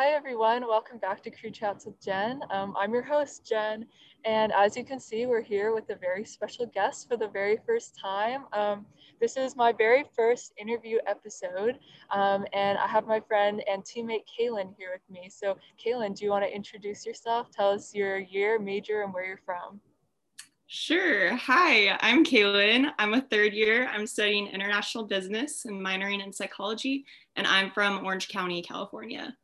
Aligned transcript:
hi 0.00 0.12
everyone. 0.12 0.66
Welcome 0.66 0.96
back 0.96 1.22
to 1.24 1.30
Crew 1.30 1.50
Chats 1.50 1.84
with 1.84 2.02
Jen. 2.02 2.40
Um, 2.50 2.74
I'm 2.74 2.90
your 2.94 3.02
host, 3.02 3.46
Jen, 3.46 3.84
and 4.24 4.50
as 4.50 4.74
you 4.74 4.82
can 4.82 4.98
see, 4.98 5.26
we're 5.26 5.42
here 5.42 5.74
with 5.74 5.90
a 5.90 5.94
very 5.94 6.24
special 6.24 6.64
guest 6.64 7.06
for 7.06 7.18
the 7.18 7.28
very 7.28 7.58
first 7.66 7.98
time. 8.00 8.44
Um, 8.54 8.86
this 9.20 9.36
is 9.36 9.56
my 9.56 9.72
very 9.72 10.06
first 10.16 10.54
interview 10.56 10.96
episode, 11.06 11.80
um, 12.10 12.46
and 12.54 12.78
I 12.78 12.86
have 12.86 13.06
my 13.06 13.20
friend 13.20 13.62
and 13.70 13.84
teammate 13.84 14.24
Kaylin 14.24 14.74
here 14.78 14.88
with 14.90 15.02
me. 15.10 15.28
So, 15.28 15.58
Kaylin, 15.78 16.16
do 16.16 16.24
you 16.24 16.30
want 16.30 16.46
to 16.46 16.50
introduce 16.50 17.04
yourself? 17.04 17.50
Tell 17.50 17.68
us 17.68 17.94
your 17.94 18.20
year, 18.20 18.58
major, 18.58 19.02
and 19.02 19.12
where 19.12 19.26
you're 19.26 19.42
from. 19.44 19.82
Sure. 20.66 21.36
Hi, 21.36 21.98
I'm 22.00 22.24
Kaylin. 22.24 22.90
I'm 22.98 23.12
a 23.12 23.20
third 23.20 23.52
year. 23.52 23.86
I'm 23.88 24.06
studying 24.06 24.46
international 24.46 25.04
business 25.04 25.66
and 25.66 25.78
minoring 25.78 26.24
in 26.24 26.32
psychology, 26.32 27.04
and 27.36 27.46
I'm 27.46 27.70
from 27.72 28.02
Orange 28.06 28.28
County, 28.28 28.62
California. 28.62 29.36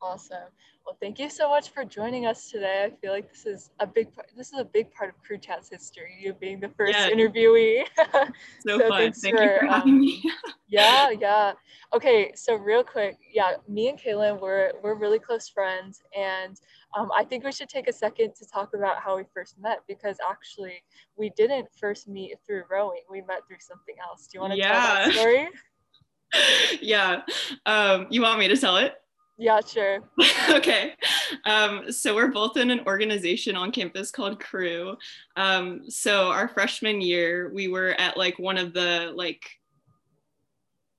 Awesome. 0.00 0.48
Well, 0.86 0.96
thank 1.02 1.18
you 1.18 1.28
so 1.28 1.50
much 1.50 1.70
for 1.70 1.84
joining 1.84 2.24
us 2.24 2.50
today. 2.50 2.84
I 2.86 2.96
feel 3.00 3.12
like 3.12 3.30
this 3.30 3.44
is 3.44 3.70
a 3.80 3.86
big 3.86 4.14
part. 4.14 4.30
This 4.36 4.52
is 4.52 4.58
a 4.58 4.64
big 4.64 4.90
part 4.92 5.10
of 5.10 5.20
Crew 5.22 5.36
Chat's 5.36 5.68
history. 5.68 6.16
You 6.18 6.32
being 6.32 6.60
the 6.60 6.70
first 6.70 6.94
yeah. 6.94 7.10
interviewee. 7.10 7.84
so, 8.66 8.78
so 8.78 8.88
fun. 8.88 9.12
Thank 9.12 9.36
for, 9.36 9.42
you 9.42 9.58
for 9.60 9.66
having 9.66 9.94
um, 9.94 10.00
me. 10.00 10.22
yeah, 10.68 11.10
yeah. 11.10 11.52
Okay, 11.92 12.32
so 12.34 12.54
real 12.54 12.82
quick, 12.82 13.18
yeah, 13.32 13.54
me 13.68 13.88
and 13.88 13.98
Kaylin, 13.98 14.40
we're 14.40 14.72
we're 14.82 14.94
really 14.94 15.18
close 15.18 15.48
friends, 15.48 16.00
and 16.16 16.58
um, 16.96 17.10
I 17.14 17.24
think 17.24 17.44
we 17.44 17.52
should 17.52 17.68
take 17.68 17.88
a 17.88 17.92
second 17.92 18.34
to 18.36 18.46
talk 18.46 18.72
about 18.72 19.02
how 19.02 19.16
we 19.16 19.24
first 19.34 19.56
met 19.60 19.80
because 19.88 20.16
actually 20.26 20.82
we 21.16 21.30
didn't 21.36 21.66
first 21.78 22.08
meet 22.08 22.36
through 22.46 22.62
rowing. 22.70 23.02
We 23.10 23.20
met 23.22 23.40
through 23.46 23.60
something 23.60 23.96
else. 24.02 24.26
Do 24.28 24.38
you 24.38 24.40
want 24.40 24.52
to 24.54 24.58
yeah. 24.58 24.72
tell 24.72 24.94
that 24.94 25.12
story? 25.12 25.48
yeah. 26.80 27.22
Um, 27.66 28.06
you 28.10 28.22
want 28.22 28.38
me 28.38 28.48
to 28.48 28.56
tell 28.56 28.76
it? 28.78 28.94
Yeah, 29.40 29.60
sure. 29.60 30.00
okay. 30.50 30.94
Um, 31.44 31.92
so 31.92 32.14
we're 32.14 32.32
both 32.32 32.56
in 32.56 32.72
an 32.72 32.80
organization 32.86 33.54
on 33.54 33.70
campus 33.70 34.10
called 34.10 34.40
Crew. 34.40 34.96
Um, 35.36 35.88
so 35.88 36.28
our 36.30 36.48
freshman 36.48 37.00
year, 37.00 37.50
we 37.54 37.68
were 37.68 37.94
at 37.98 38.16
like 38.16 38.36
one 38.40 38.58
of 38.58 38.74
the 38.74 39.12
like 39.14 39.48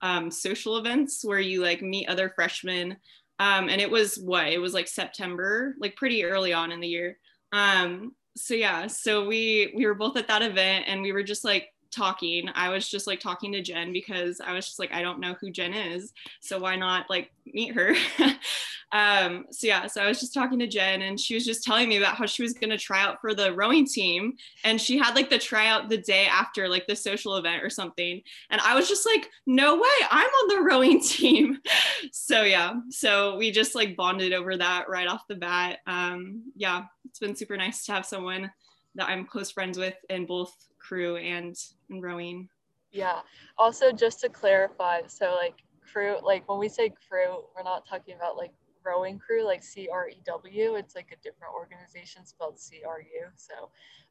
um, 0.02 0.32
social 0.32 0.78
events 0.78 1.24
where 1.26 1.40
you 1.40 1.62
like 1.62 1.82
meet 1.82 2.08
other 2.08 2.30
freshmen. 2.30 2.96
Um, 3.40 3.68
and 3.68 3.82
it 3.82 3.92
was 3.92 4.18
what? 4.18 4.48
It 4.48 4.60
was 4.60 4.74
like 4.74 4.88
September, 4.88 5.76
like 5.80 5.98
pretty 5.98 6.24
early 6.24 6.54
on 6.54 6.72
in 6.72 6.80
the 6.80 6.88
year. 6.88 7.18
Um, 7.52 8.16
so 8.38 8.54
yeah, 8.54 8.88
so 8.88 9.28
we 9.28 9.74
we 9.76 9.86
were 9.86 9.96
both 9.96 10.16
at 10.16 10.30
that 10.30 10.42
event 10.42 10.86
and 10.88 11.02
we 11.02 11.12
were 11.12 11.24
just 11.24 11.44
like 11.44 11.68
talking. 11.92 12.50
I 12.54 12.70
was 12.70 12.90
just 12.90 13.08
like 13.08 13.20
talking 13.20 13.52
to 13.54 13.62
jen 13.62 13.94
because 13.94 14.42
i 14.42 14.54
was 14.54 14.66
just 14.66 14.80
like 14.80 14.94
i 14.94 15.02
don't 15.02 15.20
know 15.20 15.36
who 15.40 15.52
jen 15.52 15.74
is 15.74 16.14
so 16.40 16.60
why 16.60 16.76
not 16.76 17.10
like 17.10 17.32
meet 17.46 17.74
her? 17.74 17.96
Um 18.92 19.46
so 19.52 19.68
yeah 19.68 19.86
so 19.86 20.02
i 20.02 20.08
was 20.08 20.20
just 20.20 20.34
talking 20.34 20.58
to 20.58 20.66
jen 20.66 21.04
and 21.04 21.20
she 21.20 21.36
was 21.36 21.46
just 21.46 21.64
telling 21.64 21.88
me 21.88 21.98
about 21.98 22.16
how 22.16 22.26
she 22.26 22.42
was 22.42 22.54
going 22.54 22.72
to 22.72 22.78
try 22.78 23.04
out 23.04 23.22
for 23.22 23.36
the 23.36 23.54
rowing 23.54 23.86
team 23.86 24.34
and 24.64 24.82
she 24.82 24.98
had 24.98 25.14
like 25.14 25.30
the 25.30 25.38
tryout 25.38 25.90
the 25.90 25.98
day 26.00 26.26
after 26.26 26.68
like 26.68 26.88
the 26.88 26.96
social 26.96 27.36
event 27.36 27.64
or 27.64 27.70
something. 27.70 28.20
And 28.50 28.60
i 28.62 28.74
was 28.74 28.90
just 28.90 29.06
like 29.06 29.30
no 29.46 29.76
way 29.76 30.08
i'm 30.10 30.26
on 30.26 30.48
the 30.48 30.64
rowing 30.64 31.00
team. 31.04 31.60
So 32.12 32.42
yeah 32.42 32.80
so 32.90 33.38
we 33.38 33.52
just 33.52 33.76
like 33.76 33.96
bonded 33.96 34.34
over 34.34 34.58
that 34.58 34.90
right 34.90 35.08
off 35.08 35.28
the 35.28 35.36
bat. 35.36 35.78
Um 35.86 36.52
yeah 36.56 36.86
it's 37.06 37.20
been 37.20 37.36
super 37.36 37.58
nice 37.58 37.86
to 37.86 37.92
have 37.92 38.08
someone 38.08 38.50
that 38.96 39.08
i'm 39.08 39.24
close 39.24 39.52
friends 39.52 39.78
with 39.78 39.96
in 40.10 40.26
both 40.26 40.52
crew 40.90 41.18
and, 41.18 41.56
and 41.90 42.02
rowing. 42.02 42.50
Yeah. 42.92 43.20
Also, 43.58 43.92
just 43.92 44.20
to 44.22 44.30
clarify, 44.30 45.02
so 45.08 45.36
like 45.36 45.56
crew, 45.92 46.18
like 46.24 46.50
when 46.50 46.58
we 46.58 46.68
say 46.68 46.92
crew, 47.08 47.44
we're 47.56 47.64
not 47.64 47.88
talking 47.88 48.16
about 48.16 48.36
like 48.36 48.52
rowing 48.84 49.20
crew, 49.20 49.46
like 49.46 49.64
C 49.64 49.88
R 49.92 50.10
E 50.10 50.18
W. 50.26 50.76
It's 50.76 50.96
like 50.96 51.10
a 51.12 51.24
different 51.24 51.54
organization 51.54 52.26
spelled 52.26 52.60
C 52.60 52.82
R 52.88 53.02
U. 53.02 53.28
So, 53.36 53.70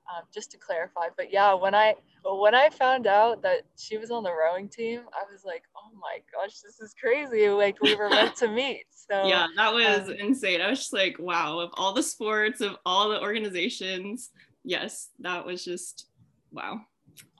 um, 0.09 0.23
just 0.33 0.53
to 0.53 0.59
clarify. 0.59 1.09
But 1.17 1.33
yeah, 1.33 1.53
when 1.55 1.75
I 1.75 1.95
when 2.25 2.55
I 2.55 2.69
found 2.71 3.09
out 3.09 3.43
that 3.43 3.63
she 3.77 3.99
was 3.99 4.13
on 4.13 4.23
the 4.23 4.33
rowing 4.33 4.69
team, 4.69 5.01
I 5.13 5.31
was 5.31 5.45
like, 5.45 5.65
oh 5.77 5.91
my 5.99 6.19
gosh, 6.33 6.61
this 6.61 6.81
is 6.81 6.95
crazy. 6.95 7.49
Like 7.49 7.83
we 7.83 7.97
were 7.97 8.09
meant 8.09 8.37
to 8.37 8.49
meet. 8.63 8.85
So 8.91 9.27
yeah, 9.27 9.47
that 9.57 9.73
was 9.73 10.09
um, 10.09 10.15
insane. 10.15 10.61
I 10.61 10.71
was 10.71 10.79
just 10.79 10.93
like, 10.93 11.17
wow, 11.19 11.59
of 11.59 11.71
all 11.75 11.93
the 11.93 12.03
sports, 12.03 12.61
of 12.61 12.77
all 12.87 13.09
the 13.09 13.21
organizations, 13.21 14.31
yes, 14.65 15.09
that 15.21 15.45
was 15.45 15.65
just 15.65 16.08
wow. 16.53 16.81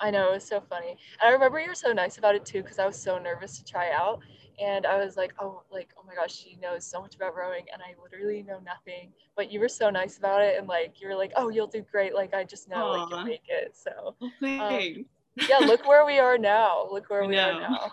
I 0.01 0.11
know 0.11 0.31
it 0.31 0.35
was 0.35 0.45
so 0.45 0.61
funny. 0.61 0.91
And 0.91 1.29
I 1.29 1.31
remember 1.31 1.61
you 1.61 1.69
were 1.69 1.75
so 1.75 1.93
nice 1.93 2.19
about 2.19 2.35
it 2.35 2.45
too, 2.45 2.63
because 2.63 2.79
I 2.79 2.87
was 2.87 3.01
so 3.01 3.19
nervous 3.19 3.59
to 3.59 3.65
try 3.65 3.91
out. 3.93 4.21
And 4.61 4.87
I 4.87 5.03
was 5.05 5.17
like, 5.17 5.33
oh, 5.39 5.63
like, 5.71 5.91
oh 5.97 6.03
my 6.05 6.15
gosh, 6.15 6.35
she 6.35 6.59
knows 6.61 6.85
so 6.85 7.01
much 7.01 7.15
about 7.15 7.37
rowing, 7.37 7.65
and 7.73 7.81
I 7.81 7.95
literally 8.03 8.43
know 8.43 8.59
nothing. 8.65 9.13
But 9.37 9.53
you 9.53 9.61
were 9.61 9.69
so 9.69 9.89
nice 9.89 10.19
about 10.19 10.43
it, 10.43 10.59
and 10.59 10.67
like, 10.67 11.01
you 11.01 11.07
were 11.07 11.15
like, 11.15 11.33
oh, 11.37 11.49
you'll 11.49 11.69
do 11.69 11.85
great. 11.93 12.13
Like, 12.13 12.35
I 12.35 12.43
just 12.43 12.69
know, 12.69 12.87
Aww. 12.87 12.99
like, 12.99 13.11
you'll 13.11 13.25
make 13.25 13.43
it. 13.49 13.77
So, 13.77 14.17
um, 14.21 15.07
yeah, 15.49 15.59
look 15.59 15.87
where 15.87 16.05
we 16.05 16.19
are 16.19 16.37
now. 16.39 16.89
Look 16.91 17.05
where 17.11 17.25
we 17.25 17.39
are 17.39 17.61
now. 17.61 17.93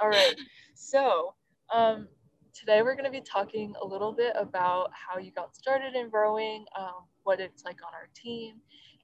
All 0.00 0.08
right. 0.08 0.34
So, 0.74 1.34
um, 1.74 2.08
today 2.54 2.82
we're 2.82 2.94
going 2.94 3.04
to 3.04 3.10
be 3.10 3.20
talking 3.20 3.74
a 3.82 3.86
little 3.86 4.12
bit 4.12 4.32
about 4.34 4.90
how 4.92 5.18
you 5.18 5.30
got 5.30 5.54
started 5.54 5.94
in 5.94 6.08
rowing, 6.10 6.64
um, 6.78 7.04
what 7.24 7.38
it's 7.38 7.64
like 7.64 7.78
on 7.86 7.92
our 7.94 8.08
team, 8.14 8.56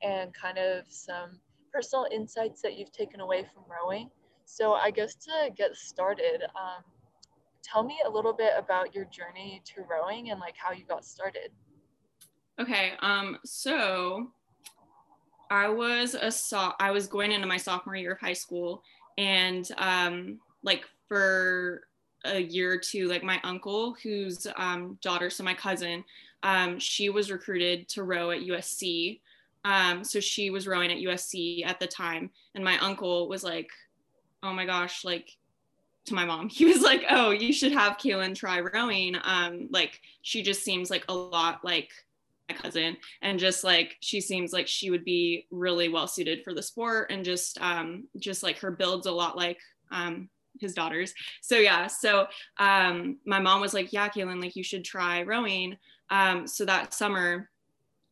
and 0.03 0.33
kind 0.35 0.59
of 0.59 0.85
some 0.89 1.39
personal 1.73 2.07
insights 2.13 2.63
that 2.63 2.77
you've 2.77 2.93
taken 2.93 3.21
away 3.21 3.47
from 3.53 3.65
rowing. 3.69 4.11
So, 4.45 4.73
I 4.73 4.91
guess 4.91 5.15
to 5.17 5.51
get 5.57 5.77
started, 5.77 6.43
um, 6.57 6.83
tell 7.63 7.83
me 7.83 7.99
a 8.07 8.11
little 8.11 8.33
bit 8.33 8.53
about 8.57 8.95
your 8.95 9.05
journey 9.07 9.63
to 9.67 9.83
rowing 9.89 10.31
and 10.31 10.41
like 10.41 10.55
how 10.57 10.73
you 10.73 10.85
got 10.87 11.05
started. 11.05 11.51
Okay, 12.61 12.93
um, 13.01 13.39
so 13.45 14.33
I 15.51 15.69
was 15.69 16.15
a 16.15 16.31
so- 16.31 16.73
I 16.81 16.91
was 16.91 17.07
going 17.07 17.33
into 17.33 17.47
my 17.47 17.57
sophomore 17.57 17.97
year 17.97 18.13
of 18.13 18.21
high 18.21 18.33
school, 18.33 18.83
and 19.17 19.69
um, 19.79 20.41
like 20.63 20.85
for 21.09 21.83
a 22.25 22.41
year 22.41 22.73
or 22.73 22.79
two, 22.79 23.07
like 23.09 23.23
my 23.23 23.41
uncle, 23.45 23.95
whose 24.03 24.47
um, 24.57 24.99
daughter, 25.03 25.31
so 25.31 25.45
my 25.45 25.55
cousin, 25.55 26.05
um, 26.43 26.79
she 26.79 27.11
was 27.11 27.31
recruited 27.31 27.89
to 27.91 28.03
row 28.03 28.31
at 28.31 28.41
USC. 28.41 29.21
Um, 29.65 30.05
so 30.05 30.21
she 30.21 30.51
was 30.51 30.67
rowing 30.67 30.91
at 30.91 30.99
USC 30.99 31.65
at 31.65 31.81
the 31.81 31.87
time, 31.87 32.31
and 32.55 32.65
my 32.65 32.79
uncle 32.79 33.29
was 33.29 33.43
like, 33.43 33.71
"Oh 34.43 34.53
my 34.53 34.65
gosh!" 34.67 35.05
Like 35.05 35.37
to 36.07 36.15
my 36.15 36.25
mom, 36.25 36.49
he 36.51 36.65
was 36.65 36.83
like, 36.83 37.05
"Oh, 37.11 37.31
you 37.31 37.53
should 37.53 37.73
have 37.73 37.99
Kaylin 37.99 38.35
try 38.35 38.61
rowing. 38.61 39.17
Um, 39.23 39.69
like 39.71 40.01
she 40.23 40.43
just 40.43 40.63
seems 40.63 40.91
like 40.91 41.05
a 41.09 41.15
lot 41.15 41.65
like 41.65 41.91
my 42.49 42.57
cousin, 42.57 42.97
and 43.23 43.39
just 43.39 43.65
like 43.65 43.97
she 44.01 44.21
seems 44.21 44.53
like 44.53 44.69
she 44.69 44.91
would 44.91 45.05
be 45.05 45.47
really 45.51 45.89
well 45.89 46.07
suited 46.07 46.45
for 46.45 46.55
the 46.55 46.63
sport, 46.63 47.11
and 47.11 47.25
just 47.25 47.61
um, 47.61 48.05
just 48.19 48.43
like 48.43 48.59
her 48.59 48.71
builds 48.71 49.07
a 49.07 49.13
lot 49.13 49.37
like 49.37 49.59
um, 49.91 50.29
his 50.61 50.75
daughters. 50.75 51.15
So 51.41 51.57
yeah, 51.57 51.87
so 51.87 52.27
um, 52.59 53.19
my 53.27 53.41
mom 53.41 53.61
was 53.61 53.75
like, 53.75 53.93
"Yeah, 53.93 54.09
Kaylin, 54.09 54.41
like 54.41 54.57
you 54.57 54.65
should 54.65 54.85
try 54.85 55.23
rowing." 55.23 55.77
Um, 56.11 56.47
so 56.47 56.65
that 56.65 56.95
summer 56.95 57.51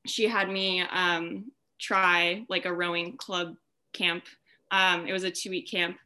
she 0.06 0.26
had 0.26 0.48
me 0.48 0.80
um, 0.82 1.50
try 1.80 2.44
like 2.48 2.64
a 2.64 2.72
rowing 2.72 3.16
club 3.16 3.54
camp. 3.92 4.24
Um, 4.70 5.06
it 5.06 5.12
was 5.12 5.24
a 5.24 5.30
two 5.30 5.50
week 5.50 5.70
camp. 5.70 5.96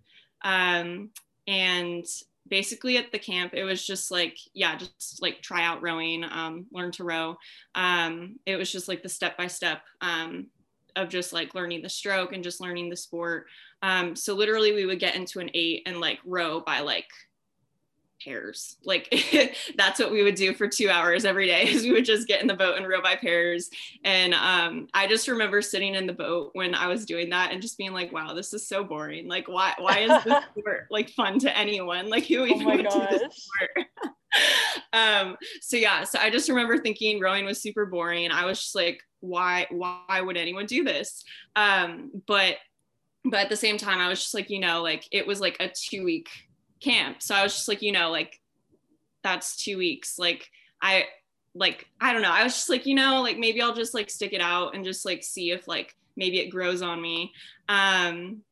Um, 0.42 1.10
and 1.46 2.04
basically 2.48 2.96
at 2.96 3.12
the 3.12 3.18
camp, 3.18 3.54
it 3.54 3.64
was 3.64 3.86
just 3.86 4.10
like, 4.10 4.36
yeah, 4.54 4.76
just 4.76 5.22
like 5.22 5.40
try 5.42 5.64
out 5.64 5.82
rowing, 5.82 6.24
um, 6.24 6.66
learn 6.72 6.90
to 6.92 7.04
row. 7.04 7.36
Um, 7.74 8.36
it 8.46 8.56
was 8.56 8.70
just 8.70 8.88
like 8.88 9.02
the 9.02 9.08
step 9.08 9.36
by 9.36 9.46
step 9.46 9.82
of 10.96 11.08
just 11.08 11.32
like 11.32 11.54
learning 11.54 11.82
the 11.82 11.88
stroke 11.88 12.32
and 12.32 12.44
just 12.44 12.60
learning 12.60 12.90
the 12.90 12.96
sport. 12.96 13.46
Um, 13.82 14.14
so 14.14 14.34
literally 14.34 14.72
we 14.72 14.86
would 14.86 15.00
get 15.00 15.14
into 15.14 15.40
an 15.40 15.50
eight 15.54 15.82
and 15.86 16.00
like 16.00 16.18
row 16.24 16.60
by 16.60 16.80
like 16.80 17.06
pairs. 18.22 18.76
Like 18.84 19.08
that's 19.76 19.98
what 19.98 20.10
we 20.10 20.22
would 20.22 20.34
do 20.34 20.54
for 20.54 20.68
two 20.68 20.88
hours 20.88 21.24
every 21.24 21.46
day 21.46 21.64
is 21.68 21.82
we 21.82 21.92
would 21.92 22.04
just 22.04 22.28
get 22.28 22.40
in 22.40 22.46
the 22.46 22.54
boat 22.54 22.76
and 22.76 22.86
row 22.86 23.02
by 23.02 23.16
pairs. 23.16 23.70
And 24.04 24.34
um, 24.34 24.88
I 24.94 25.06
just 25.06 25.28
remember 25.28 25.62
sitting 25.62 25.94
in 25.94 26.06
the 26.06 26.12
boat 26.12 26.50
when 26.54 26.74
I 26.74 26.86
was 26.86 27.06
doing 27.06 27.30
that 27.30 27.52
and 27.52 27.62
just 27.62 27.78
being 27.78 27.92
like, 27.92 28.12
wow, 28.12 28.34
this 28.34 28.52
is 28.54 28.66
so 28.66 28.84
boring. 28.84 29.28
Like 29.28 29.48
why 29.48 29.74
why 29.78 29.98
is 30.00 30.24
this 30.24 30.44
sport 30.58 30.86
like 30.90 31.10
fun 31.10 31.38
to 31.40 31.56
anyone? 31.56 32.08
Like 32.08 32.26
who 32.26 32.42
oh 32.42 32.46
even 32.46 32.66
oh 32.66 32.76
would 32.76 32.84
gosh. 32.86 33.10
do 33.10 33.18
this 33.18 33.48
sport? 33.48 33.86
um, 34.92 35.36
so 35.60 35.76
yeah, 35.76 36.04
so 36.04 36.18
I 36.18 36.30
just 36.30 36.48
remember 36.48 36.78
thinking 36.78 37.20
rowing 37.20 37.44
was 37.44 37.60
super 37.60 37.86
boring. 37.86 38.30
I 38.30 38.44
was 38.44 38.60
just 38.60 38.74
like, 38.74 39.02
why 39.20 39.66
why 39.70 40.20
would 40.20 40.36
anyone 40.36 40.66
do 40.66 40.84
this? 40.84 41.24
Um, 41.56 42.10
but 42.26 42.56
but 43.24 43.40
at 43.40 43.48
the 43.50 43.56
same 43.56 43.76
time, 43.76 43.98
I 43.98 44.08
was 44.08 44.20
just 44.20 44.34
like, 44.34 44.50
you 44.50 44.60
know, 44.60 44.82
like 44.82 45.06
it 45.12 45.26
was 45.26 45.40
like 45.40 45.56
a 45.60 45.68
two 45.68 46.04
week 46.04 46.28
camp. 46.80 47.22
So 47.22 47.34
I 47.34 47.42
was 47.42 47.54
just 47.54 47.68
like, 47.68 47.82
you 47.82 47.92
know, 47.92 48.10
like 48.10 48.40
that's 49.22 49.56
two 49.56 49.78
weeks. 49.78 50.18
Like 50.18 50.50
I 50.82 51.04
like 51.54 51.88
I 52.00 52.12
don't 52.12 52.22
know. 52.22 52.32
I 52.32 52.44
was 52.44 52.54
just 52.54 52.70
like, 52.70 52.86
you 52.86 52.94
know, 52.94 53.22
like 53.22 53.38
maybe 53.38 53.60
I'll 53.60 53.74
just 53.74 53.94
like 53.94 54.10
stick 54.10 54.32
it 54.32 54.40
out 54.40 54.74
and 54.74 54.84
just 54.84 55.04
like 55.04 55.22
see 55.22 55.50
if 55.50 55.68
like 55.68 55.96
maybe 56.16 56.38
it 56.38 56.50
grows 56.50 56.82
on 56.82 57.00
me. 57.00 57.32
Um 57.68 58.42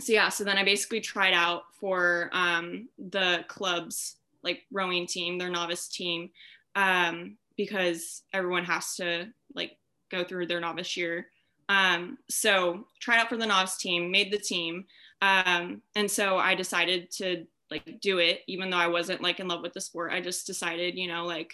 so 0.00 0.12
yeah, 0.12 0.28
so 0.28 0.42
then 0.42 0.58
I 0.58 0.64
basically 0.64 1.00
tried 1.00 1.34
out 1.34 1.62
for 1.78 2.28
um 2.32 2.88
the 2.98 3.44
club's 3.48 4.16
like 4.44 4.62
rowing 4.70 5.06
team, 5.06 5.38
their 5.38 5.50
novice 5.50 5.88
team, 5.88 6.30
um, 6.76 7.36
because 7.56 8.22
everyone 8.32 8.64
has 8.64 8.94
to 8.96 9.26
like 9.54 9.78
go 10.10 10.22
through 10.22 10.46
their 10.46 10.60
novice 10.60 10.96
year. 10.96 11.26
Um, 11.68 12.18
so 12.28 12.86
tried 13.00 13.18
out 13.20 13.30
for 13.30 13.38
the 13.38 13.46
novice 13.46 13.78
team, 13.78 14.10
made 14.10 14.30
the 14.30 14.38
team. 14.38 14.84
Um, 15.22 15.80
and 15.96 16.10
so 16.10 16.36
I 16.36 16.54
decided 16.54 17.10
to 17.12 17.46
like 17.74 18.00
do 18.00 18.18
it, 18.18 18.40
even 18.46 18.70
though 18.70 18.76
I 18.76 18.86
wasn't 18.86 19.20
like 19.20 19.40
in 19.40 19.48
love 19.48 19.62
with 19.62 19.72
the 19.72 19.80
sport. 19.80 20.12
I 20.12 20.20
just 20.20 20.46
decided, 20.46 20.96
you 20.96 21.08
know, 21.08 21.24
like 21.24 21.52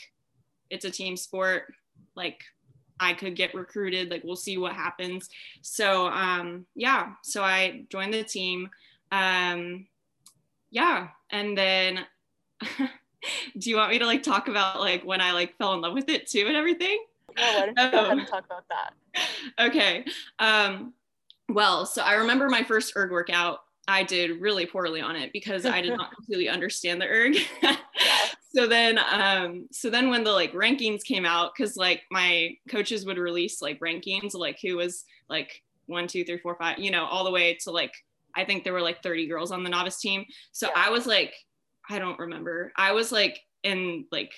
it's 0.69 0.85
a 0.85 0.91
team 0.91 1.17
sport, 1.17 1.73
like 2.15 2.43
I 2.99 3.15
could 3.15 3.35
get 3.35 3.55
recruited, 3.55 4.11
like 4.11 4.23
we'll 4.23 4.37
see 4.37 4.59
what 4.59 4.75
happens. 4.75 5.31
So 5.63 6.09
um, 6.09 6.67
yeah, 6.75 7.13
so 7.23 7.43
I 7.43 7.87
joined 7.89 8.13
the 8.13 8.23
team. 8.23 8.69
Um, 9.11 9.87
yeah, 10.71 11.09
and 11.31 11.57
then 11.57 12.05
do 13.59 13.71
you 13.71 13.77
want 13.77 13.91
me 13.91 13.99
to 13.99 14.07
like 14.07 14.23
talk 14.23 14.49
about 14.49 14.81
like 14.81 15.03
when 15.03 15.23
I 15.23 15.33
like 15.33 15.57
fell 15.57 15.73
in 15.73 15.81
love 15.81 15.95
with 15.95 16.11
it 16.11 16.29
too 16.29 16.45
and 16.47 16.57
everything? 16.57 17.03
Yeah, 17.37 17.61
why 17.61 17.67
don't 17.67 17.79
you 17.79 17.91
go 17.91 18.05
ahead 18.05 18.19
and 18.19 18.29
talk 18.29 18.45
about 18.45 18.65
that? 18.69 18.93
okay. 19.69 20.05
Um, 20.39 20.93
well, 21.49 21.87
so 21.87 22.03
I 22.03 22.15
remember 22.15 22.49
my 22.49 22.63
first 22.63 22.93
erg 22.97 23.11
workout. 23.11 23.61
I 23.89 24.03
did 24.03 24.41
really 24.41 24.67
poorly 24.67 25.01
on 25.01 25.17
it 25.17 25.33
because 25.33 25.67
I 25.67 25.81
did 25.81 25.91
not 25.97 26.15
completely 26.15 26.49
understand 26.49 27.01
the 27.01 27.07
erg. 27.07 27.37
so 28.55 28.67
then, 28.67 28.99
um, 29.11 29.69
so 29.73 29.91
then 29.91 30.11
when 30.11 30.25
the 30.25 30.33
like 30.33 30.53
rankings 30.53 31.03
came 31.03 31.25
out, 31.25 31.53
because 31.57 31.77
like 31.77 32.03
my 32.11 32.57
coaches 32.69 33.05
would 33.07 33.19
release 33.19 33.61
like 33.61 33.81
rankings, 33.81 34.35
like 34.35 34.59
who 34.63 34.77
was 34.77 35.05
like 35.29 35.63
one, 35.87 36.07
two, 36.07 36.25
three, 36.25 36.39
four, 36.39 36.57
five, 36.57 36.79
you 36.79 36.91
know, 36.91 37.05
all 37.05 37.25
the 37.25 37.31
way 37.31 37.55
to 37.63 37.71
like 37.71 37.93
I 38.37 38.45
think 38.45 38.63
there 38.63 38.73
were 38.73 38.83
like 38.83 39.03
30 39.03 39.27
girls 39.27 39.51
on 39.51 39.65
the 39.65 39.71
novice 39.71 39.99
team. 39.99 40.25
So 40.53 40.69
yeah. 40.69 40.85
I 40.87 40.91
was 40.91 41.07
like, 41.07 41.35
I 41.89 41.99
don't 41.99 42.19
remember. 42.19 42.73
I 42.77 42.93
was 42.93 43.11
like 43.11 43.41
in 43.63 44.07
like 44.11 44.33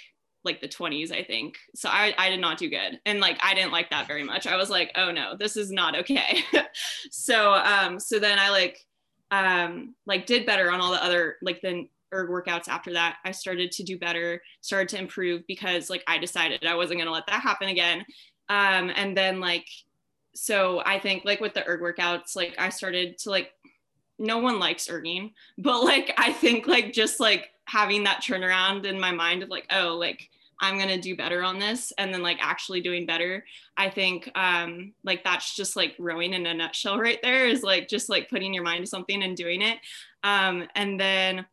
like 0.44 0.60
the 0.60 0.68
20s 0.68 1.12
i 1.12 1.22
think 1.22 1.56
so 1.74 1.88
I, 1.88 2.12
I 2.18 2.28
did 2.28 2.40
not 2.40 2.58
do 2.58 2.68
good 2.68 3.00
and 3.06 3.20
like 3.20 3.38
i 3.42 3.54
didn't 3.54 3.70
like 3.70 3.90
that 3.90 4.08
very 4.08 4.24
much 4.24 4.46
i 4.46 4.56
was 4.56 4.70
like 4.70 4.90
oh 4.96 5.12
no 5.12 5.36
this 5.38 5.56
is 5.56 5.70
not 5.70 5.96
okay 5.96 6.40
so 7.12 7.54
um 7.54 8.00
so 8.00 8.18
then 8.18 8.40
i 8.40 8.50
like 8.50 8.84
um 9.32 9.94
like 10.06 10.26
did 10.26 10.46
better 10.46 10.70
on 10.70 10.80
all 10.80 10.92
the 10.92 11.02
other 11.02 11.36
like 11.42 11.60
the 11.62 11.88
erg 12.14 12.28
workouts 12.28 12.68
after 12.68 12.92
that. 12.92 13.16
I 13.24 13.32
started 13.32 13.72
to 13.72 13.82
do 13.82 13.98
better 13.98 14.40
started 14.60 14.90
to 14.90 14.98
improve 14.98 15.44
because 15.48 15.90
like 15.90 16.04
i 16.06 16.18
decided 16.18 16.64
i 16.64 16.74
wasn't 16.74 16.98
going 16.98 17.06
to 17.06 17.12
let 17.12 17.26
that 17.26 17.40
happen 17.40 17.68
again. 17.68 18.04
Um 18.48 18.92
and 18.94 19.16
then 19.16 19.40
like 19.40 19.66
so 20.34 20.82
i 20.86 20.98
think 20.98 21.24
like 21.24 21.40
with 21.40 21.54
the 21.54 21.66
erg 21.66 21.80
workouts 21.80 22.36
like 22.36 22.54
i 22.58 22.68
started 22.68 23.18
to 23.18 23.30
like 23.30 23.52
no 24.18 24.38
one 24.38 24.58
likes 24.58 24.88
erging 24.88 25.32
but 25.58 25.82
like 25.82 26.14
i 26.16 26.32
think 26.32 26.66
like 26.66 26.92
just 26.92 27.20
like 27.20 27.50
having 27.66 28.04
that 28.04 28.22
turnaround 28.22 28.84
in 28.84 28.98
my 28.98 29.12
mind 29.12 29.42
of 29.42 29.48
like 29.48 29.66
oh 29.70 29.96
like 29.98 30.30
i'm 30.62 30.78
gonna 30.78 31.00
do 31.00 31.14
better 31.14 31.42
on 31.42 31.58
this 31.58 31.92
and 31.98 32.14
then 32.14 32.22
like 32.22 32.38
actually 32.40 32.80
doing 32.80 33.04
better 33.04 33.44
i 33.76 33.90
think 33.90 34.30
um 34.34 34.94
like 35.04 35.22
that's 35.24 35.54
just 35.54 35.76
like 35.76 35.94
rowing 35.98 36.32
in 36.32 36.46
a 36.46 36.54
nutshell 36.54 36.98
right 36.98 37.20
there 37.22 37.46
is 37.46 37.62
like 37.62 37.88
just 37.88 38.08
like 38.08 38.30
putting 38.30 38.54
your 38.54 38.64
mind 38.64 38.84
to 38.84 38.86
something 38.86 39.22
and 39.22 39.36
doing 39.36 39.62
it. 39.62 39.78
Um 40.24 40.68
and 40.74 40.98
then 40.98 41.46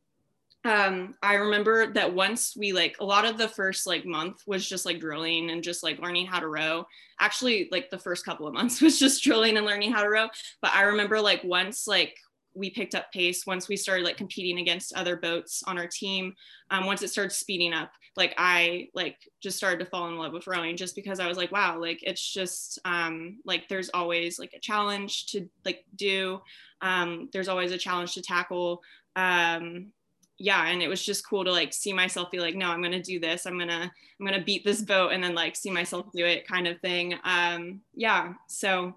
um 0.66 1.16
i 1.24 1.36
remember 1.36 1.94
that 1.94 2.14
once 2.14 2.54
we 2.58 2.74
like 2.74 2.98
a 3.00 3.06
lot 3.06 3.24
of 3.24 3.38
the 3.38 3.48
first 3.48 3.88
like 3.88 4.06
month 4.06 4.42
was 4.46 4.68
just 4.68 4.86
like 4.86 5.00
drilling 5.00 5.52
and 5.52 5.64
just 5.64 5.84
like 5.84 6.00
learning 6.00 6.26
how 6.26 6.40
to 6.40 6.48
row. 6.48 6.86
Actually 7.20 7.70
like 7.72 7.90
the 7.90 7.98
first 7.98 8.26
couple 8.26 8.48
of 8.48 8.54
months 8.54 8.82
was 8.82 9.00
just 9.00 9.24
drilling 9.24 9.58
and 9.58 9.66
learning 9.66 9.92
how 9.92 10.04
to 10.04 10.10
row. 10.10 10.28
But 10.62 10.74
i 10.74 10.84
remember 10.84 11.20
like 11.22 11.44
once 11.44 11.88
like 11.88 12.16
we 12.54 12.70
picked 12.70 12.96
up 12.96 13.12
pace 13.12 13.46
once 13.46 13.68
we 13.68 13.78
started 13.78 14.06
like 14.06 14.18
competing 14.18 14.60
against 14.60 14.94
other 14.94 15.16
boats 15.16 15.64
on 15.66 15.78
our 15.78 15.88
team. 15.88 16.34
Um, 16.72 16.86
once 16.86 17.02
it 17.02 17.10
started 17.10 17.32
speeding 17.32 17.74
up 17.74 17.92
like 18.18 18.34
i 18.38 18.88
like 18.94 19.18
just 19.40 19.56
started 19.56 19.80
to 19.80 19.86
fall 19.86 20.08
in 20.10 20.18
love 20.18 20.34
with 20.34 20.48
rowing 20.48 20.76
just 20.76 20.96
because 20.96 21.20
i 21.20 21.28
was 21.28 21.38
like 21.38 21.52
wow 21.52 21.80
like 21.80 22.00
it's 22.02 22.34
just 22.34 22.80
um, 22.86 23.38
like 23.46 23.68
there's 23.68 23.90
always 23.94 24.40
like 24.40 24.54
a 24.54 24.60
challenge 24.60 25.28
to 25.28 25.48
like 25.66 25.86
do. 25.96 26.42
Um, 26.82 27.30
there's 27.34 27.48
always 27.48 27.72
a 27.72 27.78
challenge 27.78 28.14
to 28.14 28.22
tackle. 28.22 28.82
Um, 29.16 29.92
yeah 30.38 30.68
and 30.68 30.82
it 30.82 30.88
was 30.88 31.04
just 31.04 31.28
cool 31.28 31.44
to 31.44 31.52
like 31.52 31.74
see 31.74 31.92
myself 31.92 32.32
be 32.32 32.40
like 32.40 32.56
no 32.56 32.68
i'm 32.70 32.82
gonna 32.82 33.02
do 33.02 33.20
this. 33.20 33.46
I'm 33.46 33.60
gonna 33.60 33.92
i'm 34.20 34.26
gonna 34.26 34.44
beat 34.44 34.64
this 34.64 34.82
boat 34.82 35.12
and 35.12 35.24
then 35.24 35.36
like 35.36 35.56
see 35.56 35.72
myself 35.72 36.06
do 36.14 36.26
it 36.26 36.48
kind 36.48 36.68
of 36.68 36.80
thing. 36.80 37.16
Um 37.24 37.82
yeah 37.94 38.34
so 38.48 38.96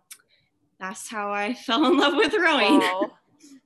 that's 0.78 1.08
how 1.08 1.32
i 1.32 1.54
fell 1.66 1.84
in 1.86 1.98
love 1.98 2.14
with 2.14 2.34
rowing 2.34 2.80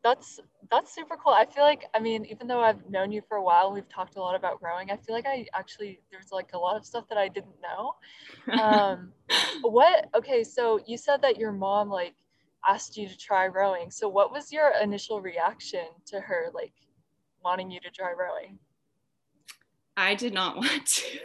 that's 0.03 0.41
that's 0.71 0.95
super 0.95 1.17
cool. 1.17 1.33
I 1.33 1.45
feel 1.45 1.65
like 1.65 1.85
I 1.95 2.01
mean, 2.01 2.25
even 2.27 2.47
though 2.47 2.61
I've 2.61 2.89
known 2.89 3.13
you 3.13 3.23
for 3.29 3.37
a 3.37 3.43
while, 3.43 3.73
we've 3.73 3.89
talked 3.89 4.17
a 4.17 4.21
lot 4.21 4.35
about 4.35 4.63
rowing. 4.63 4.91
I 4.91 4.97
feel 4.97 5.15
like 5.15 5.27
I 5.27 5.47
actually 5.55 6.01
there's 6.11 6.33
like 6.33 6.51
a 6.55 6.59
lot 6.59 6.77
of 6.77 6.85
stuff 6.85 7.05
that 7.09 7.19
I 7.19 7.29
didn't 7.29 7.57
know. 7.63 8.61
Um, 8.61 9.13
what? 9.63 10.09
Okay, 10.15 10.45
so 10.45 10.81
you 10.87 10.97
said 10.97 11.23
that 11.23 11.39
your 11.39 11.53
mom 11.53 11.89
like 11.91 12.15
asked 12.69 12.97
you 12.97 13.09
to 13.09 13.17
try 13.17 13.47
rowing. 13.47 13.91
So 13.91 14.09
what 14.09 14.33
was 14.33 14.53
your 14.53 14.73
initial 14.83 15.21
reaction 15.21 15.87
to 16.07 16.21
her 16.21 16.47
like 16.55 16.73
wanting 17.45 17.71
you 17.71 17.81
to 17.81 17.91
try 17.91 18.13
rowing? 18.13 18.59
I 19.97 20.15
did 20.15 20.35
not 20.35 20.57
want 20.57 20.87
to. 20.87 21.19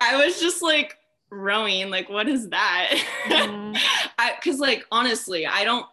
I 0.00 0.24
was 0.24 0.40
just 0.40 0.62
like 0.62 0.96
rowing. 1.30 1.90
Like, 1.90 2.08
what 2.08 2.28
is 2.28 2.48
that? 2.50 2.90
I 4.18 4.34
because 4.38 4.60
like 4.60 4.84
honestly, 4.90 5.46
I 5.46 5.64
don't 5.64 5.86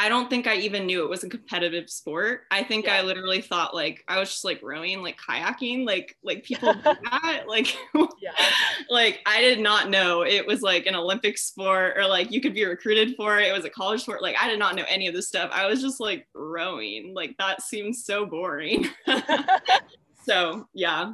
I 0.00 0.08
don't 0.08 0.30
think 0.30 0.46
I 0.46 0.54
even 0.56 0.86
knew 0.86 1.02
it 1.02 1.10
was 1.10 1.24
a 1.24 1.28
competitive 1.28 1.90
sport. 1.90 2.42
I 2.52 2.62
think 2.62 2.86
yeah. 2.86 2.94
I 2.94 3.02
literally 3.02 3.40
thought 3.40 3.74
like 3.74 4.04
I 4.06 4.20
was 4.20 4.30
just 4.30 4.44
like 4.44 4.60
rowing, 4.62 5.02
like 5.02 5.18
kayaking, 5.18 5.84
like 5.84 6.16
like 6.22 6.44
people 6.44 6.72
do 6.72 6.82
that. 6.82 7.44
Like 7.48 7.76
yeah. 8.20 8.30
like 8.90 9.20
I 9.26 9.40
did 9.40 9.58
not 9.58 9.90
know 9.90 10.22
it 10.22 10.46
was 10.46 10.62
like 10.62 10.86
an 10.86 10.94
Olympic 10.94 11.36
sport 11.36 11.96
or 11.96 12.06
like 12.06 12.30
you 12.30 12.40
could 12.40 12.54
be 12.54 12.64
recruited 12.64 13.16
for 13.16 13.40
it. 13.40 13.48
It 13.48 13.52
was 13.52 13.64
a 13.64 13.70
college 13.70 14.02
sport. 14.02 14.22
Like 14.22 14.36
I 14.40 14.48
did 14.48 14.58
not 14.58 14.76
know 14.76 14.84
any 14.88 15.08
of 15.08 15.14
this 15.14 15.26
stuff. 15.26 15.50
I 15.52 15.66
was 15.66 15.82
just 15.82 15.98
like 15.98 16.28
rowing. 16.32 17.12
Like 17.12 17.34
that 17.38 17.62
seems 17.62 18.04
so 18.04 18.24
boring. 18.24 18.86
so 20.24 20.68
yeah. 20.74 21.12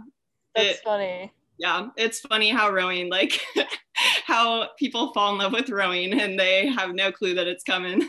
That's 0.55 0.79
it, 0.79 0.85
funny. 0.85 1.33
Yeah, 1.59 1.89
it's 1.97 2.21
funny 2.21 2.51
how 2.51 2.71
rowing, 2.71 3.09
like 3.09 3.41
how 4.27 4.69
people 4.79 5.13
fall 5.15 5.33
in 5.33 5.39
love 5.39 5.53
with 5.53 5.71
rowing 5.71 6.21
and 6.21 6.39
they 6.39 6.67
have 6.67 6.95
no 6.95 7.11
clue 7.11 7.35
that 7.35 7.47
it's 7.47 7.65
coming 7.65 8.09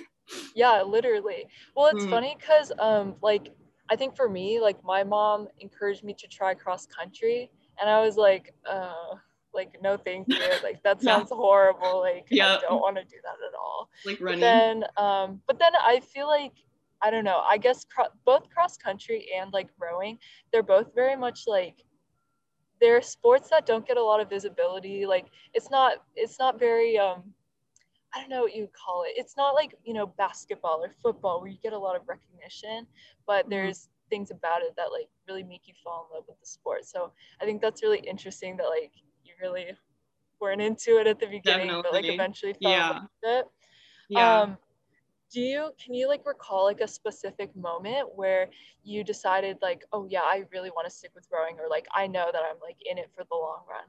yeah 0.55 0.81
literally 0.81 1.47
well 1.75 1.87
it's 1.87 2.05
mm. 2.05 2.09
funny 2.09 2.35
because 2.39 2.71
um 2.79 3.15
like 3.21 3.53
i 3.89 3.95
think 3.95 4.15
for 4.15 4.27
me 4.29 4.59
like 4.59 4.83
my 4.83 5.03
mom 5.03 5.47
encouraged 5.59 6.03
me 6.03 6.13
to 6.13 6.27
try 6.27 6.53
cross 6.53 6.85
country 6.85 7.49
and 7.79 7.89
i 7.89 8.01
was 8.01 8.17
like 8.17 8.53
uh 8.69 9.15
like 9.53 9.77
no 9.81 9.97
thank 9.97 10.27
you 10.27 10.37
like 10.63 10.81
that 10.83 11.01
sounds 11.01 11.29
yeah. 11.31 11.37
horrible 11.37 11.99
like 11.99 12.25
yeah. 12.29 12.57
i 12.57 12.61
don't 12.61 12.81
want 12.81 12.95
to 12.95 13.03
do 13.03 13.17
that 13.23 13.35
at 13.47 13.53
all 13.57 13.89
like 14.05 14.19
running 14.19 14.39
but 14.39 14.45
then 14.45 14.83
um 14.97 15.41
but 15.47 15.59
then 15.59 15.71
i 15.85 15.99
feel 15.99 16.27
like 16.27 16.53
i 17.01 17.09
don't 17.09 17.23
know 17.23 17.41
i 17.49 17.57
guess 17.57 17.85
cro- 17.85 18.07
both 18.25 18.49
cross 18.49 18.77
country 18.77 19.27
and 19.37 19.53
like 19.53 19.69
rowing 19.79 20.17
they're 20.51 20.63
both 20.63 20.93
very 20.93 21.15
much 21.15 21.43
like 21.47 21.85
they're 22.81 23.01
sports 23.01 23.49
that 23.49 23.65
don't 23.65 23.87
get 23.87 23.97
a 23.97 24.03
lot 24.03 24.19
of 24.19 24.29
visibility 24.29 25.05
like 25.05 25.27
it's 25.53 25.69
not 25.69 25.97
it's 26.15 26.37
not 26.39 26.59
very 26.59 26.97
um 26.97 27.23
I 28.15 28.21
don't 28.21 28.29
know 28.29 28.41
what 28.41 28.55
you 28.55 28.69
call 28.73 29.03
it. 29.03 29.13
It's 29.17 29.35
not 29.35 29.55
like, 29.55 29.75
you 29.83 29.93
know, 29.93 30.07
basketball 30.07 30.81
or 30.83 30.91
football 31.03 31.41
where 31.41 31.49
you 31.49 31.57
get 31.61 31.73
a 31.73 31.77
lot 31.77 31.95
of 31.95 32.03
recognition, 32.07 32.87
but 33.27 33.43
mm-hmm. 33.43 33.51
there's 33.51 33.89
things 34.09 34.31
about 34.31 34.61
it 34.61 34.73
that 34.77 34.91
like 34.91 35.09
really 35.27 35.43
make 35.43 35.67
you 35.67 35.73
fall 35.83 36.07
in 36.09 36.15
love 36.15 36.25
with 36.27 36.39
the 36.39 36.45
sport. 36.45 36.85
So 36.85 37.11
I 37.41 37.45
think 37.45 37.61
that's 37.61 37.83
really 37.83 37.99
interesting 37.99 38.55
that 38.57 38.67
like 38.67 38.91
you 39.23 39.33
really 39.41 39.67
weren't 40.39 40.61
into 40.61 40.97
it 40.99 41.07
at 41.07 41.19
the 41.19 41.25
beginning, 41.25 41.67
Definitely. 41.67 41.81
but 41.83 41.93
like 41.93 42.05
eventually 42.05 42.53
fell 42.53 42.71
yeah. 42.71 42.89
in 42.89 42.95
love 42.95 43.01
with 43.21 43.31
it. 43.31 43.45
Yeah. 44.09 44.41
Um, 44.41 44.57
do 45.31 45.41
you 45.41 45.71
can 45.83 45.93
you 45.93 46.07
like 46.07 46.25
recall 46.25 46.63
like 46.65 46.81
a 46.81 46.87
specific 46.87 47.53
moment 47.55 48.07
where 48.15 48.47
you 48.83 49.03
decided 49.03 49.57
like 49.61 49.83
oh 49.91 50.07
yeah 50.09 50.21
i 50.21 50.43
really 50.53 50.69
want 50.69 50.87
to 50.87 50.93
stick 50.95 51.11
with 51.15 51.27
rowing 51.33 51.55
or 51.59 51.67
like 51.69 51.87
i 51.93 52.05
know 52.05 52.29
that 52.31 52.41
i'm 52.49 52.59
like 52.61 52.77
in 52.89 52.97
it 52.97 53.09
for 53.15 53.23
the 53.29 53.35
long 53.35 53.63
run 53.69 53.83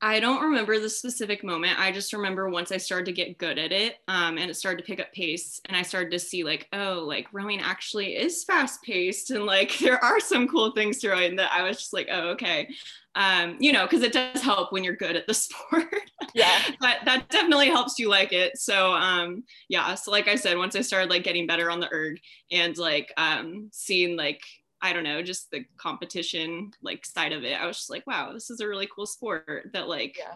I 0.00 0.20
don't 0.20 0.42
remember 0.42 0.78
the 0.78 0.88
specific 0.88 1.42
moment. 1.42 1.80
I 1.80 1.90
just 1.90 2.12
remember 2.12 2.48
once 2.48 2.70
I 2.70 2.76
started 2.76 3.06
to 3.06 3.12
get 3.12 3.36
good 3.36 3.58
at 3.58 3.72
it 3.72 3.96
um, 4.06 4.38
and 4.38 4.48
it 4.48 4.54
started 4.54 4.78
to 4.78 4.84
pick 4.84 5.00
up 5.00 5.12
pace 5.12 5.60
and 5.64 5.76
I 5.76 5.82
started 5.82 6.12
to 6.12 6.20
see 6.20 6.44
like, 6.44 6.68
oh, 6.72 7.04
like 7.04 7.26
rowing 7.32 7.60
actually 7.60 8.14
is 8.14 8.44
fast 8.44 8.82
paced 8.82 9.30
and 9.30 9.44
like 9.44 9.76
there 9.80 10.02
are 10.02 10.20
some 10.20 10.46
cool 10.46 10.70
things 10.70 10.98
to 10.98 11.10
rowing 11.10 11.36
that 11.36 11.50
I 11.52 11.62
was 11.62 11.78
just 11.78 11.92
like, 11.92 12.08
oh, 12.10 12.28
okay. 12.30 12.68
Um, 13.16 13.56
you 13.58 13.72
know, 13.72 13.86
because 13.86 14.02
it 14.02 14.12
does 14.12 14.40
help 14.40 14.72
when 14.72 14.84
you're 14.84 14.94
good 14.94 15.16
at 15.16 15.26
the 15.26 15.34
sport. 15.34 15.88
Yeah. 16.32 16.56
but 16.80 16.98
that 17.04 17.28
definitely 17.30 17.68
helps 17.68 17.98
you 17.98 18.08
like 18.08 18.32
it. 18.32 18.56
So 18.56 18.92
um, 18.92 19.42
yeah. 19.68 19.96
So 19.96 20.12
like 20.12 20.28
I 20.28 20.36
said, 20.36 20.56
once 20.58 20.76
I 20.76 20.82
started 20.82 21.10
like 21.10 21.24
getting 21.24 21.48
better 21.48 21.72
on 21.72 21.80
the 21.80 21.92
erg 21.92 22.20
and 22.52 22.76
like 22.78 23.12
um, 23.16 23.70
seeing 23.72 24.16
like 24.16 24.42
I 24.80 24.92
don't 24.92 25.04
know, 25.04 25.22
just 25.22 25.50
the 25.50 25.64
competition 25.76 26.72
like 26.82 27.04
side 27.04 27.32
of 27.32 27.44
it. 27.44 27.60
I 27.60 27.66
was 27.66 27.76
just 27.76 27.90
like, 27.90 28.06
wow, 28.06 28.32
this 28.32 28.50
is 28.50 28.60
a 28.60 28.68
really 28.68 28.88
cool 28.94 29.06
sport 29.06 29.70
that 29.72 29.88
like 29.88 30.18
yeah. 30.18 30.34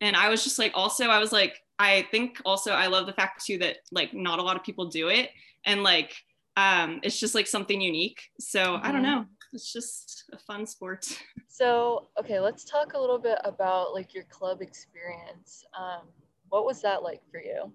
and 0.00 0.16
I 0.16 0.28
was 0.28 0.44
just 0.44 0.58
like 0.58 0.72
also 0.74 1.06
I 1.06 1.18
was 1.18 1.32
like 1.32 1.62
I 1.78 2.06
think 2.10 2.40
also 2.44 2.72
I 2.72 2.86
love 2.88 3.06
the 3.06 3.12
fact 3.12 3.44
too 3.44 3.58
that 3.58 3.76
like 3.92 4.12
not 4.12 4.38
a 4.38 4.42
lot 4.42 4.56
of 4.56 4.64
people 4.64 4.86
do 4.86 5.08
it 5.08 5.30
and 5.64 5.82
like 5.82 6.14
um, 6.58 6.98
it's 7.04 7.20
just 7.20 7.36
like 7.36 7.46
something 7.46 7.80
unique. 7.80 8.30
So 8.40 8.60
mm-hmm. 8.60 8.84
I 8.86 8.90
don't 8.90 9.02
mm-hmm. 9.02 9.10
know. 9.12 9.26
It's 9.52 9.72
just 9.72 10.24
a 10.32 10.38
fun 10.38 10.66
sport. 10.66 11.06
So 11.50 12.06
okay, 12.16 12.38
let's 12.38 12.62
talk 12.62 12.92
a 12.92 13.00
little 13.00 13.18
bit 13.18 13.40
about 13.44 13.92
like 13.92 14.14
your 14.14 14.22
club 14.30 14.62
experience. 14.62 15.64
Um, 15.76 16.02
what 16.50 16.64
was 16.64 16.80
that 16.82 17.02
like 17.02 17.20
for 17.32 17.42
you? 17.42 17.72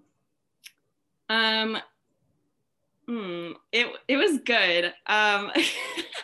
Um, 1.28 1.76
hmm, 3.06 3.52
it 3.72 3.86
it 4.08 4.16
was 4.16 4.38
good. 4.38 4.92
Um, 5.06 5.50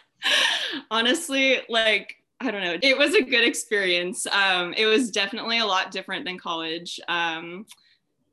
honestly, 0.90 1.58
like 1.68 2.16
I 2.40 2.50
don't 2.50 2.62
know, 2.62 2.78
it 2.82 2.96
was 2.96 3.14
a 3.14 3.22
good 3.22 3.44
experience. 3.44 4.26
Um, 4.26 4.72
it 4.74 4.86
was 4.86 5.10
definitely 5.10 5.58
a 5.58 5.66
lot 5.66 5.90
different 5.90 6.24
than 6.24 6.38
college. 6.38 6.98
Um, 7.08 7.66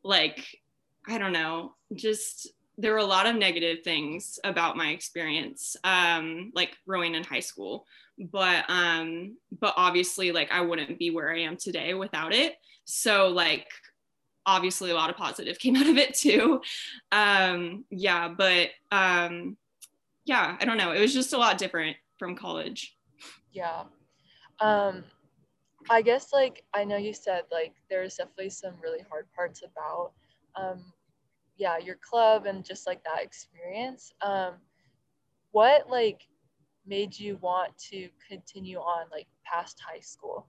like 0.04 0.46
I 1.08 1.18
don't 1.18 1.34
know, 1.34 1.75
just 1.94 2.50
there 2.77 2.94
were 2.94 3.00
a 3.00 3.06
lot 3.06 3.25
of 3.25 3.36
negative 3.36 3.84
things 3.84 4.39
about 4.44 4.77
my 4.77 4.89
experience, 4.89 5.75
um, 5.84 6.51
like 6.54 6.77
rowing 6.86 7.16
in 7.16 7.24
high 7.24 7.39
school. 7.39 7.86
But 8.20 8.66
um, 8.70 9.38
but 9.60 9.74
obviously, 9.77 10.32
like 10.32 10.51
I 10.51 10.62
wouldn't 10.62 10.98
be 10.98 11.12
where 11.12 11.32
I 11.32 11.42
am 11.42 11.58
today 11.58 11.94
without 11.94 12.34
it. 12.34 12.56
So 12.86 13.27
like 13.27 13.68
obviously 14.48 14.89
a 14.89 14.96
lot 14.96 15.12
of 15.12 15.18
positive 15.18 15.60
came 15.60 15.75
out 15.75 15.88
of 15.88 15.98
it 15.98 16.16
too. 16.16 16.62
Um, 17.12 17.86
yeah, 17.92 18.30
but 18.30 18.70
um, 18.92 19.58
yeah, 20.25 20.58
I 20.60 20.66
don't 20.66 20.77
know. 20.77 20.92
It 20.92 21.01
was 21.01 21.13
just 21.13 21.34
a 21.34 21.38
lot 21.38 21.60
different 21.60 21.98
from 22.18 22.36
college. 22.36 22.98
Yeah. 23.51 23.84
Um, 24.60 25.04
I 25.89 26.01
guess 26.01 26.34
like 26.34 26.63
I 26.74 26.84
know 26.84 26.98
you 26.98 27.13
said 27.13 27.44
like 27.51 27.74
there's 27.89 28.16
definitely 28.16 28.50
some 28.50 28.74
really 28.82 29.04
hard 29.10 29.27
parts 29.36 29.63
about 29.63 30.12
um, 30.56 30.84
yeah 31.58 31.77
your 31.77 31.96
club 31.96 32.46
and 32.46 32.66
just 32.66 32.88
like 32.88 33.04
that 33.04 33.24
experience. 33.24 34.13
Um, 34.22 34.56
what 35.51 35.89
like 35.89 36.27
made 36.86 37.18
you 37.18 37.38
want 37.42 37.77
to 37.77 38.10
continue 38.27 38.80
on 38.80 39.08
like 39.12 39.27
past 39.46 39.80
high 39.86 40.00
school? 40.00 40.48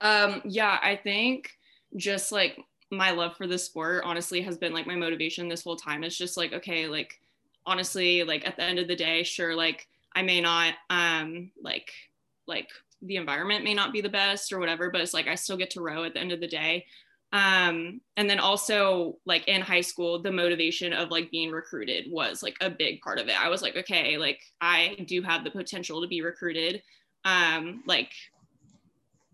Um, 0.00 0.42
yeah, 0.44 0.78
I 0.82 0.96
think 0.96 1.50
just 1.96 2.32
like 2.32 2.58
my 2.90 3.10
love 3.10 3.36
for 3.36 3.46
the 3.46 3.58
sport 3.58 4.02
honestly 4.04 4.40
has 4.40 4.56
been 4.56 4.72
like 4.72 4.86
my 4.86 4.96
motivation 4.96 5.48
this 5.48 5.62
whole 5.62 5.76
time. 5.76 6.04
It's 6.04 6.16
just 6.16 6.36
like, 6.36 6.52
okay, 6.52 6.86
like 6.86 7.20
honestly, 7.66 8.24
like 8.24 8.46
at 8.46 8.56
the 8.56 8.62
end 8.62 8.78
of 8.78 8.88
the 8.88 8.96
day, 8.96 9.22
sure, 9.22 9.54
like 9.54 9.86
I 10.14 10.22
may 10.22 10.40
not 10.40 10.74
um 10.90 11.50
like 11.62 11.92
like 12.46 12.68
the 13.02 13.16
environment 13.16 13.64
may 13.64 13.74
not 13.74 13.92
be 13.92 14.00
the 14.00 14.08
best 14.08 14.52
or 14.52 14.58
whatever, 14.58 14.90
but 14.90 15.00
it's 15.00 15.14
like 15.14 15.28
I 15.28 15.34
still 15.34 15.56
get 15.56 15.70
to 15.70 15.80
row 15.80 16.04
at 16.04 16.14
the 16.14 16.20
end 16.20 16.32
of 16.32 16.40
the 16.40 16.48
day. 16.48 16.84
Um, 17.32 18.00
and 18.16 18.28
then 18.28 18.40
also 18.40 19.18
like 19.26 19.46
in 19.48 19.60
high 19.60 19.82
school, 19.82 20.20
the 20.20 20.32
motivation 20.32 20.92
of 20.92 21.10
like 21.10 21.30
being 21.30 21.50
recruited 21.50 22.10
was 22.10 22.42
like 22.42 22.56
a 22.60 22.70
big 22.70 23.00
part 23.02 23.18
of 23.18 23.28
it. 23.28 23.40
I 23.40 23.48
was 23.48 23.60
like, 23.60 23.76
okay, 23.76 24.16
like 24.16 24.40
I 24.60 24.96
do 25.06 25.22
have 25.22 25.44
the 25.44 25.50
potential 25.50 26.00
to 26.00 26.08
be 26.08 26.22
recruited. 26.22 26.82
Um, 27.24 27.82
like 27.86 28.10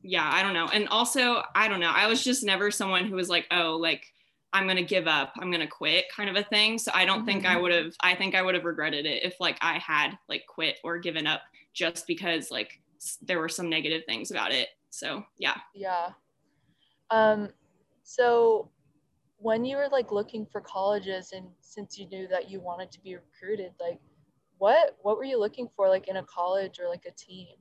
yeah, 0.07 0.31
I 0.31 0.43
don't 0.43 0.53
know. 0.53 0.69
And 0.69 0.87
also, 0.89 1.43
I 1.55 1.67
don't 1.67 1.81
know. 1.81 1.91
I 1.93 2.07
was 2.07 2.23
just 2.23 2.45
never 2.45 2.71
someone 2.71 3.07
who 3.07 3.17
was 3.17 3.31
like, 3.31 3.47
oh, 3.51 3.77
like 3.81 4.05
I'm 4.53 4.69
gonna 4.69 4.83
give 4.83 5.07
up, 5.09 5.33
I'm 5.41 5.51
gonna 5.51 5.67
quit, 5.67 6.05
kind 6.15 6.29
of 6.29 6.37
a 6.37 6.45
thing. 6.45 6.79
So 6.79 6.93
I 6.95 7.07
don't 7.07 7.21
mm-hmm. 7.21 7.27
think 7.27 7.47
I 7.47 7.55
mm-hmm. 7.55 7.63
would 7.63 7.73
have. 7.73 7.95
I 8.03 8.15
think 8.15 8.35
I 8.35 8.43
would 8.43 8.55
have 8.55 8.67
regretted 8.67 9.07
it 9.07 9.25
if 9.25 9.41
like 9.41 9.57
I 9.63 9.79
had 9.79 10.19
like 10.29 10.45
quit 10.47 10.77
or 10.85 10.99
given 10.99 11.27
up 11.27 11.41
just 11.73 12.07
because 12.07 12.51
like 12.51 12.81
there 13.23 13.41
were 13.41 13.49
some 13.49 13.71
negative 13.71 14.03
things 14.07 14.31
about 14.31 14.53
it. 14.53 14.69
So 14.91 15.25
yeah. 15.39 15.57
Yeah. 15.75 16.11
Um. 17.11 17.49
So 18.03 18.71
when 19.39 19.65
you 19.65 19.79
were 19.79 19.89
like 19.91 20.13
looking 20.13 20.45
for 20.45 20.61
colleges 20.61 21.33
and 21.33 21.47
since 21.61 21.99
you 21.99 22.07
knew 22.11 22.29
that 22.29 22.51
you 22.51 22.61
wanted 22.61 22.93
to 22.93 23.01
be 23.01 23.17
recruited, 23.17 23.73
like 23.81 23.99
what 24.59 24.99
what 25.01 25.17
were 25.17 25.25
you 25.25 25.41
looking 25.41 25.69
for 25.75 25.89
like 25.89 26.09
in 26.09 26.19
a 26.19 26.25
college 26.25 26.79
or 26.79 26.91
like 26.91 27.07
a 27.07 27.13
team? 27.13 27.57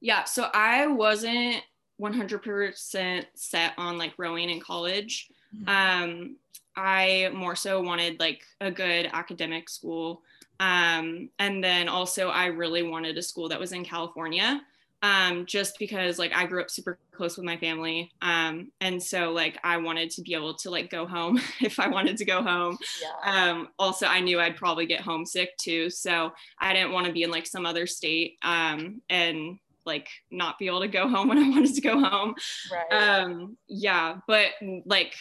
Yeah, 0.00 0.24
so 0.24 0.48
I 0.52 0.86
wasn't 0.86 1.62
100% 2.00 3.24
set 3.34 3.72
on 3.78 3.98
like 3.98 4.12
rowing 4.18 4.50
in 4.50 4.60
college. 4.60 5.28
Mm-hmm. 5.54 5.68
Um, 5.68 6.36
I 6.76 7.30
more 7.34 7.56
so 7.56 7.80
wanted 7.80 8.20
like 8.20 8.42
a 8.60 8.70
good 8.70 9.08
academic 9.12 9.68
school. 9.68 10.22
Um, 10.60 11.30
and 11.38 11.62
then 11.62 11.88
also, 11.88 12.28
I 12.28 12.46
really 12.46 12.82
wanted 12.82 13.16
a 13.16 13.22
school 13.22 13.48
that 13.48 13.60
was 13.60 13.72
in 13.72 13.84
California. 13.84 14.60
Um, 15.02 15.44
just 15.46 15.78
because 15.78 16.18
like 16.18 16.34
I 16.34 16.46
grew 16.46 16.60
up 16.60 16.70
super 16.70 16.98
close 17.12 17.36
with 17.36 17.44
my 17.44 17.56
family. 17.58 18.10
Um, 18.22 18.72
and 18.80 19.00
so 19.00 19.30
like 19.30 19.58
I 19.62 19.76
wanted 19.76 20.10
to 20.12 20.22
be 20.22 20.34
able 20.34 20.54
to 20.54 20.70
like 20.70 20.90
go 20.90 21.06
home 21.06 21.38
if 21.60 21.78
I 21.78 21.86
wanted 21.86 22.16
to 22.16 22.24
go 22.24 22.42
home. 22.42 22.78
Yeah. 23.00 23.50
Um, 23.50 23.68
also 23.78 24.06
I 24.06 24.20
knew 24.20 24.40
I'd 24.40 24.56
probably 24.56 24.86
get 24.86 25.02
homesick 25.02 25.56
too. 25.58 25.90
So 25.90 26.32
I 26.58 26.72
didn't 26.72 26.92
want 26.92 27.06
to 27.06 27.12
be 27.12 27.22
in 27.22 27.30
like 27.30 27.46
some 27.46 27.66
other 27.66 27.86
state. 27.86 28.38
Um, 28.42 29.02
and 29.10 29.58
like 29.86 30.08
not 30.30 30.58
be 30.58 30.66
able 30.66 30.80
to 30.80 30.88
go 30.88 31.08
home 31.08 31.28
when 31.28 31.38
I 31.38 31.48
wanted 31.48 31.74
to 31.74 31.80
go 31.80 32.00
home. 32.00 32.34
Right. 32.70 32.92
Um, 32.92 33.56
yeah, 33.68 34.18
but 34.26 34.48
like 34.84 35.14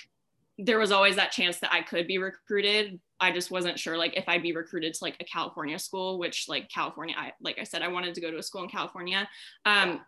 there 0.58 0.80
was 0.80 0.92
always 0.92 1.16
that 1.18 1.32
chance 1.32 1.60
that 1.60 1.74
I 1.74 1.82
could 1.82 2.08
be 2.08 2.18
recruited. 2.18 3.00
I 3.20 3.32
just 3.32 3.52
wasn't 3.52 3.80
sure 3.80 3.98
like 3.98 4.18
if 4.18 4.28
I'd 4.28 4.44
be 4.44 4.54
recruited 4.54 4.94
to 4.94 5.04
like 5.04 5.18
a 5.20 5.26
California 5.26 5.80
school, 5.80 6.18
which 6.20 6.48
like 6.48 6.70
California, 6.70 7.16
I 7.18 7.34
like 7.42 7.60
I 7.60 7.64
said, 7.64 7.82
I 7.82 7.88
wanted 7.88 8.16
to 8.16 8.22
go 8.22 8.32
to 8.32 8.38
a 8.38 8.44
school 8.44 8.64
in 8.64 8.70
California. 8.70 9.28
Um, 9.66 10.02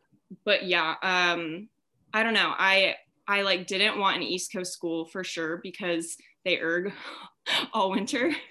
but 0.44 0.66
yeah, 0.66 0.96
um, 1.02 1.70
I 2.14 2.24
don't 2.24 2.34
know. 2.34 2.54
I 2.58 2.96
I 3.28 3.42
like 3.42 3.68
didn't 3.68 4.00
want 4.00 4.18
an 4.18 4.24
East 4.24 4.52
Coast 4.52 4.74
school 4.74 5.06
for 5.06 5.24
sure 5.24 5.58
because 5.58 6.18
they 6.46 6.60
erg 6.60 6.94
all 7.74 7.92
winter. 7.92 8.34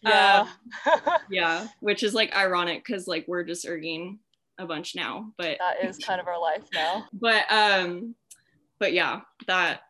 Yeah. 0.00 0.46
um, 0.86 1.00
yeah, 1.28 1.66
which 1.80 2.04
is 2.04 2.14
like 2.14 2.34
ironic 2.36 2.84
because 2.84 3.08
like 3.08 3.24
we're 3.26 3.42
just 3.42 3.66
erging 3.66 4.18
a 4.58 4.66
bunch 4.66 4.94
now, 4.94 5.32
but 5.38 5.58
that 5.58 5.84
is 5.84 5.98
kind 5.98 6.20
of 6.20 6.26
our 6.26 6.40
life 6.40 6.64
now. 6.74 7.06
But 7.12 7.50
um, 7.50 8.14
but 8.78 8.92
yeah, 8.92 9.20
that 9.46 9.80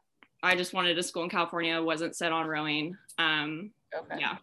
I 0.43 0.55
just 0.57 0.73
wanted 0.73 0.99
a 0.99 1.03
school 1.03 1.25
in 1.25 1.31
California. 1.31 1.83
wasn't 1.83 2.17
set 2.17 2.33
on 2.33 2.47
rowing. 2.47 2.97
Um, 3.19 3.73
okay. 3.95 4.17
Yeah. 4.21 4.37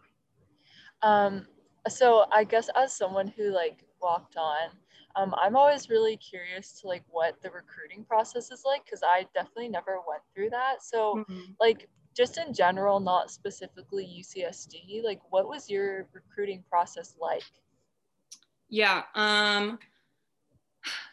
Um, 1.02 1.46
so 1.88 2.26
I 2.32 2.44
guess 2.44 2.68
as 2.76 2.96
someone 2.96 3.28
who 3.28 3.52
like 3.52 3.84
walked 4.00 4.36
on, 4.36 4.70
um, 5.14 5.34
I'm 5.40 5.56
always 5.56 5.88
really 5.88 6.16
curious 6.16 6.80
to 6.80 6.88
like 6.88 7.02
what 7.08 7.40
the 7.42 7.50
recruiting 7.50 8.04
process 8.04 8.50
is 8.50 8.62
like 8.66 8.84
because 8.84 9.02
I 9.02 9.26
definitely 9.34 9.68
never 9.68 9.98
went 10.06 10.22
through 10.34 10.50
that. 10.50 10.82
So 10.82 11.24
mm-hmm. 11.28 11.52
like 11.58 11.88
just 12.14 12.38
in 12.38 12.52
general, 12.52 13.00
not 13.00 13.30
specifically 13.30 14.22
UCSD, 14.22 15.02
like 15.02 15.20
what 15.30 15.48
was 15.48 15.70
your 15.70 16.08
recruiting 16.12 16.62
process 16.68 17.14
like? 17.20 17.44
Yeah. 18.68 19.02
Um, 19.14 19.78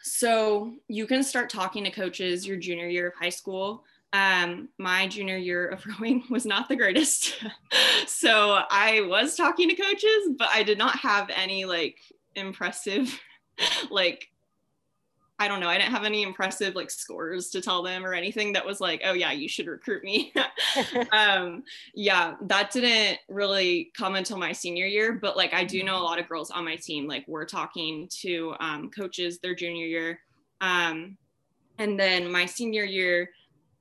so 0.04 0.74
you 0.86 1.06
can 1.06 1.22
start 1.22 1.48
talking 1.48 1.82
to 1.84 1.90
coaches 1.90 2.46
your 2.46 2.58
junior 2.58 2.86
year 2.86 3.08
of 3.08 3.14
high 3.14 3.30
school. 3.30 3.84
Um, 4.12 4.68
my 4.78 5.08
junior 5.08 5.38
year 5.38 5.66
of 5.66 5.84
rowing 5.98 6.22
was 6.28 6.44
not 6.44 6.68
the 6.68 6.76
greatest. 6.76 7.42
so 8.06 8.60
I 8.70 9.00
was 9.08 9.34
talking 9.34 9.68
to 9.70 9.74
coaches, 9.74 10.28
but 10.38 10.48
I 10.52 10.62
did 10.62 10.76
not 10.76 10.98
have 10.98 11.30
any 11.34 11.64
like 11.64 11.98
impressive 12.34 13.18
like 13.90 14.28
I 15.38 15.48
don't 15.48 15.58
know. 15.58 15.68
I 15.68 15.76
didn't 15.78 15.90
have 15.90 16.04
any 16.04 16.22
impressive 16.22 16.76
like 16.76 16.90
scores 16.90 17.50
to 17.50 17.60
tell 17.60 17.82
them 17.82 18.06
or 18.06 18.14
anything 18.14 18.52
that 18.52 18.64
was 18.64 18.80
like, 18.80 19.02
oh 19.04 19.14
yeah, 19.14 19.32
you 19.32 19.48
should 19.48 19.66
recruit 19.66 20.04
me. 20.04 20.32
um, 21.12 21.64
yeah, 21.92 22.34
that 22.42 22.70
didn't 22.70 23.18
really 23.28 23.90
come 23.96 24.14
until 24.14 24.38
my 24.38 24.52
senior 24.52 24.86
year, 24.86 25.12
but 25.12 25.36
like 25.36 25.52
I 25.52 25.64
do 25.64 25.82
know 25.82 25.98
a 25.98 26.04
lot 26.04 26.20
of 26.20 26.28
girls 26.28 26.52
on 26.52 26.64
my 26.64 26.76
team. 26.76 27.08
Like 27.08 27.24
we're 27.26 27.46
talking 27.46 28.08
to 28.20 28.54
um, 28.60 28.90
coaches 28.90 29.40
their 29.40 29.56
junior 29.56 29.86
year, 29.86 30.20
um, 30.60 31.16
and 31.78 31.98
then 31.98 32.30
my 32.30 32.46
senior 32.46 32.84
year, 32.84 33.30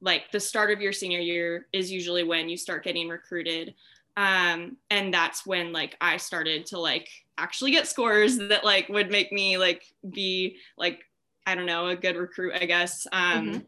like 0.02 0.32
the 0.32 0.40
start 0.40 0.72
of 0.72 0.82
your 0.82 0.92
senior 0.92 1.20
year 1.20 1.68
is 1.72 1.92
usually 1.92 2.24
when 2.24 2.50
you 2.50 2.58
start 2.58 2.84
getting 2.84 3.10
recruited. 3.10 3.76
Um, 4.18 4.78
and 4.90 5.14
that's 5.14 5.46
when 5.46 5.72
like 5.72 5.98
I 6.02 6.18
started 6.18 6.66
to 6.68 6.80
like 6.80 7.10
actually 7.38 7.72
get 7.72 7.88
scores 7.88 8.38
that 8.38 8.64
like 8.64 8.90
would 8.90 9.12
make 9.12 9.32
me 9.32 9.58
like 9.58 9.84
be 10.12 10.58
like 10.78 11.00
I 11.46 11.56
don't 11.56 11.66
know, 11.66 11.88
a 11.88 11.96
good 11.96 12.16
recruit, 12.16 12.54
I 12.60 12.66
guess. 12.66 13.06
Um, 13.12 13.48
mm-hmm. 13.48 13.60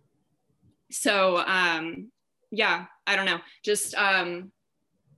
So 0.91 1.43
um, 1.45 2.11
yeah, 2.51 2.85
I 3.07 3.15
don't 3.15 3.25
know. 3.25 3.39
Just 3.63 3.95
um, 3.95 4.51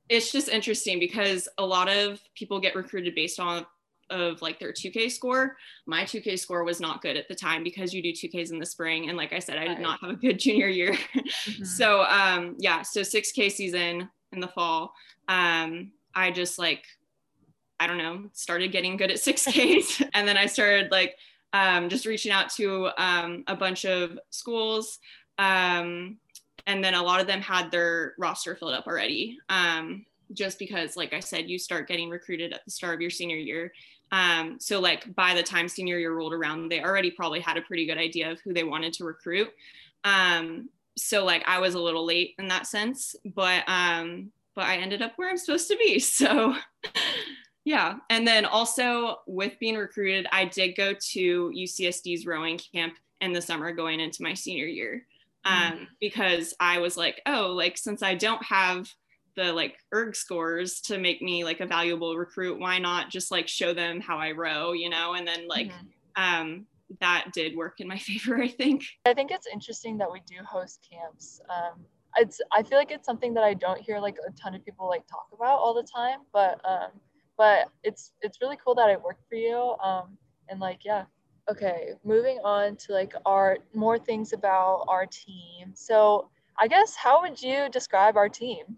it's 0.10 0.32
just 0.32 0.50
interesting 0.50 1.00
because 1.00 1.48
a 1.58 1.66
lot 1.66 1.90
of 1.90 2.20
people 2.36 2.60
get 2.60 2.76
recruited 2.76 3.16
based 3.16 3.40
on 3.40 3.66
of 4.10 4.42
like 4.42 4.60
their 4.60 4.72
2K 4.72 5.12
score. 5.12 5.58
My 5.86 6.04
2K 6.04 6.40
score 6.40 6.64
was 6.64 6.80
not 6.80 7.02
good 7.02 7.18
at 7.18 7.28
the 7.28 7.36
time 7.36 7.64
because 7.64 7.94
you 7.94 8.02
do 8.02 8.14
2Ks 8.14 8.52
in 8.52 8.60
the 8.60 8.66
spring. 8.66 9.10
And 9.10 9.18
like 9.18 9.34
I 9.34 9.40
said, 9.40 9.58
I 9.58 9.68
did 9.68 9.80
not 9.80 10.00
have 10.02 10.12
a 10.12 10.16
good 10.16 10.40
junior 10.40 10.68
year. 10.68 10.94
Mm-hmm. 10.94 11.64
so 11.64 12.04
um, 12.04 12.56
yeah, 12.58 12.82
so 12.82 13.02
6K 13.02 13.52
season 13.52 14.10
in 14.32 14.40
the 14.40 14.48
fall. 14.48 14.94
Um, 15.28 15.92
I 16.16 16.32
just 16.32 16.58
like, 16.58 16.86
I 17.80 17.88
don't 17.88 17.98
know, 17.98 18.30
started 18.34 18.72
getting 18.72 18.98
good 18.98 19.12
at 19.12 19.18
6Ks. 19.18 20.10
and 20.14 20.28
then 20.28 20.38
I 20.38 20.46
started 20.46 20.92
like 20.92 21.16
um, 21.58 21.90
just 21.90 22.06
reaching 22.06 22.32
out 22.32 22.50
to 22.52 22.90
um, 22.98 23.44
a 23.48 23.56
bunch 23.56 23.86
of 23.86 24.20
schools. 24.30 25.00
Um, 25.40 26.18
and 26.68 26.84
then 26.84 26.94
a 26.94 27.02
lot 27.02 27.20
of 27.20 27.28
them 27.28 27.42
had 27.42 27.72
their 27.72 28.14
roster 28.20 28.56
filled 28.56 28.74
up 28.74 28.86
already. 28.86 29.40
Um, 29.50 30.06
just 30.34 30.60
because, 30.60 30.96
like 30.96 31.14
I 31.14 31.20
said, 31.20 31.50
you 31.50 31.58
start 31.58 31.88
getting 31.88 32.10
recruited 32.10 32.54
at 32.54 32.64
the 32.66 32.72
start 32.72 32.96
of 32.96 33.02
your 33.02 33.10
senior 33.10 33.38
year. 33.38 33.72
Um, 34.12 34.58
so 34.60 34.80
like 34.80 35.16
by 35.16 35.34
the 35.34 35.44
time 35.44 35.68
senior 35.68 35.98
year 35.98 36.14
rolled 36.14 36.34
around, 36.34 36.70
they 36.70 36.82
already 36.82 37.12
probably 37.12 37.40
had 37.40 37.58
a 37.58 37.62
pretty 37.62 37.86
good 37.86 37.98
idea 37.98 38.32
of 38.32 38.40
who 38.42 38.54
they 38.54 38.64
wanted 38.64 38.94
to 38.94 39.06
recruit. 39.06 39.50
Um, 40.04 40.70
so 40.98 41.26
like 41.26 41.44
I 41.48 41.60
was 41.60 41.76
a 41.76 41.80
little 41.80 42.06
late 42.06 42.36
in 42.40 42.48
that 42.50 42.68
sense, 42.68 43.16
but 43.26 43.64
but 43.66 44.66
I 44.66 44.78
ended 44.78 45.04
up 45.04 45.14
where 45.18 45.30
I'm 45.30 45.38
supposed 45.38 45.68
to 45.70 45.78
be. 45.78 46.00
So 46.18 46.56
yeah. 47.68 47.96
And 48.10 48.26
then 48.26 48.46
also 48.46 49.18
with 49.28 49.60
being 49.60 49.76
recruited, 49.76 50.26
I 50.32 50.46
did 50.46 50.78
go 50.78 50.94
to 50.94 51.52
UCSD's 51.54 52.26
rowing 52.26 52.58
camp 52.58 52.94
in 53.20 53.34
the 53.34 53.42
summer 53.42 53.74
going 53.74 54.00
into 54.00 54.24
my 54.24 54.34
senior 54.34 54.68
year. 54.68 55.06
Um, 55.44 55.74
mm. 55.74 55.88
because 56.00 56.54
I 56.62 56.80
was 56.80 56.96
like, 56.96 57.22
oh, 57.26 57.48
like 57.48 57.78
since 57.78 58.02
I 58.02 58.16
don't 58.16 58.42
have 58.46 58.88
the 59.36 59.52
like 59.52 59.76
erg 59.94 60.16
scores 60.16 60.80
to 60.84 60.98
make 60.98 61.22
me 61.22 61.44
like 61.44 61.60
a 61.60 61.66
valuable 61.66 62.16
recruit 62.18 62.58
why 62.58 62.80
not 62.80 63.12
just 63.12 63.30
like 63.30 63.48
show 63.48 63.72
them 63.72 64.02
how 64.02 64.18
i 64.18 64.32
row 64.32 64.74
you 64.74 64.90
know 64.90 65.14
and 65.14 65.28
then 65.28 65.48
like 65.48 65.68
mm-hmm. 65.68 66.42
um 66.42 66.66
that 67.00 67.28
did 67.34 67.56
work 67.56 67.80
in 67.80 67.88
my 67.88 67.98
favor 68.10 68.42
i 68.42 68.48
think 68.48 68.84
i 69.06 69.14
think 69.14 69.30
it's 69.30 69.46
interesting 69.46 69.96
that 69.96 70.12
we 70.12 70.20
do 70.26 70.38
host 70.44 70.84
camps 70.92 71.40
um 71.52 71.86
it's 72.16 72.42
i 72.52 72.64
feel 72.64 72.80
like 72.80 72.90
it's 72.90 73.06
something 73.06 73.32
that 73.32 73.44
i 73.44 73.54
don't 73.54 73.80
hear 73.80 74.00
like 74.00 74.18
a 74.28 74.32
ton 74.32 74.56
of 74.56 74.66
people 74.66 74.88
like 74.88 75.06
talk 75.06 75.28
about 75.32 75.60
all 75.60 75.76
the 75.76 75.88
time 75.96 76.22
but 76.34 76.60
um 76.66 76.90
but 77.38 77.70
it's 77.84 78.14
it's 78.22 78.40
really 78.42 78.58
cool 78.64 78.76
that 78.76 78.90
it 78.90 79.02
worked 79.02 79.24
for 79.30 79.36
you 79.36 79.76
um 79.84 80.18
and 80.50 80.60
like 80.60 80.80
yeah 80.84 81.04
okay 81.50 81.92
moving 82.04 82.40
on 82.44 82.76
to 82.76 82.92
like 82.94 83.14
our 83.26 83.58
more 83.74 83.98
things 83.98 84.34
about 84.34 84.86
our 84.88 85.06
team 85.06 85.72
so 85.74 86.30
i 86.60 86.68
guess 86.68 86.96
how 86.96 87.22
would 87.22 87.42
you 87.42 87.70
describe 87.70 88.18
our 88.18 88.30
team 88.30 88.78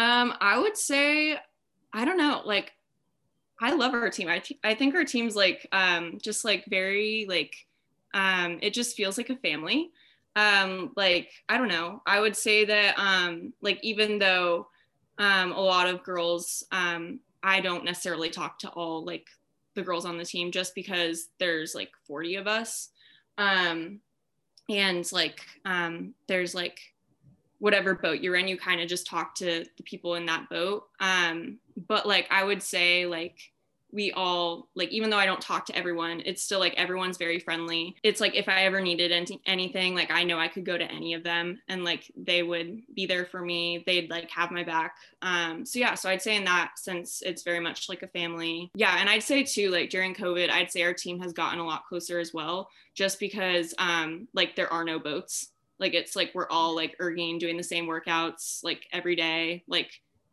um, 0.00 0.32
I 0.40 0.58
would 0.58 0.78
say, 0.78 1.36
I 1.92 2.04
don't 2.06 2.16
know, 2.16 2.40
like 2.46 2.72
I 3.60 3.74
love 3.74 3.92
our 3.92 4.08
team. 4.08 4.28
I, 4.28 4.38
th- 4.38 4.58
I 4.64 4.74
think 4.74 4.94
our 4.94 5.04
team's 5.04 5.36
like 5.36 5.66
um, 5.72 6.16
just 6.22 6.42
like 6.42 6.64
very 6.64 7.26
like 7.28 7.54
um, 8.14 8.58
it 8.62 8.72
just 8.72 8.96
feels 8.96 9.18
like 9.18 9.28
a 9.28 9.36
family. 9.36 9.90
Um, 10.36 10.92
like 10.96 11.30
I 11.50 11.58
don't 11.58 11.68
know. 11.68 12.00
I 12.06 12.18
would 12.18 12.34
say 12.34 12.64
that 12.64 12.98
um, 12.98 13.52
like 13.60 13.78
even 13.82 14.18
though 14.18 14.68
um, 15.18 15.52
a 15.52 15.60
lot 15.60 15.86
of 15.86 16.02
girls, 16.02 16.64
um, 16.72 17.20
I 17.42 17.60
don't 17.60 17.84
necessarily 17.84 18.30
talk 18.30 18.58
to 18.60 18.68
all 18.70 19.04
like 19.04 19.26
the 19.74 19.82
girls 19.82 20.04
on 20.04 20.18
the 20.18 20.24
team 20.24 20.50
just 20.50 20.74
because 20.74 21.28
there's 21.38 21.74
like 21.74 21.90
40 22.06 22.36
of 22.36 22.46
us. 22.46 22.90
Um, 23.38 24.00
and 24.68 25.10
like 25.12 25.40
um, 25.64 26.14
there's 26.28 26.54
like 26.54 26.80
whatever 27.58 27.94
boat 27.94 28.20
you're 28.20 28.36
in, 28.36 28.48
you 28.48 28.56
kind 28.56 28.80
of 28.80 28.88
just 28.88 29.06
talk 29.06 29.34
to 29.36 29.64
the 29.76 29.82
people 29.82 30.14
in 30.14 30.26
that 30.26 30.48
boat. 30.48 30.84
Um, 31.00 31.58
but 31.88 32.06
like 32.06 32.26
I 32.30 32.44
would 32.44 32.62
say 32.62 33.06
like 33.06 33.38
we 33.92 34.12
all 34.12 34.68
like 34.74 34.90
even 34.90 35.10
though 35.10 35.18
I 35.18 35.26
don't 35.26 35.40
talk 35.40 35.66
to 35.66 35.76
everyone, 35.76 36.22
it's 36.24 36.42
still 36.42 36.60
like 36.60 36.74
everyone's 36.74 37.16
very 37.16 37.38
friendly. 37.38 37.96
It's 38.02 38.20
like 38.20 38.34
if 38.34 38.48
I 38.48 38.64
ever 38.64 38.80
needed 38.80 39.12
any- 39.12 39.40
anything, 39.46 39.94
like 39.94 40.10
I 40.10 40.24
know 40.24 40.38
I 40.38 40.48
could 40.48 40.64
go 40.64 40.78
to 40.78 40.84
any 40.84 41.14
of 41.14 41.24
them 41.24 41.58
and 41.68 41.84
like 41.84 42.10
they 42.16 42.42
would 42.42 42.80
be 42.94 43.06
there 43.06 43.24
for 43.24 43.40
me. 43.40 43.82
They'd 43.86 44.10
like 44.10 44.30
have 44.30 44.50
my 44.50 44.64
back. 44.64 44.94
Um, 45.22 45.64
so 45.64 45.78
yeah, 45.78 45.94
so 45.94 46.08
I'd 46.08 46.22
say 46.22 46.36
in 46.36 46.44
that 46.44 46.78
sense, 46.78 47.22
it's 47.24 47.42
very 47.42 47.60
much 47.60 47.88
like 47.88 48.02
a 48.02 48.08
family. 48.08 48.70
Yeah, 48.74 48.96
and 48.98 49.08
I'd 49.08 49.22
say 49.22 49.42
too, 49.42 49.70
like 49.70 49.90
during 49.90 50.14
COVID, 50.14 50.50
I'd 50.50 50.70
say 50.70 50.82
our 50.82 50.94
team 50.94 51.20
has 51.20 51.32
gotten 51.32 51.58
a 51.58 51.66
lot 51.66 51.86
closer 51.86 52.18
as 52.18 52.32
well, 52.32 52.68
just 52.94 53.20
because 53.20 53.74
um, 53.78 54.28
like 54.34 54.56
there 54.56 54.72
are 54.72 54.84
no 54.84 54.98
boats 54.98 55.50
like 55.80 55.94
it's 55.94 56.14
like 56.14 56.30
we're 56.34 56.48
all 56.50 56.76
like 56.76 56.96
erging 56.98 57.40
doing 57.40 57.56
the 57.56 57.62
same 57.62 57.86
workouts 57.86 58.62
like 58.62 58.84
every 58.92 59.16
day 59.16 59.64
like 59.66 59.90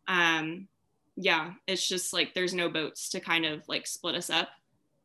um 0.07 0.67
yeah 1.17 1.51
it's 1.65 1.87
just 1.87 2.13
like 2.13 2.33
there's 2.33 2.53
no 2.53 2.69
boats 2.69 3.09
to 3.09 3.19
kind 3.19 3.45
of 3.45 3.63
like 3.67 3.85
split 3.87 4.15
us 4.15 4.29
up 4.29 4.49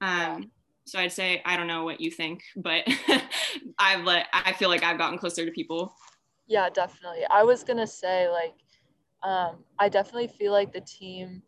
um 0.01 0.51
so 0.85 0.99
i'd 0.99 1.11
say 1.11 1.43
i 1.45 1.57
don't 1.57 1.67
know 1.67 1.85
what 1.85 2.01
you 2.01 2.11
think 2.11 2.43
but 2.57 2.87
i've 3.79 4.05
let 4.05 4.27
i 4.33 4.53
feel 4.53 4.69
like 4.69 4.85
i've 4.85 4.99
gotten 4.99 5.19
closer 5.19 5.45
to 5.45 5.51
people 5.51 5.95
yeah 6.47 6.69
definitely 6.69 7.25
i 7.31 7.43
was 7.43 7.65
gonna 7.65 7.87
say 7.87 8.29
like 8.29 8.55
um 9.23 9.65
i 9.79 9.89
definitely 9.89 10.29
feel 10.29 10.53
like 10.53 10.73
the 10.73 10.83
team 10.83 11.43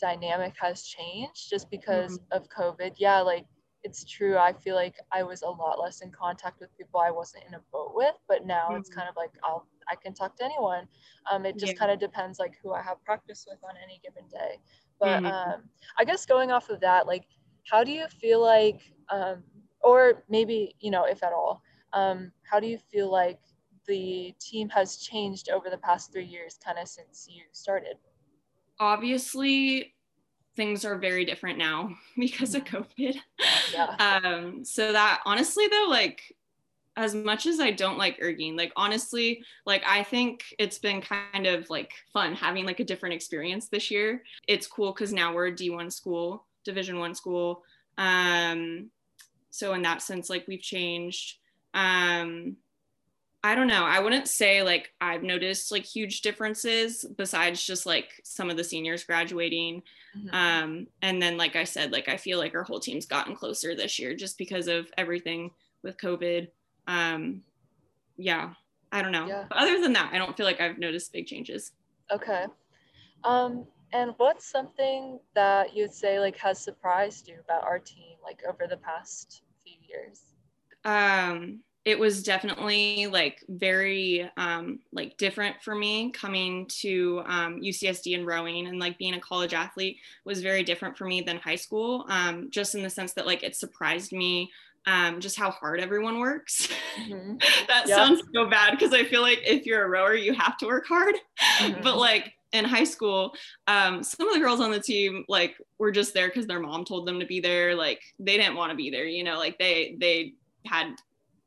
dynamic 0.00 0.54
has 0.60 0.82
changed 0.82 1.48
just 1.48 1.70
because 1.70 2.18
mm-hmm. 2.18 2.36
of 2.36 2.48
covid 2.48 2.92
yeah 2.98 3.20
like 3.20 3.46
it's 3.84 4.04
true. 4.04 4.36
I 4.36 4.52
feel 4.52 4.74
like 4.74 4.96
I 5.12 5.22
was 5.22 5.42
a 5.42 5.48
lot 5.48 5.80
less 5.80 6.00
in 6.00 6.10
contact 6.10 6.60
with 6.60 6.76
people 6.76 7.00
I 7.00 7.10
wasn't 7.10 7.44
in 7.48 7.54
a 7.54 7.60
boat 7.72 7.92
with, 7.94 8.14
but 8.26 8.44
now 8.44 8.68
mm-hmm. 8.68 8.76
it's 8.76 8.90
kind 8.90 9.08
of 9.08 9.16
like 9.16 9.30
I'll 9.44 9.66
I 9.90 9.96
can 9.96 10.14
talk 10.14 10.36
to 10.36 10.44
anyone. 10.44 10.86
Um, 11.30 11.46
it 11.46 11.58
just 11.58 11.72
yeah. 11.72 11.78
kind 11.78 11.90
of 11.90 11.98
depends 11.98 12.38
like 12.38 12.58
who 12.62 12.72
I 12.72 12.82
have 12.82 13.02
practice 13.04 13.46
with 13.48 13.58
on 13.64 13.74
any 13.82 14.00
given 14.02 14.24
day. 14.28 14.58
But 15.00 15.22
mm-hmm. 15.22 15.26
um, 15.26 15.62
I 15.98 16.04
guess 16.04 16.26
going 16.26 16.50
off 16.50 16.70
of 16.70 16.80
that, 16.80 17.06
like, 17.06 17.24
how 17.70 17.84
do 17.84 17.92
you 17.92 18.06
feel 18.08 18.40
like, 18.40 18.80
um, 19.10 19.42
or 19.80 20.24
maybe 20.28 20.74
you 20.80 20.90
know, 20.90 21.04
if 21.04 21.22
at 21.22 21.32
all, 21.32 21.62
um, 21.92 22.32
how 22.42 22.60
do 22.60 22.66
you 22.66 22.78
feel 22.78 23.10
like 23.10 23.38
the 23.86 24.34
team 24.40 24.68
has 24.68 24.96
changed 24.96 25.48
over 25.50 25.70
the 25.70 25.78
past 25.78 26.12
three 26.12 26.24
years, 26.24 26.58
kind 26.64 26.78
of 26.78 26.88
since 26.88 27.28
you 27.30 27.42
started? 27.52 27.96
Obviously, 28.80 29.94
things 30.58 30.84
are 30.84 30.98
very 30.98 31.24
different 31.24 31.56
now 31.56 31.90
because 32.18 32.54
of 32.54 32.64
COVID. 32.64 33.16
Yeah. 33.72 33.96
Um, 34.24 34.64
so 34.64 34.92
that 34.92 35.20
honestly 35.24 35.66
though, 35.68 35.86
like 35.88 36.34
as 36.98 37.14
much 37.14 37.46
as 37.46 37.60
I 37.60 37.70
don't 37.70 37.96
like 37.96 38.18
erging, 38.20 38.56
like 38.56 38.72
honestly, 38.76 39.44
like 39.64 39.82
I 39.86 40.02
think 40.02 40.42
it's 40.58 40.80
been 40.80 41.00
kind 41.00 41.46
of 41.46 41.70
like 41.70 41.92
fun 42.12 42.34
having 42.34 42.66
like 42.66 42.80
a 42.80 42.84
different 42.84 43.14
experience 43.14 43.68
this 43.68 43.88
year. 43.88 44.24
It's 44.48 44.66
cool 44.66 44.92
because 44.92 45.12
now 45.12 45.32
we're 45.32 45.46
a 45.46 45.52
D1 45.52 45.92
school, 45.92 46.44
Division 46.64 46.98
One 46.98 47.14
school. 47.14 47.62
Um, 47.98 48.90
so 49.50 49.74
in 49.74 49.82
that 49.82 50.02
sense, 50.02 50.28
like 50.28 50.46
we've 50.48 50.60
changed. 50.60 51.36
Um, 51.72 52.56
I 53.44 53.54
don't 53.54 53.68
know. 53.68 53.84
I 53.84 54.00
wouldn't 54.00 54.26
say 54.26 54.64
like 54.64 54.90
I've 55.00 55.22
noticed 55.22 55.70
like 55.70 55.84
huge 55.84 56.22
differences 56.22 57.04
besides 57.16 57.64
just 57.64 57.86
like 57.86 58.10
some 58.24 58.50
of 58.50 58.56
the 58.56 58.64
seniors 58.64 59.04
graduating. 59.04 59.84
Mm-hmm. 60.18 60.34
Um, 60.34 60.86
and 61.00 61.22
then, 61.22 61.36
like 61.36 61.54
I 61.54 61.62
said, 61.62 61.92
like 61.92 62.08
I 62.08 62.16
feel 62.16 62.38
like 62.38 62.56
our 62.56 62.64
whole 62.64 62.80
team's 62.80 63.06
gotten 63.06 63.36
closer 63.36 63.76
this 63.76 64.00
year 64.00 64.16
just 64.16 64.36
because 64.36 64.66
of 64.66 64.90
everything 64.98 65.52
with 65.84 65.96
COVID. 65.96 66.48
Um, 66.88 67.42
yeah, 68.16 68.54
I 68.90 69.02
don't 69.02 69.12
know. 69.12 69.28
Yeah. 69.28 69.44
Other 69.52 69.80
than 69.80 69.92
that, 69.92 70.10
I 70.12 70.18
don't 70.18 70.36
feel 70.36 70.46
like 70.46 70.60
I've 70.60 70.78
noticed 70.78 71.12
big 71.12 71.26
changes. 71.26 71.72
Okay. 72.10 72.46
Um, 73.22 73.66
and 73.92 74.14
what's 74.16 74.50
something 74.50 75.20
that 75.34 75.76
you'd 75.76 75.92
say 75.92 76.18
like 76.18 76.36
has 76.38 76.58
surprised 76.58 77.28
you 77.28 77.36
about 77.44 77.64
our 77.64 77.78
team 77.78 78.16
like 78.22 78.42
over 78.48 78.66
the 78.68 78.78
past 78.78 79.42
few 79.64 79.76
years? 79.88 80.22
Um, 80.84 81.60
it 81.84 81.98
was 81.98 82.22
definitely 82.22 83.06
like 83.06 83.42
very 83.48 84.30
um, 84.36 84.80
like 84.92 85.16
different 85.16 85.56
for 85.62 85.74
me 85.74 86.10
coming 86.10 86.66
to 86.80 87.22
um, 87.24 87.60
UCSD 87.62 88.14
and 88.14 88.26
rowing 88.26 88.66
and 88.66 88.78
like 88.78 88.98
being 88.98 89.14
a 89.14 89.20
college 89.20 89.54
athlete 89.54 89.96
was 90.24 90.42
very 90.42 90.62
different 90.62 90.98
for 90.98 91.06
me 91.06 91.22
than 91.22 91.38
high 91.38 91.56
school 91.56 92.04
um, 92.10 92.50
just 92.50 92.74
in 92.74 92.82
the 92.82 92.90
sense 92.90 93.14
that 93.14 93.26
like 93.26 93.42
it 93.42 93.56
surprised 93.56 94.12
me 94.12 94.50
um, 94.88 95.20
just 95.20 95.38
how 95.38 95.50
hard 95.50 95.80
everyone 95.80 96.18
works. 96.18 96.68
Mm-hmm. 96.98 97.36
that 97.68 97.84
yep. 97.86 97.96
sounds 97.96 98.22
so 98.34 98.48
bad 98.48 98.70
because 98.70 98.94
I 98.94 99.04
feel 99.04 99.20
like 99.20 99.40
if 99.44 99.66
you're 99.66 99.84
a 99.84 99.88
rower, 99.88 100.14
you 100.14 100.32
have 100.32 100.56
to 100.58 100.66
work 100.66 100.86
hard. 100.86 101.14
Mm-hmm. 101.58 101.82
but 101.82 101.98
like 101.98 102.32
in 102.52 102.64
high 102.64 102.84
school, 102.84 103.34
um, 103.66 104.02
some 104.02 104.26
of 104.26 104.34
the 104.34 104.40
girls 104.40 104.60
on 104.60 104.70
the 104.70 104.80
team 104.80 105.24
like 105.28 105.56
were 105.78 105.92
just 105.92 106.14
there 106.14 106.28
because 106.28 106.46
their 106.46 106.60
mom 106.60 106.86
told 106.86 107.06
them 107.06 107.20
to 107.20 107.26
be 107.26 107.38
there. 107.38 107.74
Like 107.74 108.00
they 108.18 108.38
didn't 108.38 108.56
want 108.56 108.70
to 108.70 108.76
be 108.76 108.88
there, 108.88 109.04
you 109.04 109.24
know, 109.24 109.36
like 109.36 109.58
they 109.58 109.96
they 110.00 110.32
had 110.64 110.94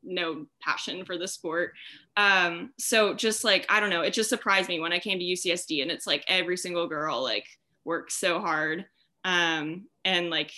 no 0.04 0.46
passion 0.60 1.04
for 1.04 1.18
the 1.18 1.26
sport. 1.26 1.72
Um, 2.16 2.72
so 2.78 3.14
just 3.14 3.42
like, 3.42 3.66
I 3.68 3.80
don't 3.80 3.90
know, 3.90 4.02
it 4.02 4.12
just 4.12 4.28
surprised 4.30 4.68
me 4.68 4.78
when 4.78 4.92
I 4.92 4.98
came 4.98 5.18
to 5.18 5.24
UCSD 5.24 5.82
and 5.82 5.90
it's 5.90 6.06
like 6.06 6.24
every 6.28 6.56
single 6.56 6.86
girl 6.86 7.22
like 7.22 7.46
works 7.84 8.14
so 8.14 8.40
hard 8.40 8.84
um, 9.24 9.86
and 10.04 10.30
like, 10.30 10.52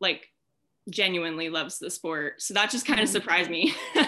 like 0.00 0.28
genuinely 0.90 1.48
loves 1.48 1.78
the 1.78 1.90
sport. 1.90 2.42
So 2.42 2.54
that 2.54 2.70
just 2.70 2.86
kind 2.86 3.00
of 3.00 3.06
mm-hmm. 3.06 3.12
surprised 3.12 3.50
me. 3.50 3.74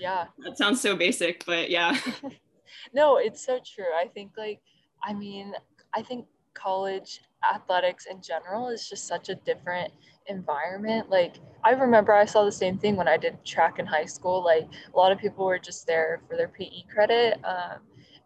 yeah. 0.00 0.26
That 0.38 0.56
sounds 0.56 0.80
so 0.80 0.96
basic, 0.96 1.44
but 1.44 1.70
yeah. 1.70 1.98
no, 2.94 3.16
it's 3.16 3.44
so 3.44 3.58
true. 3.64 3.92
I 3.98 4.06
think 4.08 4.32
like, 4.36 4.60
I 5.02 5.12
mean, 5.12 5.52
I 5.94 6.02
think 6.02 6.26
college 6.54 7.20
athletics 7.54 8.06
in 8.06 8.20
general 8.22 8.68
is 8.68 8.88
just 8.88 9.06
such 9.06 9.28
a 9.28 9.34
different 9.34 9.92
environment. 10.28 11.10
Like 11.10 11.36
I 11.64 11.72
remember 11.72 12.12
I 12.12 12.24
saw 12.24 12.44
the 12.44 12.52
same 12.52 12.78
thing 12.78 12.96
when 12.96 13.08
I 13.08 13.16
did 13.16 13.44
track 13.44 13.78
in 13.78 13.86
high 13.86 14.04
school. 14.04 14.44
Like 14.44 14.68
a 14.92 14.96
lot 14.96 15.12
of 15.12 15.18
people 15.18 15.46
were 15.46 15.58
just 15.58 15.86
there 15.86 16.22
for 16.28 16.36
their 16.36 16.48
PE 16.48 16.82
credit. 16.92 17.38
Um, 17.44 17.80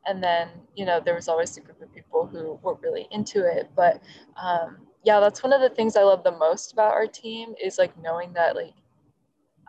and 0.07 0.23
then, 0.23 0.49
you 0.75 0.87
know, 0.87 1.01
there 1.05 1.15
was 1.15 1.29
always 1.29 1.57
a 1.57 1.61
group 1.61 1.81
of 1.83 1.93
people 1.95 2.27
who 2.27 2.59
were 2.63 2.77
really 2.83 3.07
into 3.11 3.45
it. 3.47 3.71
But 3.77 4.03
um, 4.43 4.79
yeah, 5.05 5.21
that's 5.21 5.43
one 5.43 5.53
of 5.53 5.61
the 5.61 5.71
things 5.71 5.97
I 5.97 6.03
love 6.03 6.25
the 6.25 6.33
most 6.33 6.73
about 6.73 6.93
our 6.93 7.07
team 7.07 7.55
is 7.63 7.79
like 7.79 7.97
knowing 8.03 8.33
that 8.35 8.57
like 8.57 8.75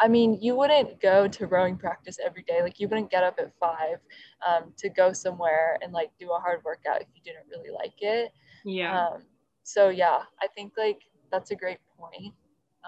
I 0.02 0.08
mean, 0.08 0.40
you 0.42 0.56
wouldn't 0.56 1.00
go 1.00 1.28
to 1.28 1.46
rowing 1.46 1.78
practice 1.78 2.18
every 2.26 2.42
day. 2.42 2.64
Like 2.64 2.80
you 2.80 2.88
wouldn't 2.88 3.12
get 3.12 3.24
up 3.24 3.36
at 3.40 3.52
five 3.60 3.98
um, 4.46 4.74
to 4.78 4.90
go 4.90 5.14
somewhere 5.14 5.78
and 5.84 5.94
like 5.94 6.10
do 6.20 6.32
a 6.32 6.40
hard 6.40 6.64
workout 6.64 7.02
if 7.02 7.08
you 7.14 7.22
didn't 7.24 7.46
really 7.52 7.70
like 7.70 7.94
it. 8.00 8.32
Yeah. 8.66 9.00
Um, 9.00 9.22
so 9.62 9.90
yeah, 9.90 10.22
I 10.42 10.48
think 10.56 10.74
like 10.76 11.02
that's 11.32 11.52
a 11.52 11.56
great 11.56 11.78
point. 12.00 12.34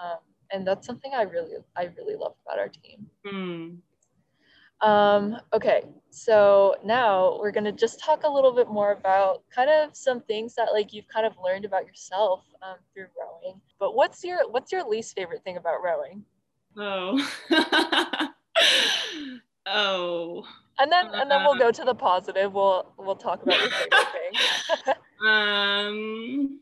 Um, 0.02 0.18
and 0.50 0.66
that's 0.66 0.86
something 0.86 1.12
I 1.14 1.22
really, 1.22 1.52
I 1.76 1.84
really 1.96 2.16
love 2.16 2.34
about 2.44 2.58
our 2.58 2.68
team. 2.68 3.06
Mm. 3.24 3.76
Um, 4.80 5.38
okay, 5.52 5.84
so 6.10 6.76
now 6.84 7.38
we're 7.40 7.52
gonna 7.52 7.72
just 7.72 8.00
talk 8.00 8.24
a 8.24 8.28
little 8.28 8.52
bit 8.52 8.68
more 8.68 8.92
about 8.92 9.42
kind 9.54 9.70
of 9.70 9.96
some 9.96 10.20
things 10.22 10.54
that 10.54 10.72
like 10.72 10.92
you've 10.92 11.08
kind 11.08 11.26
of 11.26 11.32
learned 11.42 11.64
about 11.64 11.86
yourself 11.86 12.44
um, 12.62 12.76
through 12.92 13.06
rowing. 13.18 13.60
But 13.78 13.94
what's 13.94 14.22
your 14.22 14.50
what's 14.50 14.72
your 14.72 14.88
least 14.88 15.14
favorite 15.14 15.42
thing 15.44 15.56
about 15.56 15.82
rowing? 15.82 16.24
Oh. 16.76 17.18
oh. 19.66 20.44
And 20.78 20.90
then 20.90 21.06
and 21.14 21.30
then 21.30 21.44
we'll 21.44 21.58
go 21.58 21.70
to 21.70 21.84
the 21.84 21.94
positive. 21.94 22.52
We'll 22.52 22.92
we'll 22.98 23.16
talk 23.16 23.42
about 23.42 23.60
your 23.60 23.70
favorite 23.70 24.08
thing. 24.84 24.94
um 25.28 26.60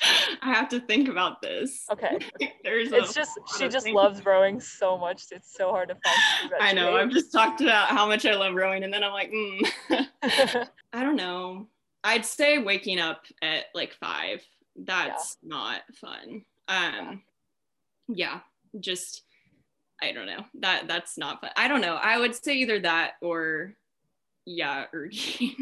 I 0.42 0.52
have 0.52 0.68
to 0.70 0.80
think 0.80 1.08
about 1.08 1.42
this. 1.42 1.84
Okay. 1.90 2.18
There's 2.64 2.92
it's 2.92 3.14
just 3.14 3.38
she 3.58 3.68
just 3.68 3.88
loves 3.88 4.24
rowing 4.24 4.60
so 4.60 4.96
much. 4.96 5.24
It's 5.30 5.54
so 5.54 5.70
hard 5.70 5.88
to 5.90 5.94
find. 5.94 6.52
I 6.60 6.72
know. 6.72 6.96
I've 6.96 7.10
just 7.10 7.32
talked 7.32 7.60
about 7.60 7.88
how 7.88 8.06
much 8.06 8.24
I 8.24 8.34
love 8.34 8.54
rowing, 8.54 8.84
and 8.84 8.92
then 8.92 9.04
I'm 9.04 9.12
like, 9.12 9.30
mm. 9.32 10.06
I 10.92 11.02
don't 11.02 11.16
know. 11.16 11.68
I'd 12.02 12.24
say 12.24 12.58
waking 12.58 12.98
up 12.98 13.24
at 13.42 13.66
like 13.74 13.92
five. 13.94 14.42
That's 14.76 15.36
yeah. 15.42 15.48
not 15.48 15.80
fun. 15.94 16.44
Um, 16.68 17.22
yeah, 18.08 18.40
just 18.78 19.22
I 20.02 20.12
don't 20.12 20.26
know. 20.26 20.44
That 20.60 20.88
that's 20.88 21.18
not 21.18 21.40
fun. 21.40 21.50
I 21.56 21.68
don't 21.68 21.82
know. 21.82 21.96
I 21.96 22.18
would 22.18 22.34
say 22.34 22.54
either 22.54 22.80
that 22.80 23.12
or 23.20 23.74
yeah, 24.56 24.86
erging. 24.94 25.54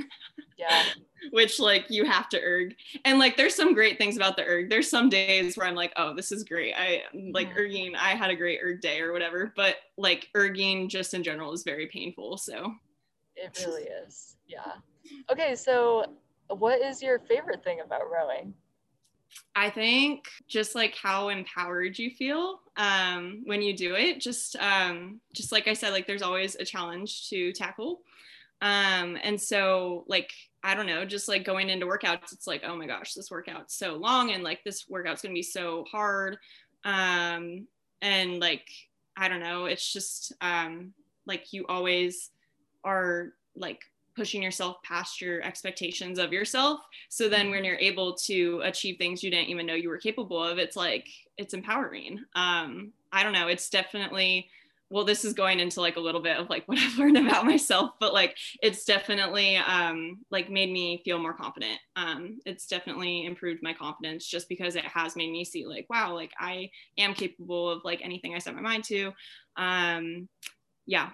yeah. 0.59 0.83
Which 1.33 1.59
like 1.59 1.87
you 1.91 2.05
have 2.05 2.29
to 2.31 2.41
erg. 2.41 2.75
And 3.05 3.19
like 3.19 3.37
there's 3.37 3.55
some 3.55 3.75
great 3.75 3.99
things 3.99 4.17
about 4.17 4.37
the 4.37 4.45
erg. 4.45 4.71
There's 4.71 4.89
some 4.89 5.09
days 5.09 5.57
where 5.57 5.67
I'm 5.67 5.75
like, 5.75 5.93
oh, 5.97 6.15
this 6.15 6.31
is 6.31 6.45
great. 6.45 6.75
I 6.75 7.03
like 7.33 7.51
mm-hmm. 7.51 7.59
erging, 7.59 7.97
I 7.97 8.11
had 8.11 8.31
a 8.31 8.37
great 8.37 8.61
erg 8.63 8.81
day 8.81 9.01
or 9.01 9.13
whatever. 9.13 9.53
But 9.57 9.77
like 9.97 10.29
erging 10.37 10.89
just 10.89 11.15
in 11.15 11.23
general 11.23 11.53
is 11.53 11.65
very 11.65 11.87
painful. 11.87 12.39
So 12.39 12.73
it 13.37 13.63
really 13.67 13.89
is. 14.07 14.37
Yeah. 14.47 14.73
Okay, 15.31 15.55
so 15.55 16.05
what 16.49 16.81
is 16.81 17.03
your 17.03 17.19
favorite 17.19 17.65
thing 17.65 17.81
about 17.85 18.03
rowing? 18.11 18.55
I 19.55 19.71
think 19.71 20.29
just 20.47 20.75
like 20.75 20.95
how 20.95 21.29
empowered 21.29 21.99
you 21.99 22.11
feel 22.11 22.61
um, 22.77 23.43
when 23.45 23.61
you 23.61 23.77
do 23.77 23.95
it. 23.95 24.21
Just 24.21 24.57
um, 24.57 25.21
just 25.35 25.53
like 25.53 25.69
I 25.69 25.73
said, 25.73 25.91
like 25.91 26.07
there's 26.07 26.23
always 26.23 26.55
a 26.55 26.65
challenge 26.65 27.29
to 27.31 27.53
tackle. 27.53 28.01
Um, 28.61 29.19
and 29.23 29.41
so 29.41 30.05
like, 30.09 30.33
I 30.63 30.75
don't 30.75 30.87
know, 30.87 31.05
just 31.05 31.29
like 31.29 31.45
going 31.45 31.71
into 31.71 31.87
workouts, 31.87 32.33
it's 32.33 32.47
like, 32.47 32.63
oh 32.67 32.77
my 32.77 32.87
gosh, 32.87 33.15
this 33.15 33.31
workout's 33.31 33.75
so 33.75 33.95
long 33.95 34.33
and 34.33 34.43
like 34.43 34.65
this 34.65 34.87
workout's 34.89 35.23
gonna 35.23 35.35
be 35.35 35.43
so 35.43 35.85
hard. 35.91 36.37
Um, 36.85 37.67
and 38.03 38.41
like, 38.41 38.69
I 39.17 39.29
don't 39.29 39.41
know, 39.41 39.67
it's 39.67 39.93
just 39.93 40.33
um, 40.41 40.93
like 41.27 41.53
you 41.53 41.67
always 41.69 42.31
are 42.85 43.29
like 43.57 43.83
pushing 44.17 44.43
yourself 44.43 44.83
past 44.83 45.21
your 45.21 45.41
expectations 45.43 46.19
of 46.19 46.33
yourself. 46.33 46.81
So 47.09 47.29
then 47.29 47.51
when 47.51 47.63
you're 47.63 47.77
able 47.77 48.15
to 48.27 48.61
achieve 48.65 48.99
things 48.99 49.23
you 49.23 49.31
didn't 49.31 49.51
even 49.51 49.65
know 49.67 49.75
you 49.75 49.89
were 49.89 49.99
capable 49.99 50.43
of, 50.43 50.59
it's 50.59 50.77
like 50.77 51.07
it's 51.37 51.55
empowering. 51.55 52.19
Um, 52.35 52.93
I 53.13 53.23
don't 53.23 53.33
know, 53.33 53.47
it's 53.47 53.71
definitely 53.71 54.49
well 54.91 55.05
this 55.05 55.25
is 55.25 55.33
going 55.33 55.61
into 55.61 55.81
like 55.81 55.97
a 55.97 56.01
little 56.01 56.21
bit 56.21 56.37
of 56.37 56.49
like 56.49 56.63
what 56.67 56.79
i've 56.79 56.99
learned 56.99 57.17
about 57.17 57.47
myself 57.47 57.91
but 58.01 58.13
like 58.15 58.37
it's 58.63 58.85
definitely 58.85 59.57
um 59.57 60.19
like 60.31 60.51
made 60.51 60.71
me 60.71 61.03
feel 61.05 61.19
more 61.19 61.35
confident. 61.35 61.79
Um 61.97 62.39
it's 62.47 62.67
definitely 62.67 63.25
improved 63.25 63.63
my 63.63 63.73
confidence 63.73 64.27
just 64.27 64.49
because 64.49 64.77
it 64.77 64.85
has 64.85 65.17
made 65.17 65.31
me 65.31 65.45
see 65.45 65.67
like 65.67 65.87
wow 65.91 66.15
like 66.15 66.33
i 66.39 66.71
am 66.97 67.15
capable 67.15 67.71
of 67.71 67.83
like 67.85 68.01
anything 68.03 68.35
i 68.35 68.39
set 68.39 68.55
my 68.55 68.61
mind 68.61 68.85
to. 68.85 69.13
Um 69.57 70.29
yeah 70.87 71.11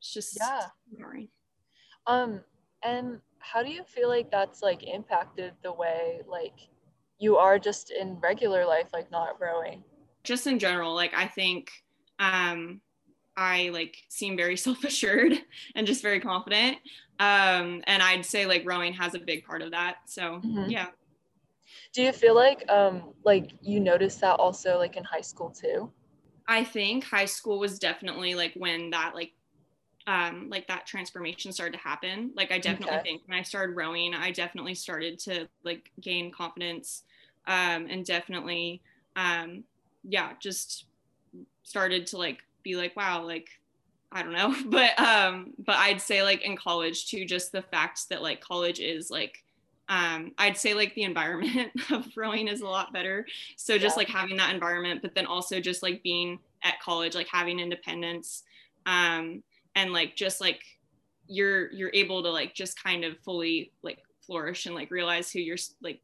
it's 0.00 0.12
just 0.12 0.36
yeah. 0.38 0.66
boring. 0.96 1.28
um 2.06 2.40
and 2.84 3.20
how 3.40 3.62
do 3.62 3.70
you 3.70 3.82
feel 3.84 4.08
like 4.08 4.30
that's 4.30 4.62
like 4.62 4.82
impacted 4.82 5.52
the 5.62 5.72
way 5.72 6.20
like 6.28 6.54
you 7.18 7.36
are 7.36 7.58
just 7.58 7.90
in 7.90 8.18
regular 8.20 8.64
life 8.64 8.88
like 8.92 9.10
not 9.10 9.40
rowing 9.40 9.82
just 10.22 10.46
in 10.46 10.58
general 10.58 10.94
like 10.94 11.12
i 11.16 11.26
think 11.26 11.70
um 12.20 12.80
I 13.38 13.70
like 13.72 13.96
seem 14.08 14.36
very 14.36 14.56
self-assured 14.66 15.32
and 15.76 15.86
just 15.86 16.02
very 16.02 16.20
confident. 16.20 16.76
Um, 17.20 17.82
and 17.86 18.02
I'd 18.02 18.26
say 18.26 18.46
like 18.46 18.64
rowing 18.66 18.92
has 18.92 19.14
a 19.14 19.18
big 19.18 19.44
part 19.44 19.62
of 19.62 19.70
that. 19.70 19.96
So 20.06 20.40
mm-hmm. 20.44 20.68
yeah. 20.68 20.88
Do 21.92 22.02
you 22.02 22.12
feel 22.12 22.34
like 22.34 22.68
um 22.68 23.14
like 23.24 23.52
you 23.62 23.80
noticed 23.80 24.20
that 24.20 24.34
also 24.34 24.76
like 24.76 24.96
in 24.96 25.04
high 25.04 25.22
school 25.22 25.50
too? 25.50 25.90
I 26.46 26.64
think 26.64 27.04
high 27.04 27.24
school 27.26 27.58
was 27.58 27.78
definitely 27.78 28.34
like 28.34 28.52
when 28.56 28.90
that 28.90 29.14
like 29.14 29.32
um 30.06 30.48
like 30.50 30.66
that 30.68 30.86
transformation 30.86 31.52
started 31.52 31.78
to 31.78 31.82
happen. 31.82 32.32
Like 32.34 32.50
I 32.52 32.58
definitely 32.58 32.96
okay. 32.96 33.02
think 33.04 33.22
when 33.26 33.38
I 33.38 33.42
started 33.42 33.76
rowing, 33.76 34.14
I 34.14 34.32
definitely 34.32 34.74
started 34.74 35.18
to 35.20 35.48
like 35.64 35.90
gain 36.00 36.30
confidence 36.32 37.04
um 37.46 37.86
and 37.88 38.04
definitely 38.04 38.82
um 39.16 39.64
yeah, 40.04 40.32
just 40.40 40.86
started 41.62 42.06
to 42.08 42.18
like 42.18 42.42
be 42.62 42.76
like, 42.76 42.96
wow, 42.96 43.24
like 43.24 43.48
I 44.10 44.22
don't 44.22 44.32
know, 44.32 44.54
but 44.66 44.98
um, 45.00 45.54
but 45.58 45.76
I'd 45.76 46.00
say 46.00 46.22
like 46.22 46.42
in 46.42 46.56
college 46.56 47.08
too, 47.08 47.24
just 47.24 47.52
the 47.52 47.62
fact 47.62 48.08
that 48.10 48.22
like 48.22 48.40
college 48.40 48.80
is 48.80 49.10
like 49.10 49.42
um, 49.88 50.32
I'd 50.36 50.58
say 50.58 50.74
like 50.74 50.94
the 50.94 51.04
environment 51.04 51.72
of 51.90 52.06
rowing 52.16 52.48
is 52.48 52.60
a 52.60 52.66
lot 52.66 52.92
better. 52.92 53.26
So 53.56 53.78
just 53.78 53.96
yeah. 53.96 54.00
like 54.00 54.08
having 54.08 54.36
that 54.36 54.52
environment, 54.52 55.00
but 55.00 55.14
then 55.14 55.26
also 55.26 55.60
just 55.60 55.82
like 55.82 56.02
being 56.02 56.38
at 56.62 56.80
college, 56.80 57.14
like 57.14 57.28
having 57.32 57.58
independence, 57.58 58.42
um, 58.86 59.42
and 59.74 59.92
like 59.92 60.14
just 60.14 60.40
like 60.40 60.60
you're 61.26 61.70
you're 61.72 61.90
able 61.94 62.22
to 62.22 62.30
like 62.30 62.54
just 62.54 62.82
kind 62.82 63.04
of 63.04 63.18
fully 63.20 63.72
like 63.82 63.98
flourish 64.20 64.66
and 64.66 64.74
like 64.74 64.90
realize 64.90 65.30
who 65.30 65.38
you're 65.38 65.56
like 65.82 66.00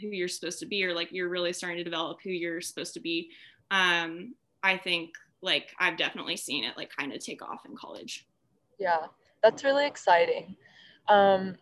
who 0.00 0.08
you're 0.08 0.28
supposed 0.28 0.58
to 0.58 0.66
be 0.66 0.84
or 0.84 0.94
like 0.94 1.08
you're 1.12 1.28
really 1.28 1.52
starting 1.52 1.78
to 1.78 1.84
develop 1.84 2.18
who 2.22 2.30
you're 2.30 2.60
supposed 2.60 2.94
to 2.94 3.00
be. 3.00 3.30
Um, 3.70 4.34
I 4.62 4.76
think 4.76 5.10
like 5.42 5.70
I've 5.78 5.96
definitely 5.96 6.36
seen 6.36 6.64
it 6.64 6.76
like 6.76 6.90
kind 6.96 7.12
of 7.12 7.18
take 7.18 7.42
off 7.42 7.66
in 7.66 7.76
college. 7.76 8.26
Yeah, 8.78 9.06
that's 9.42 9.64
really 9.64 9.86
exciting. 9.86 10.56
Um, 11.08 11.56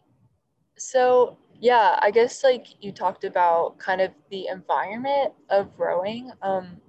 so 0.77 1.39
yeah, 1.59 1.99
I 2.01 2.11
guess 2.11 2.45
like 2.45 2.67
you 2.81 2.93
talked 2.93 3.25
about 3.25 3.79
kind 3.79 4.01
of 4.01 4.13
the 4.31 4.47
environment 4.47 5.33
of 5.49 5.69
rowing. 5.79 6.31
Um, 6.43 6.81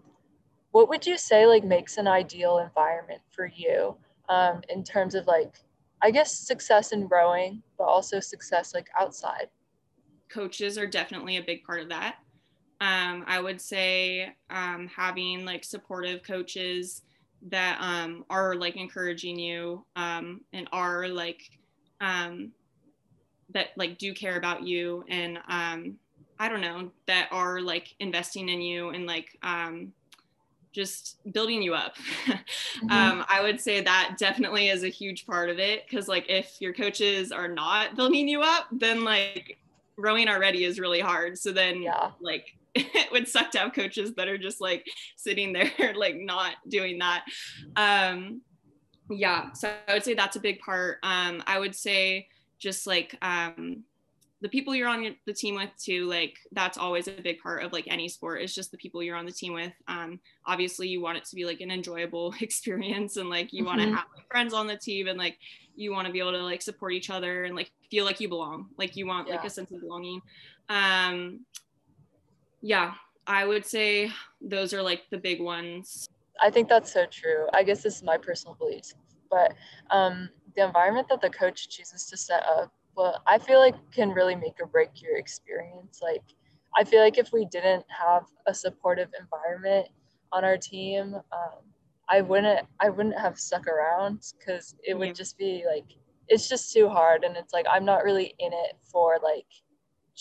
what 0.71 0.88
would 0.89 1.06
you 1.06 1.17
say 1.17 1.45
like 1.45 1.63
makes 1.63 1.97
an 1.97 2.08
ideal 2.08 2.60
environment 2.60 3.21
for 3.30 3.45
you 3.47 3.97
um, 4.30 4.62
in 4.69 4.84
terms 4.84 5.15
of 5.15 5.27
like, 5.27 5.56
I 6.01 6.12
guess 6.12 6.38
success 6.38 6.93
in 6.93 7.08
rowing, 7.08 7.62
but 7.77 7.84
also 7.84 8.19
success 8.19 8.73
like 8.73 8.88
outside? 8.97 9.47
Coaches 10.30 10.77
are 10.77 10.88
definitely 10.88 11.38
a 11.38 11.43
big 11.43 11.63
part 11.63 11.82
of 11.82 11.89
that. 11.89 12.15
Um, 12.82 13.24
I 13.28 13.39
would 13.39 13.62
say 13.62 14.34
um, 14.50 14.89
having 14.94 15.46
like 15.46 15.63
supportive 15.63 16.24
coaches 16.24 17.04
that 17.44 17.78
um, 17.80 18.26
are 18.30 18.56
like 18.56 18.76
encouraging 18.76 19.38
you 19.38 19.86
um, 19.96 20.41
and 20.52 20.67
are 20.72 21.08
like 21.08 21.41
um, 22.02 22.52
that 23.52 23.67
like 23.78 24.00
do 24.00 24.13
care 24.13 24.38
about 24.38 24.63
you 24.63 25.06
and 25.10 25.38
um, 25.48 25.98
I 26.39 26.50
don't 26.50 26.62
know 26.62 26.91
that 27.06 27.30
are 27.32 27.62
like 27.62 27.94
investing 28.00 28.50
in 28.50 28.62
you 28.62 28.89
and 28.89 29.06
like 29.06 29.38
just 30.72 31.17
building 31.34 31.62
you 31.62 31.74
up. 31.74 31.98
mm-hmm. 32.26 33.22
I 33.28 33.41
would 33.44 33.60
say 33.60 33.82
that 33.82 34.15
definitely 34.17 34.70
is 34.70 34.84
a 34.84 34.89
huge 34.89 35.26
part 35.26 35.50
of 35.50 35.60
it 35.60 35.86
because 35.88 36.08
like 36.08 36.26
if 36.30 36.60
your 36.60 36.74
coaches 36.74 37.32
are 37.32 37.48
not 37.48 37.96
building 37.96 38.28
you 38.28 38.41
up, 38.41 38.67
then 38.72 39.04
like 39.04 39.60
rowing 39.98 40.30
already 40.30 40.63
is 40.63 40.80
really 40.80 41.00
hard. 41.00 41.38
So 41.38 41.52
then 41.52 41.82
yeah. 41.82 42.12
like 42.22 42.56
it 42.75 43.12
would 43.12 43.27
suck 43.27 43.51
to 43.51 43.60
have 43.60 43.73
coaches 43.73 44.13
that 44.15 44.27
are 44.27 44.38
just 44.38 44.62
like 44.62 44.86
sitting 45.17 45.53
there 45.53 45.71
like 45.95 46.15
not 46.17 46.55
doing 46.67 46.99
that 46.99 47.23
um 47.75 48.41
yeah 49.10 49.51
so 49.53 49.71
i 49.88 49.93
would 49.93 50.03
say 50.03 50.13
that's 50.13 50.36
a 50.36 50.39
big 50.39 50.60
part 50.60 50.97
um 51.03 51.43
i 51.47 51.60
would 51.60 51.75
say 51.75 52.27
just 52.60 52.88
like 52.88 53.17
um 53.21 53.84
the 54.41 54.49
people 54.49 54.73
you're 54.73 54.88
on 54.88 55.15
the 55.25 55.34
team 55.34 55.55
with 55.55 55.69
too 55.77 56.05
like 56.05 56.36
that's 56.51 56.77
always 56.77 57.07
a 57.07 57.12
big 57.12 57.39
part 57.39 57.63
of 57.63 57.71
like 57.71 57.86
any 57.88 58.10
sport 58.10 58.41
is 58.41 58.53
just 58.53 58.71
the 58.71 58.77
people 58.77 59.01
you're 59.03 59.15
on 59.15 59.25
the 59.25 59.31
team 59.31 59.53
with 59.53 59.71
um 59.88 60.19
obviously 60.45 60.88
you 60.88 60.99
want 60.99 61.17
it 61.17 61.23
to 61.23 61.36
be 61.36 61.45
like 61.45 61.62
an 61.62 61.71
enjoyable 61.71 62.34
experience 62.41 63.17
and 63.17 63.29
like 63.29 63.53
you 63.53 63.63
mm-hmm. 63.63 63.67
want 63.67 63.81
to 63.81 63.95
have 63.95 64.05
like, 64.15 64.27
friends 64.29 64.53
on 64.53 64.67
the 64.67 64.75
team 64.75 65.07
and 65.07 65.17
like 65.17 65.38
you 65.75 65.91
want 65.91 66.07
to 66.07 66.13
be 66.13 66.19
able 66.19 66.31
to 66.31 66.43
like 66.43 66.62
support 66.62 66.91
each 66.91 67.10
other 67.10 67.43
and 67.43 67.55
like 67.55 67.71
feel 67.89 68.03
like 68.03 68.19
you 68.19 68.27
belong 68.27 68.67
like 68.77 68.95
you 68.95 69.05
want 69.05 69.27
yeah. 69.27 69.36
like 69.36 69.45
a 69.45 69.49
sense 69.49 69.71
of 69.71 69.79
belonging 69.79 70.19
um 70.69 71.39
yeah 72.62 72.93
I 73.28 73.45
would 73.45 73.65
say 73.65 74.12
those 74.41 74.74
are 74.74 74.82
like 74.82 75.04
the 75.10 75.17
big 75.17 75.41
ones. 75.41 76.08
I 76.41 76.50
think 76.50 76.69
that's 76.69 76.91
so 76.91 77.06
true. 77.06 77.47
I 77.54 77.63
guess 77.63 77.84
this 77.84 77.97
is 77.97 78.04
my 78.04 78.17
personal 78.17 78.56
beliefs, 78.56 78.95
but 79.30 79.54
um, 79.91 80.30
the 80.56 80.65
environment 80.65 81.08
that 81.10 81.21
the 81.21 81.30
coach 81.30 81.69
chooses 81.69 82.08
to 82.08 82.17
set 82.17 82.43
up, 82.45 82.74
well, 82.95 83.21
I 83.28 83.38
feel 83.38 83.60
like 83.60 83.76
can 83.91 84.10
really 84.10 84.36
make 84.36 84.56
or 84.60 84.65
break 84.65 85.02
your 85.02 85.17
experience. 85.17 86.00
Like, 86.02 86.24
I 86.78 86.84
feel 86.84 87.00
like 87.02 87.17
if 87.17 87.32
we 87.32 87.45
didn't 87.45 87.86
have 87.89 88.24
a 88.47 88.54
supportive 88.54 89.10
environment 89.19 89.88
on 90.32 90.43
our 90.43 90.58
team, 90.58 91.15
um, 91.32 91.62
I 92.10 92.21
wouldn't 92.21 92.67
I 92.80 92.89
wouldn't 92.89 93.17
have 93.17 93.39
stuck 93.39 93.67
around 93.67 94.19
because 94.38 94.76
it 94.84 94.97
would 94.97 95.15
just 95.15 95.38
be 95.38 95.63
like 95.65 95.86
it's 96.28 96.50
just 96.50 96.74
too 96.74 96.89
hard 96.89 97.24
and 97.24 97.38
it's 97.38 97.54
like 97.54 97.65
I'm 97.71 97.86
not 97.86 98.04
really 98.04 98.34
in 98.39 98.52
it 98.52 98.74
for 98.84 99.17
like 99.24 99.47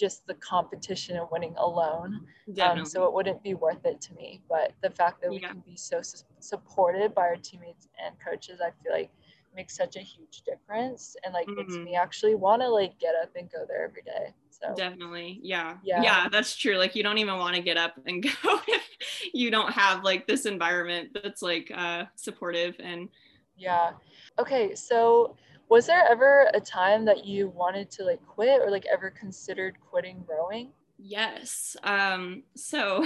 just 0.01 0.27
the 0.27 0.35
competition 0.35 1.17
and 1.19 1.27
winning 1.31 1.55
alone. 1.59 2.23
Um, 2.61 2.85
so 2.87 3.05
it 3.05 3.13
wouldn't 3.13 3.43
be 3.43 3.55
worth 3.55 3.85
it 3.85 4.01
to 4.01 4.15
me. 4.15 4.43
But 4.49 4.73
the 4.83 4.91
fact 4.91 5.21
that 5.21 5.31
we 5.31 5.41
yeah. 5.41 5.49
can 5.49 5.61
be 5.61 5.77
so 5.77 6.01
su- 6.01 6.25
supported 6.41 7.15
by 7.15 7.23
our 7.23 7.37
teammates 7.37 7.89
and 8.03 8.15
coaches, 8.27 8.61
I 8.61 8.71
feel 8.83 8.93
like 8.93 9.11
makes 9.55 9.77
such 9.77 9.97
a 9.97 10.01
huge 10.01 10.43
difference 10.47 11.17
and 11.25 11.35
like 11.35 11.47
mm-hmm. 11.47 11.57
makes 11.57 11.75
me 11.75 11.97
actually 11.97 12.35
want 12.35 12.63
to 12.63 12.69
like 12.69 12.99
get 12.99 13.15
up 13.23 13.31
and 13.37 13.51
go 13.51 13.65
there 13.69 13.85
every 13.85 14.03
day. 14.03 14.33
So 14.51 14.75
definitely. 14.75 15.41
Yeah. 15.43 15.77
Yeah. 15.85 16.03
Yeah, 16.03 16.29
that's 16.31 16.57
true. 16.57 16.77
Like 16.77 16.95
you 16.95 17.03
don't 17.03 17.19
even 17.19 17.37
want 17.37 17.57
to 17.57 17.63
get 17.63 17.77
up 17.77 17.95
and 18.07 18.23
go 18.43 18.61
if 18.69 18.89
you 19.35 19.51
don't 19.51 19.73
have 19.73 20.05
like 20.05 20.27
this 20.27 20.47
environment 20.47 21.11
that's 21.23 21.43
like 21.43 21.71
uh 21.75 22.05
supportive 22.17 22.77
and 22.79 23.09
yeah. 23.57 23.91
Okay, 24.39 24.75
so 24.75 25.37
was 25.71 25.87
there 25.87 26.05
ever 26.11 26.51
a 26.53 26.61
time 26.61 27.05
that 27.07 27.25
you 27.25 27.49
wanted 27.49 27.91
to 27.93 28.05
like 28.05 28.25
quit 28.27 28.61
or 28.63 28.71
like 28.71 28.85
ever 28.93 29.11
considered 29.11 29.77
quitting 29.81 30.25
rowing? 30.29 30.73
Yes. 30.99 31.77
Um 31.83 32.43
so 32.57 33.05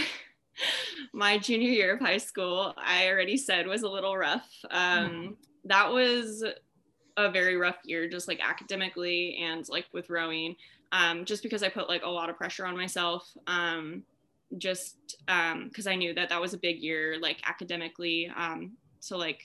my 1.13 1.39
junior 1.39 1.71
year 1.71 1.95
of 1.95 2.01
high 2.01 2.19
school, 2.19 2.75
I 2.77 3.09
already 3.09 3.37
said 3.37 3.67
was 3.67 3.83
a 3.83 3.89
little 3.89 4.17
rough. 4.17 4.51
Um 4.71 5.11
mm 5.11 5.37
that 5.67 5.91
was 5.91 6.45
a 7.17 7.31
very 7.31 7.57
rough 7.57 7.79
year, 7.85 8.09
just 8.09 8.29
like 8.29 8.41
academically 8.43 9.39
and 9.41 9.67
like 9.69 9.87
with 9.93 10.11
rowing, 10.11 10.57
um, 10.93 11.25
just 11.25 11.43
because 11.43 11.63
I 11.63 11.69
put 11.69 11.89
like 11.89 12.03
a 12.05 12.09
lot 12.09 12.31
of 12.31 12.37
pressure 12.37 12.67
on 12.67 12.77
myself. 12.77 13.29
Um, 13.47 14.03
just 14.59 15.17
um, 15.27 15.69
because 15.69 15.87
um, 15.87 15.93
I 15.93 15.97
knew 15.97 16.15
that 16.15 16.29
that 16.29 16.41
was 16.41 16.55
a 16.55 16.59
big 16.59 16.81
year, 16.81 17.17
like 17.21 17.39
academically. 17.47 18.31
Um, 18.37 18.77
so 19.01 19.17
like, 19.17 19.41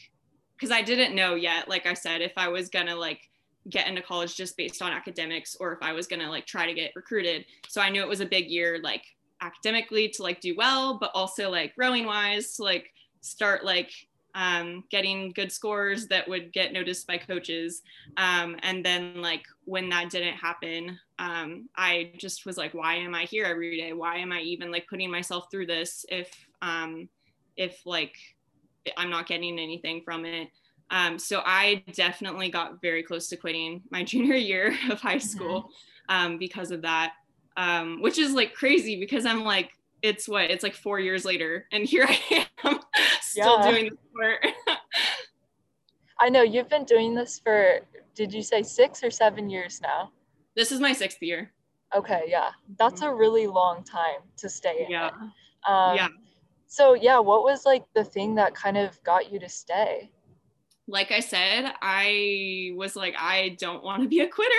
because 0.60 0.72
I 0.72 0.82
didn't 0.82 1.16
know 1.16 1.36
yet, 1.36 1.70
like 1.70 1.86
I 1.86 1.94
said, 1.94 2.22
if 2.22 2.34
I 2.36 2.50
was 2.50 2.70
gonna 2.70 2.96
like 2.96 3.30
get 3.70 3.88
into 3.88 4.02
college 4.02 4.36
just 4.36 4.58
based 4.58 4.82
on 4.82 4.92
academics 4.92 5.56
or 5.60 5.72
if 5.74 5.80
I 5.82 5.94
was 5.94 6.08
gonna 6.08 6.30
like 6.30 6.46
try 6.46 6.66
to 6.66 6.74
get 6.74 6.92
recruited. 6.96 7.46
So 7.68 7.82
I 7.82 7.90
knew 7.90 8.02
it 8.02 8.10
was 8.10 8.22
a 8.22 8.26
big 8.26 8.50
year, 8.50 8.80
like 8.84 9.04
academically 9.42 10.10
to 10.10 10.24
like 10.24 10.42
do 10.42 10.56
well, 10.58 10.98
but 11.00 11.12
also 11.14 11.50
like 11.50 11.74
rowing 11.78 12.06
wise 12.06 12.56
to 12.56 12.64
like 12.64 12.92
start 13.22 13.64
like 13.64 13.92
um, 14.36 14.84
getting 14.90 15.32
good 15.32 15.52
scores 15.52 16.08
that 16.08 16.28
would 16.28 16.54
get 16.54 16.74
noticed 16.74 17.08
by 17.08 17.18
coaches. 17.18 17.82
Um, 18.18 18.58
and 18.62 18.86
then, 18.86 19.22
like, 19.22 19.44
when 19.66 19.90
that 19.90 20.10
didn't 20.10 20.36
happen, 20.36 21.00
um, 21.18 21.68
I 21.76 22.12
just 22.18 22.46
was 22.46 22.58
like, 22.58 22.74
why 22.74 22.96
am 22.96 23.16
I 23.16 23.24
here 23.24 23.46
every 23.46 23.78
day? 23.78 23.94
Why 23.94 24.18
am 24.18 24.32
I 24.32 24.42
even 24.42 24.72
like 24.72 24.88
putting 24.88 25.12
myself 25.12 25.46
through 25.50 25.66
this 25.66 26.06
if, 26.10 26.30
um, 26.62 27.10
if 27.58 27.82
like, 27.86 28.16
I'm 28.98 29.10
not 29.10 29.28
getting 29.28 29.60
anything 29.60 30.02
from 30.04 30.26
it? 30.26 30.50
Um, 30.92 31.20
so 31.20 31.42
I 31.46 31.84
definitely 31.94 32.50
got 32.50 32.82
very 32.82 33.04
close 33.04 33.28
to 33.30 33.38
quitting 33.38 33.82
my 33.92 34.04
junior 34.12 34.36
year 34.36 34.76
of 34.90 35.00
high 35.00 35.18
mm-hmm. 35.18 35.28
school 35.28 35.70
um, 36.10 36.38
because 36.38 36.72
of 36.72 36.82
that, 36.82 37.14
um, 37.58 38.02
which 38.02 38.18
is 38.18 38.34
like 38.34 38.54
crazy 38.54 39.00
because 39.00 39.26
I'm 39.26 39.44
like, 39.44 39.72
it's 40.02 40.28
what 40.28 40.50
it's 40.50 40.64
like 40.64 40.76
four 40.76 41.00
years 41.00 41.26
later 41.26 41.66
and 41.72 41.86
here 41.86 42.06
i 42.08 42.48
am 42.64 42.80
still 43.22 43.60
yeah. 43.60 43.72
doing 43.72 43.90
the 43.90 43.98
sport 44.10 44.48
i 46.20 46.30
know 46.30 46.42
you've 46.42 46.70
been 46.70 46.86
doing 46.86 47.14
this 47.14 47.40
for 47.40 47.80
did 48.16 48.34
you 48.34 48.42
say 48.42 48.64
six 48.64 49.04
or 49.04 49.12
seven 49.12 49.50
years 49.50 49.80
now 49.82 50.12
this 50.56 50.72
is 50.72 50.80
my 50.80 50.94
sixth 50.94 51.22
year 51.22 51.52
okay 51.96 52.24
yeah 52.28 52.50
that's 52.78 53.02
a 53.02 53.06
mm-hmm. 53.06 53.18
really 53.18 53.48
long 53.48 53.84
time 53.84 54.22
to 54.38 54.50
stay 54.50 54.86
in 54.86 54.92
yeah 54.92 55.10
um, 55.68 55.96
yeah 55.96 56.08
so 56.70 56.94
yeah 56.94 57.20
what 57.20 57.44
was 57.44 57.66
like 57.66 57.84
the 57.94 58.04
thing 58.04 58.36
that 58.36 58.56
kind 58.56 58.78
of 58.78 59.04
got 59.04 59.32
you 59.32 59.40
to 59.40 59.50
stay 59.50 60.10
like 60.90 61.12
I 61.12 61.20
said, 61.20 61.72
I 61.82 62.72
was 62.76 62.96
like, 62.96 63.16
I 63.18 63.56
don't 63.60 63.84
want 63.84 64.02
to 64.02 64.10
be 64.10 64.22
a 64.22 64.28
quitter. 64.28 64.54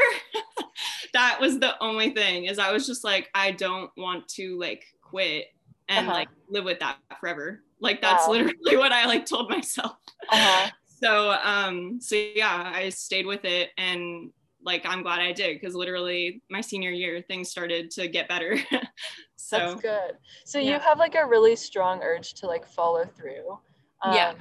that 1.13 1.39
was 1.41 1.59
the 1.59 1.75
only 1.83 2.11
thing 2.11 2.45
is 2.45 2.59
I 2.59 2.73
was 2.73 2.87
just 2.87 3.03
like, 3.03 3.29
I 3.35 3.51
don't 3.51 3.91
want 3.97 4.29
to 4.29 4.59
like 4.59 4.85
quit 5.03 5.47
and 5.89 6.07
uh-huh. 6.07 6.17
like 6.17 6.29
live 6.49 6.65
with 6.65 6.79
that 6.81 6.99
forever. 7.19 7.63
Like 7.81 8.01
that's 8.01 8.27
wow. 8.27 8.35
literally 8.35 8.77
what 8.77 8.93
I 8.93 9.07
like 9.07 9.27
told 9.27 9.51
myself. 9.51 9.97
Uh-huh. 10.29 10.71
So 11.03 11.31
um 11.43 12.01
so 12.01 12.15
yeah, 12.15 12.73
I 12.75 12.91
stayed 12.91 13.27
with 13.27 13.45
it 13.45 13.71
and 13.77 14.31
like 14.65 14.85
I'm 14.85 15.03
glad 15.03 15.21
I 15.21 15.33
did 15.33 15.61
because 15.61 15.75
literally 15.75 16.43
my 16.51 16.61
senior 16.61 16.91
year 16.91 17.23
things 17.23 17.51
started 17.51 17.91
to 17.93 18.09
get 18.09 18.29
better. 18.29 18.59
so 19.37 19.59
That's 19.59 19.81
good. 19.81 20.13
So 20.45 20.59
yeah. 20.59 20.75
you 20.75 20.79
have 20.81 20.99
like 20.99 21.15
a 21.15 21.27
really 21.27 21.57
strong 21.57 22.03
urge 22.03 22.35
to 22.35 22.47
like 22.47 22.67
follow 22.67 23.05
through. 23.05 23.59
Um, 24.03 24.15
yeah. 24.15 24.35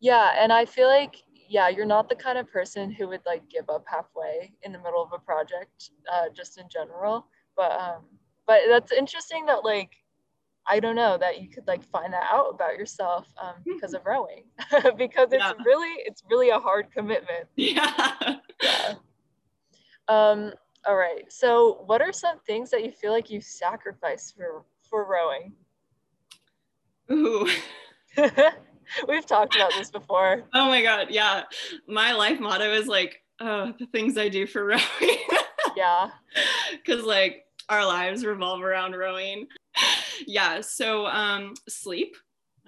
Yeah, 0.00 0.34
and 0.38 0.52
I 0.52 0.66
feel 0.66 0.88
like 0.88 1.16
yeah, 1.48 1.68
you're 1.68 1.86
not 1.86 2.08
the 2.08 2.14
kind 2.14 2.38
of 2.38 2.50
person 2.50 2.90
who 2.90 3.08
would 3.08 3.20
like 3.26 3.48
give 3.48 3.68
up 3.70 3.84
halfway 3.86 4.52
in 4.62 4.72
the 4.72 4.78
middle 4.78 5.02
of 5.02 5.12
a 5.12 5.18
project, 5.18 5.90
uh, 6.12 6.24
just 6.34 6.58
in 6.58 6.66
general. 6.68 7.26
But 7.56 7.72
um, 7.72 8.02
but 8.46 8.62
that's 8.68 8.92
interesting 8.92 9.46
that 9.46 9.64
like 9.64 9.90
I 10.66 10.80
don't 10.80 10.96
know 10.96 11.18
that 11.18 11.40
you 11.40 11.48
could 11.48 11.66
like 11.66 11.84
find 11.84 12.12
that 12.12 12.26
out 12.30 12.50
about 12.50 12.76
yourself 12.76 13.26
um, 13.42 13.54
because 13.64 13.94
of 13.94 14.04
rowing 14.06 14.44
because 14.96 15.32
it's 15.32 15.44
yeah. 15.44 15.52
really 15.64 16.02
it's 16.04 16.22
really 16.30 16.50
a 16.50 16.58
hard 16.58 16.90
commitment. 16.90 17.46
Yeah. 17.56 18.36
yeah. 18.62 18.94
Um, 20.08 20.52
all 20.86 20.96
right. 20.96 21.30
So, 21.30 21.82
what 21.86 22.02
are 22.02 22.12
some 22.12 22.38
things 22.46 22.70
that 22.70 22.84
you 22.84 22.90
feel 22.92 23.12
like 23.12 23.30
you 23.30 23.40
sacrificed 23.40 24.36
for 24.36 24.64
for 24.88 25.06
rowing? 25.06 25.52
Ooh. 27.10 27.48
We've 29.08 29.26
talked 29.26 29.56
about 29.56 29.72
this 29.72 29.90
before. 29.90 30.44
Oh 30.54 30.68
my 30.68 30.82
god, 30.82 31.08
yeah. 31.10 31.44
My 31.88 32.12
life 32.12 32.38
motto 32.38 32.72
is 32.72 32.86
like, 32.86 33.22
oh, 33.40 33.72
the 33.78 33.86
things 33.86 34.18
I 34.18 34.28
do 34.28 34.46
for 34.46 34.66
rowing. 34.66 34.82
yeah. 35.76 36.10
Cuz 36.86 37.02
like 37.04 37.46
our 37.68 37.84
lives 37.84 38.24
revolve 38.24 38.62
around 38.62 38.92
rowing. 38.92 39.46
yeah. 40.26 40.60
So 40.60 41.06
um, 41.06 41.54
sleep. 41.68 42.16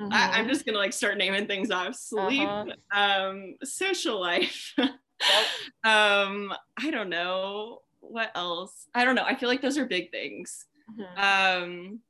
Mm-hmm. 0.00 0.12
I, 0.12 0.38
am 0.40 0.48
just 0.48 0.66
gonna 0.66 0.78
like 0.78 0.92
start 0.92 1.16
naming 1.16 1.46
things 1.46 1.70
off. 1.70 1.94
Sleep, 1.94 2.48
uh-huh. 2.48 3.28
um, 3.30 3.54
social 3.64 4.20
life. 4.20 4.74
um, 5.84 6.52
I 6.76 6.90
don't 6.90 7.08
know 7.08 7.82
what 8.00 8.30
else. 8.34 8.86
I 8.94 9.04
don't 9.04 9.14
know. 9.14 9.24
I 9.24 9.34
feel 9.34 9.48
like 9.48 9.62
those 9.62 9.78
are 9.78 9.86
big 9.86 10.10
things. 10.10 10.66
Mm-hmm. 10.90 11.62
Um, 11.64 12.00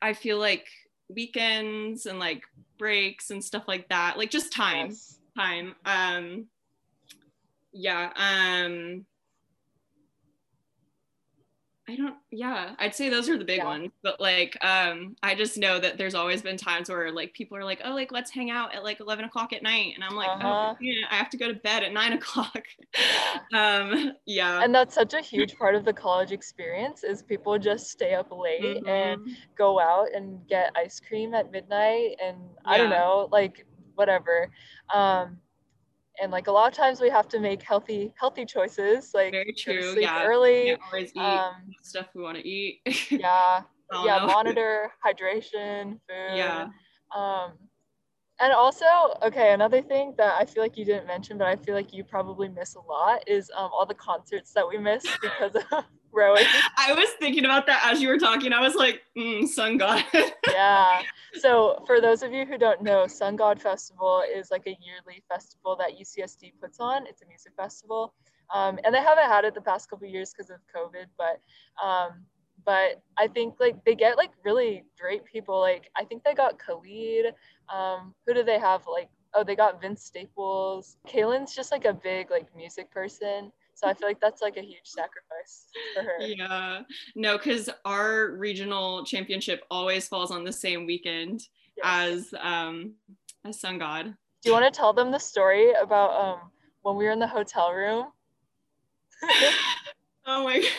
I 0.00 0.12
feel 0.12 0.38
like 0.38 0.66
weekends 1.08 2.06
and 2.06 2.18
like 2.18 2.42
breaks 2.78 3.30
and 3.30 3.42
stuff 3.42 3.64
like 3.66 3.88
that. 3.88 4.18
Like 4.18 4.30
just 4.30 4.52
time, 4.52 4.88
yes. 4.88 5.18
time. 5.36 5.74
Um, 5.84 6.46
yeah. 7.72 8.10
Um, 8.16 9.06
I 11.88 11.94
don't 11.94 12.16
yeah, 12.32 12.74
I'd 12.78 12.94
say 12.94 13.08
those 13.08 13.28
are 13.28 13.38
the 13.38 13.44
big 13.44 13.58
yeah. 13.58 13.64
ones. 13.64 13.90
But 14.02 14.20
like 14.20 14.56
um 14.64 15.14
I 15.22 15.34
just 15.34 15.56
know 15.56 15.78
that 15.78 15.98
there's 15.98 16.14
always 16.14 16.42
been 16.42 16.56
times 16.56 16.88
where 16.88 17.12
like 17.12 17.32
people 17.32 17.56
are 17.56 17.64
like, 17.64 17.80
oh 17.84 17.92
like 17.92 18.10
let's 18.10 18.30
hang 18.30 18.50
out 18.50 18.74
at 18.74 18.82
like 18.82 18.98
eleven 18.98 19.24
o'clock 19.24 19.52
at 19.52 19.62
night. 19.62 19.92
And 19.94 20.02
I'm 20.02 20.16
like, 20.16 20.28
oh, 20.28 20.32
uh-huh. 20.32 20.74
oh 20.74 20.76
yeah, 20.80 21.06
I 21.10 21.14
have 21.14 21.30
to 21.30 21.36
go 21.36 21.46
to 21.46 21.54
bed 21.54 21.84
at 21.84 21.92
nine 21.92 22.12
o'clock. 22.14 22.64
um 23.54 24.12
yeah. 24.26 24.64
And 24.64 24.74
that's 24.74 24.94
such 24.94 25.14
a 25.14 25.20
huge 25.20 25.56
part 25.56 25.76
of 25.76 25.84
the 25.84 25.92
college 25.92 26.32
experience 26.32 27.04
is 27.04 27.22
people 27.22 27.56
just 27.58 27.90
stay 27.90 28.14
up 28.14 28.32
late 28.32 28.62
mm-hmm. 28.62 28.88
and 28.88 29.36
go 29.56 29.78
out 29.78 30.08
and 30.12 30.46
get 30.48 30.72
ice 30.76 31.00
cream 31.00 31.34
at 31.34 31.52
midnight 31.52 32.16
and 32.22 32.36
yeah. 32.38 32.70
I 32.70 32.78
don't 32.78 32.90
know, 32.90 33.28
like 33.30 33.64
whatever. 33.94 34.50
Um 34.92 35.38
and 36.20 36.32
like 36.32 36.46
a 36.46 36.52
lot 36.52 36.68
of 36.68 36.74
times 36.74 37.00
we 37.00 37.10
have 37.10 37.28
to 37.28 37.40
make 37.40 37.62
healthy 37.62 38.12
healthy 38.18 38.44
choices 38.44 39.12
like 39.14 39.32
very 39.32 39.52
true 39.52 39.92
sleep 39.92 40.02
yeah. 40.02 40.24
early 40.24 40.76
always 40.86 41.10
eat 41.14 41.20
um, 41.20 41.54
stuff 41.82 42.06
we 42.14 42.22
want 42.22 42.36
to 42.36 42.46
eat. 42.46 42.80
Yeah. 43.10 43.62
Yeah 44.04 44.18
know. 44.18 44.26
monitor 44.26 44.92
hydration 45.04 45.92
food 46.08 46.36
yeah. 46.36 46.66
um 47.14 47.52
and 48.40 48.52
also 48.52 48.84
okay 49.22 49.52
another 49.52 49.80
thing 49.80 50.14
that 50.16 50.34
i 50.38 50.44
feel 50.44 50.62
like 50.62 50.76
you 50.76 50.84
didn't 50.84 51.06
mention 51.06 51.38
but 51.38 51.46
i 51.46 51.56
feel 51.56 51.74
like 51.74 51.92
you 51.92 52.04
probably 52.04 52.48
miss 52.48 52.74
a 52.74 52.80
lot 52.80 53.22
is 53.26 53.50
um, 53.56 53.70
all 53.72 53.86
the 53.86 53.94
concerts 53.94 54.52
that 54.52 54.66
we 54.66 54.78
missed 54.78 55.08
because 55.22 55.54
of 55.72 55.84
rowing. 56.16 56.44
I 56.78 56.94
was 56.94 57.10
thinking 57.20 57.44
about 57.44 57.66
that 57.66 57.82
as 57.84 58.00
you 58.00 58.08
were 58.08 58.18
talking. 58.18 58.52
I 58.52 58.60
was 58.60 58.74
like 58.74 59.02
mm, 59.16 59.46
sun 59.46 59.76
god. 59.76 60.04
Yeah. 60.50 61.02
So 61.34 61.84
for 61.86 62.00
those 62.00 62.22
of 62.22 62.32
you 62.32 62.46
who 62.46 62.56
don't 62.56 62.82
know 62.82 63.06
sun 63.06 63.36
god 63.36 63.60
festival 63.60 64.22
is 64.34 64.50
like 64.50 64.66
a 64.66 64.76
yearly 64.80 65.22
festival 65.28 65.76
that 65.76 65.90
ucsd 66.00 66.52
puts 66.60 66.80
on. 66.80 67.06
It's 67.06 67.22
a 67.22 67.26
music 67.26 67.52
festival. 67.56 68.14
Um, 68.54 68.78
and 68.84 68.94
they 68.94 69.00
haven't 69.00 69.26
had 69.26 69.44
it 69.44 69.54
the 69.54 69.60
past 69.60 69.90
couple 69.90 70.06
years 70.08 70.32
because 70.32 70.50
of 70.50 70.58
covid 70.74 71.06
but 71.18 71.40
um, 71.84 72.24
but 72.66 73.00
I 73.16 73.28
think 73.28 73.54
like 73.60 73.82
they 73.84 73.94
get 73.94 74.18
like 74.18 74.32
really 74.44 74.84
great 75.00 75.24
people. 75.24 75.58
Like 75.58 75.88
I 75.96 76.04
think 76.04 76.24
they 76.24 76.34
got 76.34 76.58
Khalid. 76.58 77.32
Um, 77.74 78.14
who 78.26 78.34
do 78.34 78.42
they 78.42 78.58
have? 78.58 78.82
Like 78.90 79.08
oh, 79.34 79.44
they 79.44 79.54
got 79.54 79.80
Vince 79.80 80.04
Staples. 80.04 80.98
Kaylin's 81.08 81.54
just 81.54 81.70
like 81.70 81.84
a 81.84 81.94
big 81.94 82.30
like 82.30 82.54
music 82.54 82.90
person. 82.90 83.52
So 83.74 83.86
I 83.86 83.94
feel 83.94 84.08
like 84.08 84.20
that's 84.20 84.42
like 84.42 84.56
a 84.56 84.62
huge 84.62 84.84
sacrifice 84.84 85.66
for 85.94 86.02
her. 86.02 86.26
Yeah. 86.26 86.80
No, 87.14 87.36
because 87.36 87.70
our 87.84 88.32
regional 88.32 89.04
championship 89.04 89.64
always 89.70 90.08
falls 90.08 90.30
on 90.30 90.44
the 90.44 90.52
same 90.52 90.86
weekend 90.86 91.42
yes. 91.76 91.84
as 91.84 92.34
um 92.40 92.94
as 93.44 93.60
Sun 93.60 93.78
God. 93.78 94.14
Do 94.42 94.50
you 94.50 94.52
want 94.52 94.72
to 94.72 94.76
tell 94.76 94.92
them 94.92 95.12
the 95.12 95.18
story 95.18 95.72
about 95.80 96.10
um 96.20 96.50
when 96.82 96.96
we 96.96 97.04
were 97.04 97.12
in 97.12 97.20
the 97.20 97.28
hotel 97.28 97.72
room? 97.72 98.06
oh 100.26 100.44
my 100.44 100.58
god. 100.60 100.70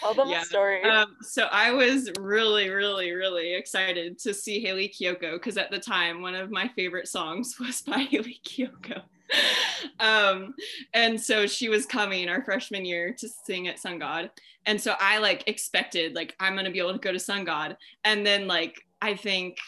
Tell 0.00 0.14
them 0.14 0.28
yeah. 0.28 0.40
the 0.40 0.46
story. 0.46 0.82
Um, 0.82 1.16
so 1.22 1.44
I 1.50 1.70
was 1.70 2.10
really, 2.18 2.68
really, 2.70 3.12
really 3.12 3.54
excited 3.54 4.18
to 4.20 4.34
see 4.34 4.60
Hayley 4.60 4.88
Kiyoko 4.88 5.34
because 5.34 5.56
at 5.56 5.70
the 5.70 5.78
time 5.78 6.22
one 6.22 6.34
of 6.34 6.50
my 6.50 6.68
favorite 6.68 7.08
songs 7.08 7.56
was 7.60 7.82
by 7.82 7.98
Hayley 7.98 8.40
Kiyoko. 8.44 9.02
um, 10.00 10.54
and 10.94 11.20
so 11.20 11.46
she 11.46 11.68
was 11.68 11.86
coming 11.86 12.28
our 12.28 12.42
freshman 12.42 12.84
year 12.84 13.14
to 13.18 13.28
sing 13.28 13.68
at 13.68 13.78
Sun 13.78 13.98
God. 13.98 14.30
And 14.66 14.80
so 14.80 14.94
I 15.00 15.18
like 15.18 15.44
expected 15.46 16.14
like 16.14 16.34
I'm 16.38 16.54
gonna 16.54 16.70
be 16.70 16.78
able 16.78 16.92
to 16.92 16.98
go 16.98 17.12
to 17.12 17.18
Sun 17.18 17.44
God. 17.44 17.76
And 18.04 18.24
then 18.26 18.46
like 18.46 18.76
I 19.00 19.14
think 19.14 19.58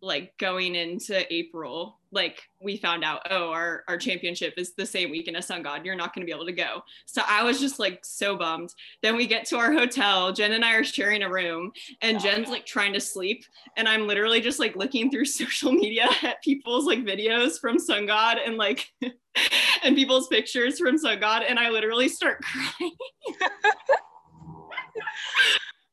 like 0.00 0.36
going 0.38 0.74
into 0.74 1.32
April, 1.32 1.99
like 2.12 2.42
we 2.60 2.76
found 2.76 3.04
out, 3.04 3.22
oh, 3.30 3.50
our, 3.50 3.84
our 3.88 3.96
championship 3.96 4.54
is 4.56 4.74
the 4.74 4.86
same 4.86 5.10
weekend 5.10 5.36
as 5.36 5.46
Sun 5.46 5.62
God. 5.62 5.84
You're 5.84 5.94
not 5.94 6.14
going 6.14 6.26
to 6.26 6.30
be 6.30 6.34
able 6.34 6.46
to 6.46 6.52
go. 6.52 6.82
So 7.06 7.22
I 7.26 7.42
was 7.44 7.60
just 7.60 7.78
like 7.78 8.04
so 8.04 8.36
bummed. 8.36 8.74
Then 9.02 9.16
we 9.16 9.26
get 9.26 9.46
to 9.46 9.58
our 9.58 9.72
hotel. 9.72 10.32
Jen 10.32 10.52
and 10.52 10.64
I 10.64 10.74
are 10.74 10.84
sharing 10.84 11.22
a 11.22 11.30
room, 11.30 11.72
and 12.02 12.20
Jen's 12.20 12.48
like 12.48 12.66
trying 12.66 12.92
to 12.94 13.00
sleep. 13.00 13.44
And 13.76 13.88
I'm 13.88 14.06
literally 14.06 14.40
just 14.40 14.58
like 14.58 14.76
looking 14.76 15.10
through 15.10 15.24
social 15.26 15.72
media 15.72 16.08
at 16.22 16.42
people's 16.42 16.86
like 16.86 17.00
videos 17.00 17.60
from 17.60 17.78
Sun 17.78 18.06
God 18.06 18.38
and 18.44 18.56
like, 18.56 18.86
and 19.82 19.96
people's 19.96 20.28
pictures 20.28 20.78
from 20.78 20.98
Sun 20.98 21.20
God. 21.20 21.42
And 21.48 21.58
I 21.58 21.70
literally 21.70 22.08
start 22.08 22.42
crying. 22.42 22.92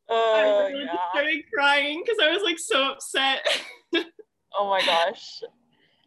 Oh, 0.10 0.68
I 0.68 0.70
yeah. 0.70 0.96
started 1.12 1.44
crying 1.54 2.02
because 2.04 2.18
I 2.22 2.32
was 2.32 2.42
like 2.42 2.58
so 2.58 2.92
upset. 2.92 3.46
oh 4.58 4.70
my 4.70 4.82
gosh. 4.86 5.42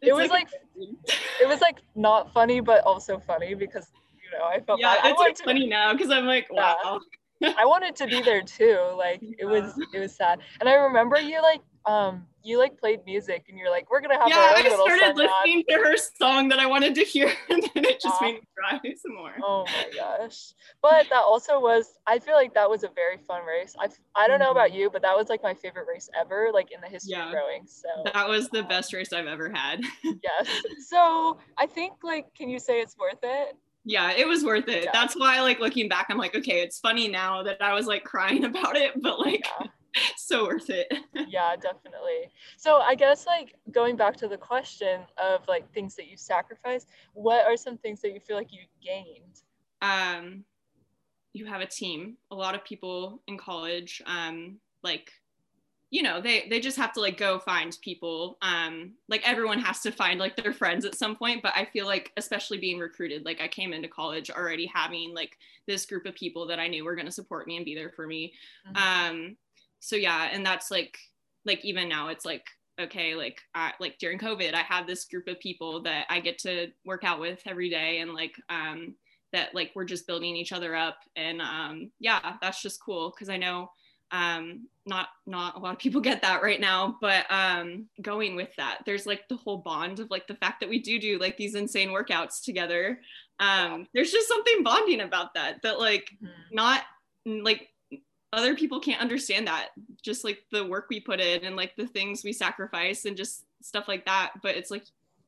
It 0.01 0.13
was 0.13 0.29
like, 0.29 0.47
like 0.75 0.89
it 1.41 1.47
was 1.47 1.61
like 1.61 1.77
not 1.95 2.33
funny 2.33 2.59
but 2.59 2.83
also 2.83 3.19
funny 3.19 3.53
because 3.53 3.87
you 4.23 4.37
know 4.37 4.45
I 4.45 4.59
felt 4.59 4.79
yeah 4.79 4.95
bad. 5.01 5.11
it's 5.11 5.19
like 5.19 5.35
to, 5.35 5.43
funny 5.43 5.67
now 5.67 5.93
because 5.93 6.09
I'm 6.09 6.25
like 6.25 6.47
wow 6.51 6.99
yeah. 7.39 7.53
I 7.59 7.65
wanted 7.65 7.95
to 7.97 8.07
be 8.07 8.21
there 8.21 8.41
too 8.41 8.79
like 8.97 9.21
it 9.21 9.45
was 9.45 9.73
it 9.93 9.99
was 9.99 10.15
sad 10.15 10.39
and 10.59 10.67
I 10.67 10.73
remember 10.73 11.19
you 11.19 11.41
like 11.41 11.61
um 11.85 12.25
you 12.43 12.57
like 12.57 12.77
played 12.77 12.99
music 13.05 13.45
and 13.49 13.57
you're 13.57 13.69
like 13.69 13.89
we're 13.89 14.01
gonna 14.01 14.17
have 14.17 14.27
yeah 14.27 14.53
I 14.55 14.69
started 14.69 15.15
listening 15.15 15.63
to 15.69 15.75
her 15.75 15.95
song 15.97 16.49
that 16.49 16.59
I 16.59 16.65
wanted 16.65 16.95
to 16.95 17.01
hear 17.01 17.31
and 17.49 17.61
then 17.73 17.85
it 17.85 18.01
just 18.01 18.21
made 18.21 18.35
me 18.35 18.41
cry 18.57 18.79
some 18.95 19.15
more. 19.15 19.33
Oh 19.43 19.65
my 19.65 19.85
gosh. 19.95 20.53
But 20.81 21.07
that 21.09 21.21
also 21.21 21.59
was 21.59 21.99
I 22.07 22.19
feel 22.19 22.35
like 22.35 22.53
that 22.53 22.69
was 22.69 22.83
a 22.83 22.89
very 22.95 23.17
fun 23.17 23.45
race. 23.45 23.75
I 23.79 23.89
I 24.15 24.27
don't 24.27 24.39
know 24.39 24.51
about 24.51 24.69
mm-hmm. 24.69 24.77
you 24.77 24.89
but 24.91 25.01
that 25.01 25.15
was 25.15 25.29
like 25.29 25.43
my 25.43 25.53
favorite 25.53 25.85
race 25.87 26.09
ever 26.19 26.49
like 26.53 26.71
in 26.71 26.81
the 26.81 26.87
history 26.87 27.13
yeah. 27.13 27.27
of 27.27 27.33
rowing 27.33 27.63
so. 27.65 27.89
That 28.13 28.27
was 28.27 28.49
the 28.49 28.63
best 28.63 28.93
race 28.93 29.13
I've 29.13 29.27
ever 29.27 29.51
had. 29.53 29.81
Yes. 30.23 30.47
So 30.87 31.39
I 31.57 31.65
think 31.65 31.93
like 32.03 32.33
can 32.35 32.49
you 32.49 32.59
say 32.59 32.79
it's 32.79 32.97
worth 32.97 33.19
it? 33.23 33.55
Yeah 33.85 34.11
it 34.11 34.27
was 34.27 34.43
worth 34.43 34.67
it. 34.67 34.85
Yeah. 34.85 34.91
that's 34.93 35.15
why 35.15 35.41
like 35.41 35.59
looking 35.59 35.87
back 35.89 36.07
i'm 36.09 36.17
like 36.17 36.35
okay 36.35 36.61
it's 36.61 36.79
funny 36.79 37.07
now 37.07 37.41
that 37.43 37.61
i 37.61 37.73
was 37.73 37.87
like 37.87 38.03
crying 38.03 38.45
about 38.51 38.75
it 38.75 39.01
but 39.01 39.19
like 39.19 39.43
yeah. 39.59 39.67
so 40.17 40.45
worth 40.45 40.69
it. 40.69 40.91
yeah, 41.27 41.55
definitely. 41.55 42.31
So 42.57 42.77
I 42.77 42.95
guess 42.95 43.25
like 43.25 43.55
going 43.71 43.95
back 43.95 44.15
to 44.17 44.27
the 44.27 44.37
question 44.37 45.01
of 45.21 45.47
like 45.47 45.71
things 45.73 45.95
that 45.95 46.07
you 46.07 46.17
sacrificed, 46.17 46.87
what 47.13 47.45
are 47.45 47.57
some 47.57 47.77
things 47.77 48.01
that 48.01 48.13
you 48.13 48.19
feel 48.19 48.37
like 48.37 48.51
you 48.51 48.61
gained? 48.83 49.41
Um, 49.81 50.43
you 51.33 51.45
have 51.45 51.61
a 51.61 51.65
team. 51.65 52.17
A 52.31 52.35
lot 52.35 52.55
of 52.55 52.63
people 52.63 53.21
in 53.27 53.37
college, 53.37 54.01
um, 54.05 54.57
like 54.83 55.11
you 55.91 56.01
know 56.01 56.21
they 56.21 56.47
they 56.49 56.59
just 56.59 56.77
have 56.77 56.93
to 56.93 57.01
like 57.01 57.17
go 57.17 57.37
find 57.37 57.77
people 57.81 58.37
um 58.41 58.93
like 59.09 59.21
everyone 59.27 59.59
has 59.59 59.81
to 59.81 59.91
find 59.91 60.19
like 60.19 60.37
their 60.37 60.53
friends 60.53 60.85
at 60.85 60.95
some 60.95 61.17
point 61.17 61.43
but 61.43 61.51
i 61.53 61.65
feel 61.65 61.85
like 61.85 62.11
especially 62.15 62.57
being 62.57 62.79
recruited 62.79 63.25
like 63.25 63.41
i 63.41 63.47
came 63.47 63.73
into 63.73 63.89
college 63.89 64.31
already 64.31 64.65
having 64.65 65.13
like 65.13 65.37
this 65.67 65.85
group 65.85 66.05
of 66.05 66.15
people 66.15 66.47
that 66.47 66.59
i 66.59 66.67
knew 66.67 66.85
were 66.85 66.95
going 66.95 67.05
to 67.05 67.11
support 67.11 67.45
me 67.45 67.57
and 67.57 67.65
be 67.65 67.75
there 67.75 67.91
for 67.91 68.07
me 68.07 68.33
mm-hmm. 68.65 69.11
um 69.11 69.37
so 69.81 69.97
yeah 69.97 70.29
and 70.31 70.45
that's 70.45 70.71
like 70.71 70.97
like 71.45 71.65
even 71.65 71.89
now 71.89 72.07
it's 72.07 72.23
like 72.23 72.45
okay 72.79 73.13
like 73.15 73.41
I, 73.53 73.73
like 73.81 73.97
during 73.99 74.17
covid 74.17 74.53
i 74.53 74.61
have 74.61 74.87
this 74.87 75.03
group 75.05 75.27
of 75.27 75.39
people 75.39 75.81
that 75.83 76.05
i 76.09 76.21
get 76.21 76.37
to 76.39 76.67
work 76.85 77.03
out 77.03 77.19
with 77.19 77.41
every 77.45 77.69
day 77.69 77.99
and 77.99 78.13
like 78.13 78.35
um 78.49 78.95
that 79.33 79.53
like 79.55 79.71
we're 79.75 79.85
just 79.85 80.07
building 80.07 80.35
each 80.35 80.51
other 80.51 80.75
up. 80.75 80.97
And 81.15 81.41
um 81.41 81.91
yeah 81.99 82.35
that's 82.41 82.61
just 82.61 82.83
cool 82.83 83.11
because 83.11 83.29
i 83.29 83.37
know 83.37 83.71
um 84.11 84.67
not 84.85 85.09
not 85.25 85.55
a 85.55 85.59
lot 85.59 85.73
of 85.73 85.79
people 85.79 86.01
get 86.09 86.21
that 86.21 86.43
right 86.43 86.59
now 86.59 86.97
but 87.01 87.25
um 87.29 87.87
going 88.01 88.35
with 88.35 88.53
that 88.57 88.79
there's 88.85 89.05
like 89.05 89.27
the 89.29 89.37
whole 89.37 89.57
bond 89.57 89.99
of 89.99 90.09
like 90.09 90.27
the 90.27 90.35
fact 90.35 90.59
that 90.59 90.69
we 90.69 90.79
do 90.79 90.99
do 90.99 91.17
like 91.17 91.37
these 91.37 91.55
insane 91.55 91.89
workouts 91.89 92.43
together. 92.43 92.99
Um 93.39 93.87
there's 93.93 94.11
just 94.11 94.27
something 94.27 94.63
bonding 94.63 95.01
about 95.01 95.33
that 95.33 95.61
that 95.63 95.79
like 95.79 96.11
mm-hmm. 96.21 96.55
not 96.55 96.83
like 97.25 97.69
other 98.33 98.55
people 98.55 98.79
can't 98.79 99.01
understand 99.01 99.47
that 99.47 99.69
just 100.01 100.23
like 100.23 100.39
the 100.51 100.65
work 100.65 100.87
we 100.89 100.99
put 100.99 101.19
in 101.19 101.43
and 101.43 101.55
like 101.55 101.75
the 101.75 101.87
things 101.87 102.23
we 102.23 102.33
sacrifice 102.33 103.05
and 103.05 103.17
just 103.17 103.45
stuff 103.61 103.87
like 103.87 104.05
that 104.05 104.31
but 104.41 104.55
it's 104.55 104.71
like 104.71 104.83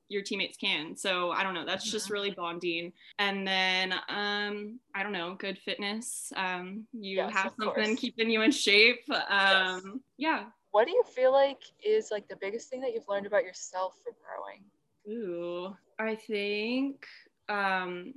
your 0.10 0.22
teammates 0.22 0.58
can. 0.58 0.96
So 0.96 1.32
i 1.32 1.44
don't 1.44 1.54
know 1.54 1.66
that's 1.66 1.89
just 1.89 2.10
really 2.10 2.32
bonding. 2.32 2.94
And 3.20 3.48
then 3.48 3.94
um 4.10 4.80
i 4.94 5.02
don't 5.02 5.13
know 5.13 5.36
good 5.36 5.58
fitness. 5.58 6.32
Um 6.36 6.86
you 6.94 7.18
yes, 7.18 7.34
have 7.34 7.54
something 7.60 7.86
course. 7.86 8.00
keeping 8.00 8.30
you 8.30 8.42
in 8.42 8.52
shape. 8.52 9.04
Um 9.30 10.02
yes. 10.18 10.42
yeah. 10.42 10.44
What 10.72 10.86
do 10.86 10.92
you 10.92 11.04
feel 11.16 11.32
like 11.32 11.62
is 11.86 12.10
like 12.12 12.28
the 12.28 12.36
biggest 12.36 12.70
thing 12.70 12.82
that 12.82 12.94
you've 12.94 13.08
learned 13.08 13.28
about 13.28 13.44
yourself 13.44 13.96
from 14.04 14.13
growing? 14.24 14.63
Ooh 15.10 15.76
i 16.00 16.16
think 16.16 17.06
um 17.50 18.13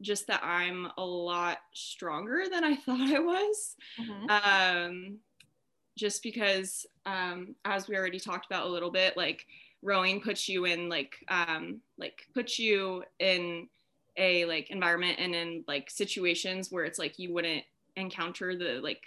just 0.00 0.26
that 0.26 0.42
I'm 0.44 0.88
a 0.98 1.04
lot 1.04 1.58
stronger 1.74 2.44
than 2.50 2.64
I 2.64 2.76
thought 2.84 3.00
I 3.00 3.18
was. 3.18 3.76
Mm-hmm. 4.00 4.30
Um, 4.30 5.18
just 5.96 6.22
because, 6.22 6.86
um, 7.06 7.54
as 7.64 7.88
we 7.88 7.96
already 7.96 8.20
talked 8.20 8.46
about 8.46 8.66
a 8.66 8.70
little 8.70 8.90
bit, 8.90 9.16
like 9.16 9.46
rowing 9.82 10.20
puts 10.20 10.48
you 10.48 10.64
in 10.64 10.88
like 10.88 11.16
um, 11.28 11.80
like 11.98 12.26
puts 12.34 12.58
you 12.58 13.04
in 13.18 13.68
a 14.16 14.44
like 14.46 14.70
environment 14.70 15.18
and 15.18 15.34
in 15.34 15.64
like 15.66 15.90
situations 15.90 16.70
where 16.70 16.84
it's 16.84 16.98
like 16.98 17.18
you 17.18 17.32
wouldn't 17.32 17.64
encounter 17.96 18.56
the 18.56 18.80
like 18.82 19.02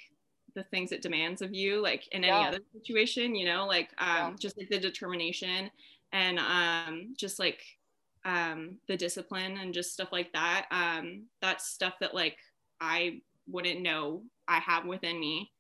the 0.56 0.63
things 0.63 0.91
it 0.91 1.02
demands 1.02 1.41
of 1.41 1.54
you 1.54 1.82
like 1.82 2.08
in 2.12 2.23
yeah. 2.23 2.39
any 2.39 2.47
other 2.47 2.60
situation 2.73 3.36
you 3.36 3.45
know 3.45 3.65
like 3.65 3.89
um 3.99 4.08
yeah. 4.08 4.34
just 4.39 4.58
like 4.58 4.69
the 4.69 4.80
determination 4.80 5.69
and 6.12 6.39
um 6.39 7.13
just 7.17 7.39
like 7.39 7.62
um, 8.25 8.77
the 8.88 8.97
discipline 8.97 9.58
and 9.58 9.73
just 9.73 9.93
stuff 9.93 10.10
like 10.12 10.32
that. 10.34 10.67
Um, 10.71 11.27
that's 11.41 11.69
stuff 11.69 11.93
that 12.01 12.13
like 12.13 12.38
I 12.82 13.21
wouldn't 13.47 13.82
know 13.82 14.23
I 14.47 14.60
have 14.60 14.86
within 14.86 15.19
me, 15.19 15.51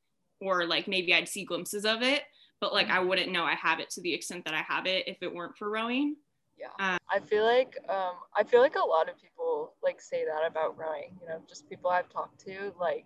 or 0.41 0.65
like 0.65 0.87
maybe 0.87 1.13
I'd 1.13 1.29
see 1.29 1.45
glimpses 1.45 1.85
of 1.85 2.01
it, 2.01 2.23
but 2.61 2.73
like 2.73 2.87
I 2.89 2.97
mm-hmm. 2.97 3.07
wouldn't 3.07 3.31
know 3.31 3.43
I 3.43 3.55
have 3.55 3.79
it 3.79 3.89
to 3.91 4.01
the 4.01 4.13
extent 4.13 4.45
that 4.45 4.53
I 4.53 4.61
have 4.67 4.85
it 4.85 5.07
if 5.07 5.17
it 5.21 5.33
weren't 5.33 5.57
for 5.57 5.69
rowing. 5.69 6.15
Yeah, 6.57 6.93
um, 6.93 6.97
I 7.09 7.19
feel 7.19 7.45
like 7.45 7.77
um, 7.87 8.15
I 8.35 8.43
feel 8.43 8.59
like 8.59 8.75
a 8.75 8.85
lot 8.85 9.07
of 9.09 9.15
people 9.21 9.75
like 9.81 10.01
say 10.01 10.25
that 10.25 10.45
about 10.45 10.77
rowing. 10.77 11.17
You 11.21 11.29
know, 11.29 11.41
just 11.47 11.69
people 11.69 11.89
I've 11.89 12.09
talked 12.09 12.39
to, 12.45 12.73
like, 12.79 13.05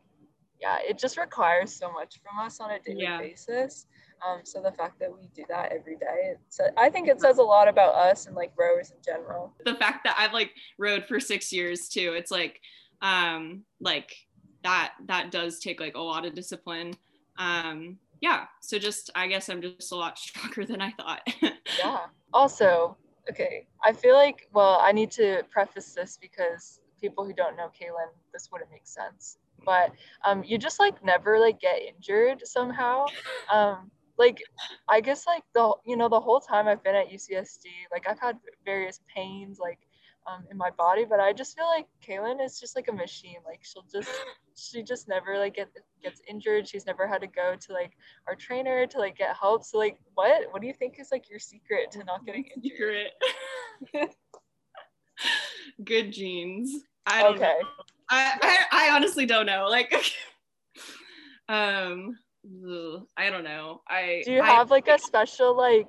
yeah, 0.59 0.77
it 0.81 0.97
just 0.97 1.17
requires 1.17 1.75
so 1.75 1.91
much 1.91 2.19
from 2.23 2.43
us 2.43 2.59
on 2.59 2.71
a 2.71 2.79
daily 2.79 3.03
yeah. 3.03 3.19
basis. 3.19 3.85
Um, 4.25 4.41
so 4.43 4.62
the 4.62 4.71
fact 4.71 4.99
that 4.99 5.12
we 5.12 5.27
do 5.36 5.43
that 5.49 5.71
every 5.71 5.97
day, 5.97 6.36
so 6.49 6.65
I 6.77 6.89
think 6.89 7.07
it 7.07 7.19
says 7.19 7.38
a 7.38 7.43
lot 7.43 7.67
about 7.67 7.93
us 7.95 8.25
and 8.25 8.36
like 8.36 8.51
rowers 8.57 8.91
in 8.91 8.97
general. 9.03 9.53
The 9.65 9.75
fact 9.75 10.03
that 10.05 10.15
I've 10.17 10.33
like 10.33 10.51
rowed 10.77 11.05
for 11.05 11.19
six 11.19 11.51
years 11.51 11.89
too, 11.89 12.13
it's 12.15 12.31
like, 12.31 12.59
um, 13.01 13.63
like 13.82 14.15
that 14.63 14.93
that 15.07 15.32
does 15.32 15.59
take 15.59 15.80
like 15.80 15.95
a 15.95 16.01
lot 16.01 16.26
of 16.26 16.34
discipline. 16.34 16.93
Um, 17.38 17.97
yeah. 18.21 18.45
So 18.61 18.80
just 18.80 19.09
I 19.15 19.28
guess 19.28 19.49
I'm 19.49 19.61
just 19.61 19.91
a 19.91 19.95
lot 19.95 20.17
stronger 20.19 20.65
than 20.65 20.82
I 20.82 20.91
thought. 20.91 21.21
yeah. 21.80 22.05
Also, 22.34 22.97
okay, 23.30 23.67
I 23.84 23.91
feel 23.91 24.15
like 24.15 24.47
well, 24.53 24.80
I 24.82 24.91
need 24.91 25.11
to 25.11 25.43
preface 25.51 25.93
this 25.93 26.17
because 26.21 26.80
people 27.01 27.26
who 27.26 27.34
don't 27.34 27.57
know 27.57 27.67
Kaylin, 27.67 28.11
this 28.32 28.49
wouldn't 28.51 28.71
make 28.71 28.88
sense 28.88 29.38
but 29.65 29.91
um, 30.26 30.43
you 30.43 30.57
just 30.57 30.80
like 30.80 31.03
never 31.03 31.39
like 31.39 31.59
get 31.59 31.80
injured 31.82 32.45
somehow. 32.45 33.05
Um, 33.51 33.91
like 34.18 34.41
I 34.88 35.01
guess 35.01 35.26
like 35.26 35.43
the 35.53 35.74
you 35.86 35.97
know 35.97 36.09
the 36.09 36.20
whole 36.20 36.39
time 36.39 36.68
I've 36.68 36.84
been 36.84 36.95
at 36.95 37.09
UCSD, 37.09 37.66
like 37.91 38.07
I've 38.07 38.20
had 38.20 38.38
various 38.66 38.99
pains, 39.14 39.59
like 39.59 39.80
um, 40.28 40.45
in 40.49 40.57
my 40.57 40.70
body, 40.72 41.05
but 41.07 41.20
I 41.20 41.34
just 41.34 41.55
feel 41.57 41.68
like 41.68 41.88
Kaylin 42.05 42.43
is 42.43 42.59
just 42.59 42.76
like 42.76 42.88
a 42.88 42.93
machine. 42.93 43.38
Like 43.45 43.61
she'll 43.64 43.86
just 43.91 44.09
she 44.55 44.84
just 44.84 45.07
never 45.07 45.38
like 45.38 45.55
get 45.55 45.70
gets 46.01 46.22
injured. 46.28 46.68
She's 46.68 46.86
never 46.86 47.07
had 47.07 47.22
to 47.22 47.28
go 47.28 47.55
to 47.59 47.74
like 47.74 47.91
our 48.28 48.36
trainer 48.36 48.86
to 48.88 48.99
like 48.99 49.18
get 49.18 49.36
help. 49.36 49.64
So 49.64 49.78
like 49.78 49.97
what 50.14 50.43
what 50.51 50.61
do 50.61 50.68
you 50.68 50.74
think 50.74 50.99
is 50.99 51.09
like 51.11 51.30
your 51.30 51.39
secret 51.39 51.91
to 51.91 52.03
not 52.03 52.26
getting 52.26 52.45
injured? 52.55 53.09
Secret. 53.80 54.16
Good 55.84 56.11
genes. 56.11 56.84
I 57.05 57.24
don't 57.24 57.36
okay. 57.36 57.57
know. 57.61 57.68
I, 58.09 58.38
I 58.72 58.89
I 58.89 58.95
honestly 58.95 59.26
don't 59.26 59.45
know. 59.45 59.68
Like 59.70 59.93
um 61.49 62.18
ugh, 62.45 63.03
I 63.17 63.29
don't 63.29 63.43
know. 63.43 63.81
I 63.87 64.21
Do 64.25 64.31
you 64.33 64.41
I- 64.41 64.51
have 64.51 64.71
like 64.71 64.87
a 64.87 64.97
special 64.99 65.55
like 65.55 65.87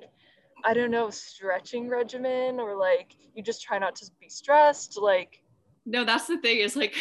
I 0.63 0.73
don't 0.73 0.91
know 0.91 1.09
stretching 1.09 1.89
regimen 1.89 2.59
or 2.59 2.75
like 2.75 3.15
you 3.35 3.43
just 3.43 3.61
try 3.61 3.77
not 3.77 3.95
to 3.97 4.05
be 4.19 4.29
stressed 4.29 4.97
like 4.99 5.43
no 5.85 6.03
that's 6.05 6.25
the 6.27 6.37
thing 6.37 6.57
is 6.59 6.75
like 6.75 6.95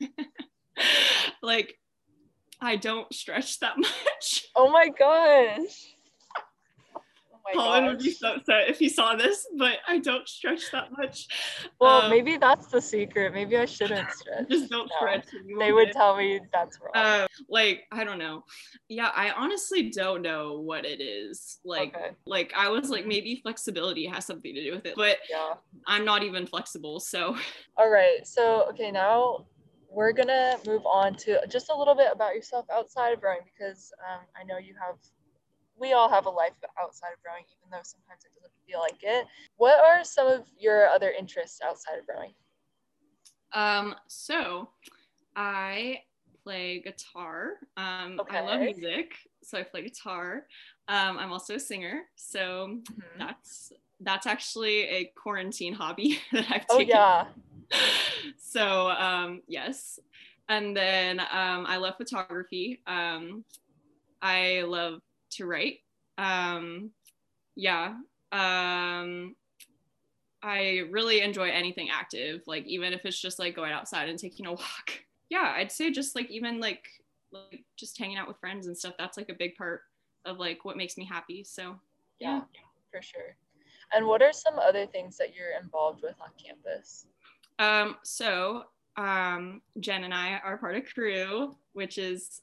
like 1.42 1.78
i 2.60 2.76
don't 2.76 3.12
stretch 3.14 3.58
that 3.60 3.76
much 3.78 4.46
oh 4.56 4.70
my 4.70 4.88
gosh. 4.88 5.95
Oh 7.54 7.56
my 7.58 7.62
Colin 7.64 7.86
would 7.86 7.98
be 8.00 8.10
so 8.10 8.34
upset 8.34 8.68
if 8.68 8.78
he 8.78 8.88
saw 8.88 9.14
this, 9.14 9.46
but 9.56 9.78
I 9.86 9.98
don't 9.98 10.28
stretch 10.28 10.70
that 10.72 10.90
much. 10.96 11.28
Well, 11.80 12.02
Um, 12.02 12.10
maybe 12.10 12.36
that's 12.36 12.66
the 12.66 12.80
secret. 12.80 13.32
Maybe 13.32 13.56
I 13.56 13.64
shouldn't 13.66 14.10
stretch. 14.18 14.48
just 14.50 14.70
don't 14.70 14.88
No. 14.88 14.96
stretch. 14.96 15.26
They 15.58 15.72
would 15.72 15.86
get- 15.86 15.94
tell 15.94 16.16
me 16.16 16.40
that's 16.52 16.78
wrong. 16.80 16.92
Uh, 16.94 17.26
like 17.48 17.84
I 17.92 18.04
don't 18.04 18.18
know. 18.18 18.44
Yeah, 18.88 19.10
I 19.14 19.30
honestly 19.30 19.90
don't 19.90 20.22
know 20.22 20.60
what 20.60 20.84
it 20.84 21.00
is. 21.00 21.58
Like, 21.64 21.94
okay. 21.96 22.10
like 22.26 22.52
I 22.56 22.68
was 22.68 22.90
like 22.90 23.06
maybe 23.06 23.40
flexibility 23.42 24.06
has 24.06 24.24
something 24.26 24.54
to 24.54 24.62
do 24.64 24.72
with 24.72 24.86
it, 24.86 24.94
but 24.96 25.18
Yeah. 25.30 25.54
I'm 25.86 26.04
not 26.04 26.22
even 26.22 26.46
flexible. 26.46 27.00
So 27.00 27.36
All 27.76 27.90
right. 27.90 28.26
So, 28.26 28.66
okay, 28.70 28.90
now 28.90 29.46
we're 29.90 30.12
going 30.12 30.28
to 30.28 30.58
move 30.66 30.84
on 30.84 31.14
to 31.14 31.40
just 31.48 31.70
a 31.70 31.74
little 31.74 31.94
bit 31.94 32.08
about 32.12 32.34
yourself 32.34 32.66
outside 32.72 33.12
of 33.14 33.22
rowing 33.22 33.38
because 33.44 33.92
um, 34.06 34.20
I 34.38 34.44
know 34.44 34.58
you 34.58 34.74
have, 34.74 34.96
we 35.78 35.92
all 35.92 36.08
have 36.08 36.26
a 36.26 36.30
life 36.30 36.56
outside 36.80 37.12
of 37.12 37.18
rowing, 37.26 37.44
even 37.56 37.70
though 37.70 37.82
sometimes 37.82 38.24
it 38.24 38.34
doesn't 38.34 38.52
feel 38.66 38.80
like 38.80 39.02
it. 39.02 39.26
What 39.56 39.78
are 39.84 40.04
some 40.04 40.26
of 40.26 40.46
your 40.58 40.88
other 40.88 41.10
interests 41.10 41.60
outside 41.62 41.98
of 41.98 42.04
rowing? 42.08 42.34
Um, 43.52 43.94
so 44.08 44.70
I 45.36 46.02
play 46.44 46.80
guitar. 46.80 47.54
Um, 47.76 48.22
I 48.28 48.40
love 48.40 48.60
music, 48.60 49.16
so 49.42 49.58
I 49.58 49.62
play 49.62 49.82
guitar. 49.82 50.46
Um, 50.88 51.18
I'm 51.18 51.32
also 51.32 51.56
a 51.56 51.60
singer, 51.60 52.04
so 52.16 52.80
Mhm. 52.98 53.18
that's 53.18 53.72
that's 54.00 54.26
actually 54.26 54.80
a 54.82 55.12
quarantine 55.16 55.72
hobby 55.72 56.18
that 56.32 56.50
I've 56.50 56.66
Oh, 56.68 56.78
taken. 56.78 57.00
Oh 57.02 57.26
yeah. 57.28 57.28
so 58.38 58.90
um, 58.90 59.42
yes, 59.48 59.98
and 60.48 60.76
then 60.76 61.20
um, 61.20 61.66
I 61.66 61.76
love 61.78 61.96
photography. 61.96 62.82
Um, 62.86 63.44
I 64.22 64.62
love 64.62 65.00
to 65.36 65.46
write. 65.46 65.78
Um, 66.18 66.90
yeah. 67.54 67.94
Um, 68.32 69.34
I 70.42 70.82
really 70.90 71.22
enjoy 71.22 71.50
anything 71.50 71.88
active, 71.90 72.42
like 72.46 72.66
even 72.66 72.92
if 72.92 73.04
it's 73.04 73.20
just 73.20 73.38
like 73.38 73.56
going 73.56 73.72
outside 73.72 74.08
and 74.08 74.18
taking 74.18 74.46
a 74.46 74.52
walk. 74.52 74.90
Yeah, 75.28 75.54
I'd 75.56 75.72
say 75.72 75.90
just 75.90 76.14
like 76.14 76.30
even 76.30 76.60
like 76.60 76.86
like 77.32 77.64
just 77.76 77.98
hanging 77.98 78.16
out 78.16 78.28
with 78.28 78.38
friends 78.38 78.68
and 78.68 78.78
stuff. 78.78 78.94
That's 78.96 79.16
like 79.16 79.28
a 79.28 79.34
big 79.34 79.56
part 79.56 79.80
of 80.24 80.38
like 80.38 80.64
what 80.64 80.76
makes 80.76 80.96
me 80.96 81.04
happy. 81.04 81.42
So 81.42 81.74
Yeah, 82.20 82.42
for 82.92 83.02
sure. 83.02 83.36
And 83.92 84.06
what 84.06 84.22
are 84.22 84.32
some 84.32 84.56
other 84.60 84.86
things 84.86 85.16
that 85.16 85.34
you're 85.34 85.60
involved 85.60 86.02
with 86.04 86.14
on 86.20 86.28
campus? 86.40 87.06
Um, 87.58 87.96
so 88.04 88.66
um, 88.96 89.62
Jen 89.80 90.04
and 90.04 90.14
I 90.14 90.38
are 90.44 90.58
part 90.58 90.76
of 90.76 90.84
Cru, 90.94 91.56
which 91.72 91.98
is 91.98 92.42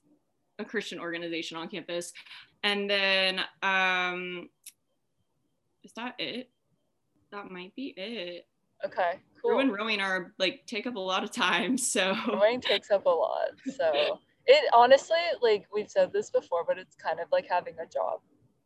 a 0.60 0.66
Christian 0.66 1.00
organization 1.00 1.58
on 1.58 1.68
campus. 1.68 2.14
And 2.64 2.90
then 2.90 3.42
um, 3.62 4.50
is 5.84 5.92
that 5.94 6.16
it? 6.20 6.50
That 7.32 7.52
might 7.52 7.76
be 7.76 7.94
it. 7.98 8.48
Okay, 8.86 9.20
cool. 9.42 9.60
and 9.60 9.72
rowing 9.72 10.02
are 10.02 10.34
like 10.40 10.64
take 10.66 10.88
up 10.88 10.96
a 10.96 11.00
lot 11.00 11.24
of 11.24 11.32
time. 11.32 11.78
So 11.94 12.16
Rowing 12.28 12.62
takes 12.62 12.90
up 12.92 13.06
a 13.06 13.10
lot. 13.10 13.50
So 13.78 14.20
it 14.46 14.70
honestly, 14.74 15.18
like 15.42 15.66
we've 15.74 15.90
said 15.90 16.12
this 16.14 16.30
before, 16.30 16.64
but 16.68 16.78
it's 16.78 16.96
kind 16.96 17.20
of 17.20 17.28
like 17.32 17.48
having 17.50 17.76
a 17.80 17.86
job. 17.88 18.20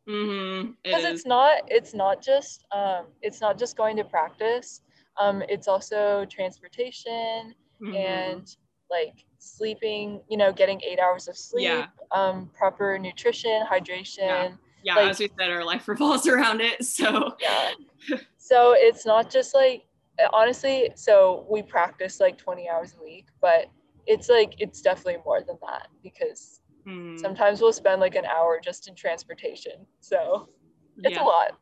Mhm, 0.08 0.70
it 0.70 0.76
because 0.84 1.04
is. 1.04 1.10
it's 1.20 1.26
not 1.26 1.62
it's 1.66 1.94
not 1.94 2.22
just 2.22 2.64
um, 2.72 3.06
it's 3.22 3.40
not 3.40 3.58
just 3.58 3.76
going 3.76 3.96
to 3.96 4.04
practice 4.04 4.80
um, 5.20 5.42
it's 5.48 5.68
also 5.68 6.24
transportation 6.30 7.54
Mhm. 7.80 7.94
and 7.96 8.56
like 8.90 9.24
sleeping 9.38 10.20
you 10.28 10.36
know 10.36 10.52
getting 10.52 10.80
eight 10.82 10.98
hours 10.98 11.28
of 11.28 11.36
sleep 11.36 11.64
Yeah. 11.68 11.86
um, 12.12 12.50
proper 12.56 12.98
nutrition 12.98 13.62
hydration 13.70 14.56
yeah, 14.84 14.94
like- 14.94 15.10
as 15.10 15.18
we 15.18 15.28
said, 15.38 15.50
our 15.50 15.64
life 15.64 15.88
revolves 15.94 16.26
around 16.26 16.60
it. 16.60 16.84
So 16.84 17.34
yeah 17.40 17.70
so 18.38 18.74
it's 18.76 19.04
not 19.04 19.30
just 19.30 19.54
like 19.54 19.84
honestly 20.32 20.90
so 20.94 21.46
we 21.50 21.62
practice 21.62 22.20
like 22.20 22.38
20 22.38 22.68
hours 22.68 22.94
a 22.98 23.02
week 23.02 23.26
but 23.40 23.66
it's 24.06 24.28
like 24.28 24.54
it's 24.58 24.80
definitely 24.80 25.20
more 25.24 25.42
than 25.42 25.58
that 25.66 25.88
because 26.02 26.60
mhm, 26.86 27.18
sometimes 27.20 27.60
we'll 27.60 27.72
spend 27.72 28.00
like 28.00 28.14
an 28.14 28.24
hour 28.24 28.58
just 28.62 28.88
in 28.88 28.94
transportation 28.94 29.86
so 30.00 30.48
it's 31.04 31.14
yeah. 31.16 31.22
a 31.22 31.24
lot. 31.24 31.52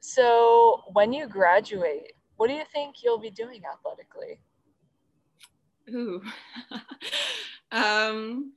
So 0.00 0.82
when 0.92 1.12
you 1.14 1.26
graduate, 1.26 2.12
what 2.36 2.48
do 2.48 2.52
you 2.54 2.64
think 2.74 2.96
you'll 3.02 3.18
be 3.18 3.30
doing 3.30 3.62
athletically? 3.72 4.38
Ooh. 5.90 6.22
um, 7.72 8.52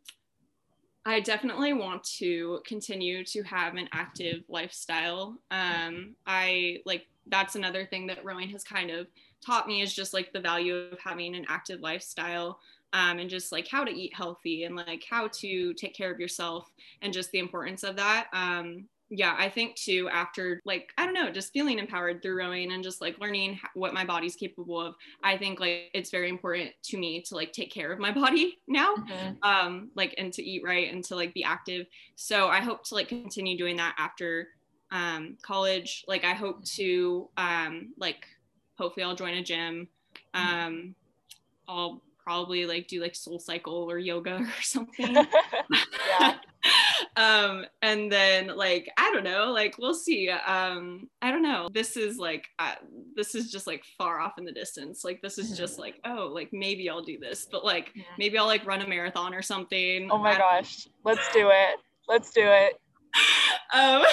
I 1.06 1.22
definitely 1.22 1.74
want 1.74 2.04
to 2.18 2.60
continue 2.66 3.24
to 3.26 3.42
have 3.44 3.76
an 3.76 3.88
active 3.94 4.44
lifestyle. 4.50 5.38
Um, 5.52 6.16
I 6.26 6.80
like 6.86 7.08
that's 7.28 7.56
another 7.56 7.86
thing 7.86 8.08
that 8.08 8.24
rowing 8.26 8.50
has 8.50 8.64
kind 8.64 8.92
of 8.92 9.08
taught 9.46 9.68
me 9.68 9.82
is 9.82 9.94
just 9.94 10.14
like 10.14 10.34
the 10.34 10.40
value 10.40 10.76
of 10.76 11.00
having 11.00 11.36
an 11.36 11.46
active 11.48 11.82
lifestyle. 11.82 12.60
Um, 12.94 13.20
and 13.20 13.30
just 13.30 13.52
like 13.52 13.68
how 13.68 13.84
to 13.84 13.92
eat 13.92 14.14
healthy 14.16 14.64
and 14.64 14.76
like 14.76 15.04
how 15.10 15.28
to 15.28 15.74
take 15.74 15.94
care 15.94 16.10
of 16.10 16.22
yourself 16.22 16.72
and 17.02 17.12
just 17.12 17.32
the 17.32 17.40
importance 17.40 17.84
of 17.84 17.98
that. 17.98 18.28
Um, 18.32 18.88
yeah, 19.10 19.36
I 19.38 19.50
think 19.50 19.76
too, 19.76 20.10
after 20.12 20.62
like, 20.66 20.92
I 20.98 21.06
don't 21.06 21.14
know, 21.14 21.32
just 21.32 21.54
feeling 21.54 21.80
empowered 21.80 22.22
through 22.22 22.38
rowing 22.38 22.74
and 22.74 22.84
just 22.84 23.00
like 23.00 23.20
learning 23.20 23.60
what 23.74 23.94
my 23.94 24.04
body's 24.04 24.36
capable 24.36 24.82
of, 24.82 24.96
I 25.24 25.38
think 25.38 25.60
like 25.60 25.90
it's 25.94 26.10
very 26.10 26.30
important 26.30 26.72
to 26.84 26.98
me 26.98 27.22
to 27.22 27.36
like 27.36 27.54
take 27.54 27.72
care 27.72 27.92
of 27.92 28.00
my 28.00 28.12
body 28.18 28.60
now 28.68 28.96
um 29.44 29.90
like 29.96 30.16
and 30.18 30.34
to 30.34 30.44
eat 30.44 30.62
right 30.64 30.92
and 30.92 31.04
to 31.06 31.16
like 31.16 31.34
be 31.34 31.44
active. 31.44 31.88
So 32.16 32.48
i 32.48 32.60
hope 32.60 32.84
to 32.86 32.96
like 32.96 33.08
continue 33.08 33.58
doing 33.58 33.78
that 33.78 33.96
after 33.98 34.50
um 34.92 35.38
college. 35.42 36.04
Like 36.08 36.26
i 36.26 36.34
hope 36.34 36.66
to 36.76 37.30
um 37.38 37.94
like 37.98 38.26
hopefully 38.78 39.04
i'll 39.06 39.16
join 39.16 39.36
a 39.36 39.44
gym 39.44 39.88
um 40.34 40.96
i'll 41.68 42.02
probably 42.28 42.66
like 42.66 42.88
do 42.90 43.02
like 43.02 43.16
soul 43.16 43.40
cycle 43.40 43.90
or 43.90 43.98
yoga 43.98 44.36
or 44.58 44.62
something. 44.62 45.16
Yeah, 46.20 46.36
um 47.18 47.66
and 47.82 48.12
then 48.12 48.56
like 48.56 48.88
i 48.98 49.12
don't 49.12 49.24
know 49.24 49.52
like 49.52 49.78
we'll 49.80 49.94
see. 49.94 50.30
Um 50.30 51.10
i 51.22 51.32
don't 51.32 51.42
know. 51.42 51.68
This 51.74 51.98
is 51.98 52.18
like 52.18 52.48
uh, 52.60 52.76
this 53.16 53.34
is 53.36 53.52
just 53.52 53.66
like 53.66 53.84
far 53.98 54.20
off 54.20 54.38
in 54.38 54.46
the 54.46 54.52
distance. 54.52 55.04
Like 55.04 55.22
this 55.22 55.38
is 55.40 55.58
just 55.58 55.80
like 55.80 55.96
oh 56.06 56.30
like 56.32 56.50
maybe 56.54 56.90
i'll 56.90 57.04
do 57.04 57.18
this 57.20 57.48
but 57.52 57.66
like 57.66 57.92
maybe 58.20 58.38
i'll 58.38 58.46
like 58.46 58.66
run 58.66 58.82
a 58.82 58.88
marathon 58.88 59.34
or 59.34 59.42
something. 59.42 60.10
Oh 60.12 60.20
my 60.20 60.38
gosh, 60.38 60.88
let's 61.04 61.28
do 61.34 61.50
it. 61.50 61.80
Let's 62.08 62.32
do 62.32 62.44
it. 62.44 62.80
um 63.74 64.04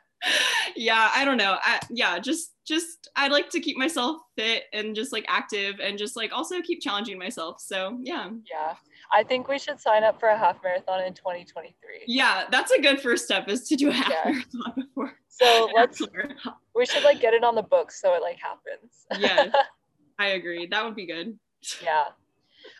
yeah 0.76 1.10
i 1.14 1.24
don't 1.24 1.36
know. 1.36 1.58
I, 1.62 1.80
yeah 1.90 2.18
just 2.18 2.54
just 2.66 3.10
i'd 3.16 3.32
like 3.32 3.50
to 3.50 3.60
keep 3.60 3.76
myself 3.76 4.18
fit 4.36 4.64
and 4.72 4.94
just 4.94 5.12
like 5.12 5.24
active 5.28 5.80
and 5.80 5.98
just 5.98 6.16
like 6.16 6.32
also 6.32 6.62
keep 6.62 6.80
challenging 6.80 7.18
myself. 7.18 7.60
So 7.60 7.98
yeah. 8.02 8.30
Yeah, 8.50 8.74
I 9.12 9.22
think 9.22 9.48
we 9.48 9.58
should 9.58 9.80
sign 9.80 10.04
up 10.04 10.20
for 10.20 10.28
a 10.28 10.38
half 10.38 10.62
marathon 10.62 11.02
in 11.04 11.14
2023. 11.14 11.72
yeah 12.06 12.44
that's 12.50 12.70
a 12.72 12.80
good 12.80 13.00
first 13.00 13.24
step 13.24 13.48
is 13.48 13.66
to 13.68 13.76
do 13.76 13.88
a 13.88 13.92
half 13.92 14.08
Yeah. 14.10 14.30
marathon 14.32 14.72
before 14.76 15.12
So 15.28 15.68
let's, 15.74 16.00
marathon. 16.12 16.54
we 16.74 16.84
should 16.86 17.04
like 17.04 17.20
get 17.20 17.32
it 17.34 17.42
on 17.44 17.54
the 17.54 17.62
books 17.62 18.00
so 18.00 18.14
it 18.14 18.22
like 18.22 18.38
happens. 18.38 19.06
yeah. 19.18 19.50
I 20.20 20.28
agree. 20.30 20.66
That 20.66 20.84
would 20.84 20.96
be 20.96 21.06
good. 21.06 21.38
yeah. 21.82 22.06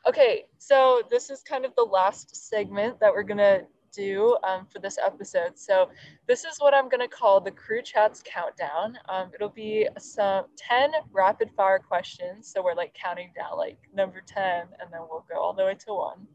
Okay, 0.07 0.47
so 0.59 1.03
this 1.09 1.31
is 1.31 1.43
kind 1.43 1.65
of 1.65 1.73
the 1.77 1.85
last 1.85 2.35
segment 2.49 2.99
that 3.01 3.13
we're 3.13 3.23
gonna 3.23 3.61
do 3.93 4.37
um, 4.47 4.67
for 4.67 4.79
this 4.79 4.99
episode. 5.05 5.59
So 5.59 5.91
this 6.27 6.45
is 6.45 6.59
what 6.59 6.75
I'm 6.75 6.89
gonna 6.89 7.09
call 7.09 7.41
the 7.41 7.51
Crew 7.51 7.83
Chats 7.83 8.23
Countdown. 8.25 8.99
Um, 9.09 9.31
it'll 9.35 9.49
be 9.49 9.89
some 9.99 10.47
10 10.57 10.93
rapid 11.13 11.51
fire 11.57 11.79
questions. 11.79 12.51
So 12.53 12.63
we're 12.63 12.75
like 12.75 12.95
counting 12.95 13.33
down 13.37 13.57
like 13.57 13.79
number 13.95 14.23
10, 14.25 14.45
and 14.81 14.93
then 14.93 15.01
we'll 15.11 15.25
go 15.31 15.41
all 15.41 15.53
the 15.53 15.65
way 15.65 15.75
to 15.75 15.93
one. 15.93 16.27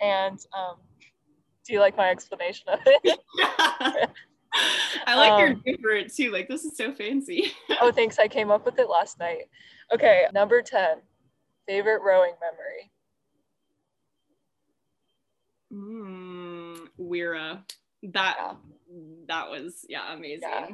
And 0.00 0.38
um, 0.56 0.76
do 1.64 1.72
you 1.72 1.80
like 1.80 1.96
my 1.96 2.10
explanation 2.10 2.68
of 2.68 2.80
it? 2.84 3.18
I 3.38 4.06
I 5.06 5.16
like 5.16 5.32
um, 5.32 5.40
your 5.40 5.76
different 5.76 6.14
too. 6.14 6.30
Like 6.30 6.48
this 6.48 6.64
is 6.64 6.76
so 6.76 6.92
fancy. 6.92 7.52
oh, 7.80 7.90
thanks. 7.90 8.18
I 8.18 8.28
came 8.28 8.50
up 8.50 8.64
with 8.64 8.78
it 8.78 8.88
last 8.88 9.18
night. 9.18 9.44
Okay, 9.92 10.26
number 10.32 10.62
10. 10.62 10.98
Favorite 11.66 12.02
rowing 12.02 12.34
memory. 12.40 12.90
Mm, 15.72 16.43
Wira. 17.00 17.60
That 18.02 18.36
yeah. 18.38 18.52
that 19.28 19.50
was 19.50 19.84
yeah, 19.88 20.12
amazing. 20.14 20.40
Yeah. 20.42 20.68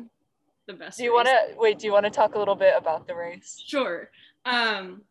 The 0.67 0.75
best. 0.75 0.99
Do 0.99 1.05
you 1.05 1.13
want 1.13 1.29
to 1.29 1.39
wait, 1.57 1.79
do 1.79 1.87
you 1.87 1.93
want 1.93 2.05
to 2.05 2.11
talk 2.11 2.35
a 2.35 2.39
little 2.39 2.55
bit 2.55 2.75
about 2.77 3.07
the 3.07 3.15
race? 3.15 3.63
Sure. 3.67 4.11
Um 4.45 5.03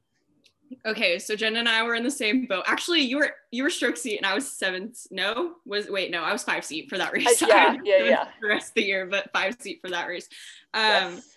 Okay, 0.85 1.17
so 1.17 1.35
Jen 1.35 1.55
and 1.55 1.67
I 1.67 1.83
were 1.83 1.95
in 1.95 2.03
the 2.03 2.11
same 2.11 2.45
boat. 2.45 2.63
Actually, 2.67 3.01
you 3.01 3.17
were 3.17 3.31
you 3.51 3.63
were 3.63 3.69
stroke 3.69 3.97
seat 3.97 4.17
and 4.17 4.25
I 4.25 4.35
was 4.35 4.51
seventh. 4.51 5.07
No, 5.09 5.55
was 5.65 5.89
wait 5.89 6.11
no, 6.11 6.23
I 6.23 6.31
was 6.31 6.43
five 6.43 6.63
seat 6.63 6.89
for 6.89 6.97
that 6.97 7.11
race. 7.11 7.41
Uh, 7.41 7.45
yeah, 7.49 7.77
yeah, 7.83 8.03
yeah. 8.03 8.27
The 8.41 8.47
rest 8.47 8.69
of 8.69 8.73
the 8.75 8.85
year, 8.85 9.05
but 9.07 9.31
five 9.33 9.55
seat 9.59 9.79
for 9.81 9.89
that 9.89 10.07
race. 10.07 10.27
Um, 10.73 10.81
yes. 11.15 11.35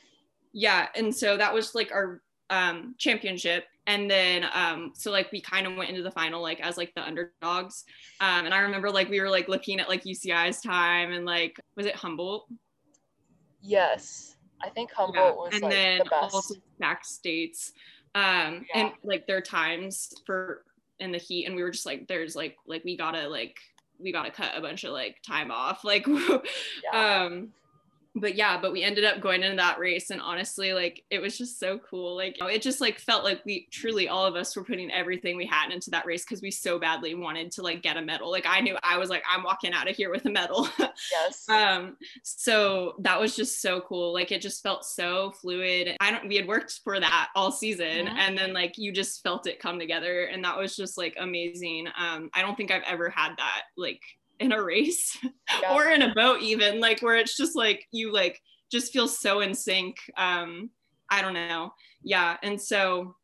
yeah, 0.52 0.88
and 0.94 1.14
so 1.14 1.36
that 1.36 1.54
was 1.54 1.74
like 1.74 1.92
our 1.92 2.20
um 2.50 2.94
championship, 2.98 3.64
and 3.86 4.10
then 4.10 4.44
um 4.54 4.92
so 4.94 5.10
like 5.10 5.30
we 5.32 5.40
kind 5.40 5.66
of 5.66 5.76
went 5.76 5.90
into 5.90 6.02
the 6.02 6.10
final 6.10 6.40
like 6.40 6.60
as 6.60 6.76
like 6.76 6.94
the 6.94 7.02
underdogs. 7.02 7.84
Um, 8.20 8.46
and 8.46 8.54
I 8.54 8.60
remember 8.60 8.90
like 8.90 9.08
we 9.08 9.20
were 9.20 9.30
like 9.30 9.48
looking 9.48 9.80
at 9.80 9.88
like 9.88 10.04
UCI's 10.04 10.60
time 10.60 11.12
and 11.12 11.24
like 11.24 11.58
was 11.76 11.86
it 11.86 11.96
Humboldt? 11.96 12.46
Yes, 13.60 14.36
I 14.62 14.68
think 14.68 14.92
Humboldt 14.92 15.16
yeah. 15.16 15.30
was 15.32 15.54
and 15.54 15.62
like 15.62 15.72
then 15.72 15.98
the 15.98 16.04
best. 16.04 16.34
also 16.34 16.54
Sac 16.78 17.04
States 17.04 17.72
um 18.14 18.66
yeah. 18.74 18.86
and 18.86 18.92
like 19.02 19.26
their 19.26 19.40
times 19.40 20.12
for 20.26 20.64
in 21.00 21.12
the 21.12 21.18
heat 21.18 21.46
and 21.46 21.56
we 21.56 21.62
were 21.62 21.70
just 21.70 21.86
like 21.86 22.06
there's 22.06 22.36
like 22.36 22.56
like 22.66 22.84
we 22.84 22.96
gotta 22.96 23.28
like 23.28 23.56
we 23.98 24.12
gotta 24.12 24.30
cut 24.30 24.52
a 24.54 24.60
bunch 24.60 24.84
of 24.84 24.92
like 24.92 25.16
time 25.26 25.50
off 25.50 25.84
like 25.84 26.06
yeah. 26.92 27.24
um 27.24 27.48
but 28.14 28.34
yeah, 28.34 28.58
but 28.60 28.72
we 28.72 28.82
ended 28.82 29.04
up 29.04 29.20
going 29.20 29.42
into 29.42 29.56
that 29.56 29.78
race 29.78 30.10
and 30.10 30.20
honestly, 30.20 30.74
like 30.74 31.02
it 31.10 31.20
was 31.20 31.38
just 31.38 31.58
so 31.58 31.78
cool. 31.78 32.14
Like 32.14 32.36
you 32.36 32.44
know, 32.44 32.50
it 32.50 32.60
just 32.60 32.80
like 32.80 32.98
felt 32.98 33.24
like 33.24 33.40
we 33.46 33.68
truly 33.70 34.06
all 34.08 34.26
of 34.26 34.34
us 34.34 34.54
were 34.54 34.64
putting 34.64 34.90
everything 34.90 35.36
we 35.36 35.46
had 35.46 35.70
into 35.72 35.88
that 35.90 36.04
race 36.04 36.22
because 36.22 36.42
we 36.42 36.50
so 36.50 36.78
badly 36.78 37.14
wanted 37.14 37.50
to 37.52 37.62
like 37.62 37.82
get 37.82 37.96
a 37.96 38.02
medal. 38.02 38.30
Like 38.30 38.44
I 38.46 38.60
knew 38.60 38.76
I 38.82 38.98
was 38.98 39.08
like, 39.08 39.22
I'm 39.30 39.42
walking 39.42 39.72
out 39.72 39.88
of 39.88 39.96
here 39.96 40.10
with 40.10 40.26
a 40.26 40.30
medal. 40.30 40.68
Yes. 40.78 41.46
um, 41.48 41.96
so 42.22 42.96
that 42.98 43.18
was 43.18 43.34
just 43.34 43.62
so 43.62 43.80
cool. 43.80 44.12
Like 44.12 44.30
it 44.30 44.42
just 44.42 44.62
felt 44.62 44.84
so 44.84 45.32
fluid. 45.40 45.96
I 46.00 46.10
don't 46.10 46.28
we 46.28 46.36
had 46.36 46.46
worked 46.46 46.80
for 46.84 47.00
that 47.00 47.30
all 47.34 47.50
season 47.50 48.06
mm-hmm. 48.06 48.16
and 48.18 48.36
then 48.36 48.52
like 48.52 48.76
you 48.76 48.92
just 48.92 49.22
felt 49.22 49.46
it 49.46 49.58
come 49.58 49.78
together 49.78 50.24
and 50.24 50.44
that 50.44 50.58
was 50.58 50.76
just 50.76 50.98
like 50.98 51.14
amazing. 51.18 51.86
Um, 51.98 52.28
I 52.34 52.42
don't 52.42 52.56
think 52.56 52.70
I've 52.70 52.82
ever 52.86 53.08
had 53.08 53.36
that 53.38 53.62
like 53.78 54.02
in 54.42 54.52
a 54.52 54.62
race 54.62 55.16
yeah. 55.62 55.74
or 55.74 55.88
in 55.88 56.02
a 56.02 56.14
boat 56.14 56.40
even 56.42 56.80
like 56.80 57.00
where 57.00 57.16
it's 57.16 57.36
just 57.36 57.56
like 57.56 57.86
you 57.92 58.12
like 58.12 58.40
just 58.70 58.92
feel 58.92 59.08
so 59.08 59.40
in 59.40 59.54
sync 59.54 59.96
um 60.16 60.68
i 61.10 61.22
don't 61.22 61.34
know 61.34 61.72
yeah 62.02 62.36
and 62.42 62.60
so 62.60 63.14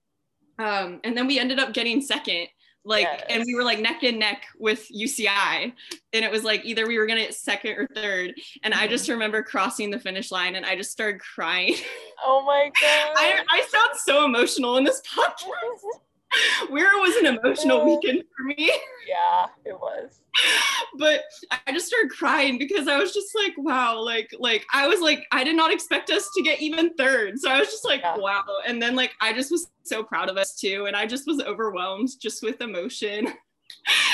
um 0.58 1.00
and 1.04 1.16
then 1.16 1.26
we 1.26 1.38
ended 1.38 1.58
up 1.58 1.72
getting 1.72 2.00
second 2.00 2.46
like 2.84 3.04
yes. 3.04 3.24
and 3.28 3.44
we 3.44 3.54
were 3.54 3.64
like 3.64 3.80
neck 3.80 4.02
and 4.02 4.18
neck 4.18 4.44
with 4.58 4.86
UCI 4.88 5.72
and 6.12 6.24
it 6.24 6.30
was 6.30 6.44
like 6.44 6.64
either 6.64 6.86
we 6.86 6.96
were 6.96 7.06
gonna 7.06 7.20
get 7.20 7.34
second 7.34 7.72
or 7.72 7.86
third 7.88 8.32
and 8.62 8.72
mm-hmm. 8.72 8.82
I 8.82 8.86
just 8.86 9.04
mm-hmm. 9.04 9.12
remember 9.12 9.42
crossing 9.42 9.90
the 9.90 9.98
finish 9.98 10.30
line 10.30 10.54
and 10.54 10.64
I 10.64 10.76
just 10.76 10.92
started 10.92 11.20
crying 11.20 11.74
oh 12.24 12.42
my 12.46 12.70
god 12.80 13.12
I, 13.16 13.44
I 13.50 13.66
sound 13.68 13.90
so 13.96 14.24
emotional 14.24 14.76
in 14.78 14.84
this 14.84 15.02
podcast 15.02 16.00
Where 16.68 16.98
was 16.98 17.16
an 17.16 17.26
emotional 17.26 17.84
weekend 17.84 18.24
for 18.36 18.44
me. 18.44 18.56
Yeah, 18.58 18.66
it. 18.66 19.27
But 20.98 21.22
I 21.50 21.72
just 21.72 21.86
started 21.86 22.10
crying 22.10 22.58
because 22.58 22.88
I 22.88 22.98
was 22.98 23.14
just 23.14 23.34
like, 23.34 23.54
wow, 23.56 24.00
like, 24.00 24.34
like 24.38 24.66
I 24.72 24.86
was 24.88 25.00
like, 25.00 25.24
I 25.32 25.44
did 25.44 25.56
not 25.56 25.72
expect 25.72 26.10
us 26.10 26.28
to 26.36 26.42
get 26.42 26.60
even 26.60 26.94
third. 26.94 27.38
So 27.38 27.50
I 27.50 27.58
was 27.58 27.68
just 27.68 27.84
like, 27.84 28.00
yeah. 28.00 28.16
wow. 28.16 28.44
And 28.66 28.82
then 28.82 28.96
like 28.96 29.12
I 29.20 29.32
just 29.32 29.50
was 29.50 29.70
so 29.84 30.02
proud 30.02 30.28
of 30.28 30.36
us 30.36 30.54
too. 30.54 30.86
And 30.86 30.96
I 30.96 31.06
just 31.06 31.26
was 31.26 31.40
overwhelmed 31.40 32.10
just 32.20 32.42
with 32.42 32.60
emotion. 32.60 33.26
Yeah. 33.26 33.32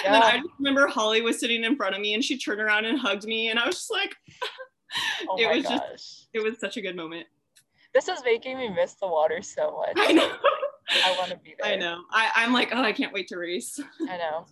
And 0.04 0.12
then 0.12 0.22
I 0.22 0.36
just 0.38 0.50
remember 0.58 0.88
Holly 0.88 1.22
was 1.22 1.38
sitting 1.38 1.62
in 1.62 1.76
front 1.76 1.94
of 1.94 2.00
me 2.00 2.12
and 2.14 2.22
she 2.22 2.36
turned 2.36 2.60
around 2.60 2.84
and 2.86 2.98
hugged 2.98 3.24
me. 3.24 3.50
And 3.50 3.58
I 3.58 3.66
was 3.66 3.76
just 3.76 3.90
like, 3.90 4.14
oh 5.28 5.36
it 5.38 5.56
was 5.56 5.62
gosh. 5.62 5.90
just 5.92 6.28
it 6.34 6.42
was 6.42 6.58
such 6.58 6.76
a 6.76 6.80
good 6.82 6.96
moment. 6.96 7.26
This 7.94 8.08
is 8.08 8.20
making 8.24 8.58
me 8.58 8.68
miss 8.68 8.94
the 8.94 9.06
water 9.06 9.40
so 9.42 9.78
much. 9.78 9.92
I 9.96 10.12
know. 10.12 10.36
I 11.04 11.16
want 11.16 11.30
to 11.30 11.36
be 11.36 11.54
there. 11.62 11.72
I 11.72 11.76
know. 11.76 12.02
I, 12.10 12.30
I'm 12.34 12.52
like, 12.52 12.70
oh, 12.72 12.82
I 12.82 12.92
can't 12.92 13.12
wait 13.12 13.28
to 13.28 13.38
race. 13.38 13.80
I 14.08 14.16
know. 14.16 14.46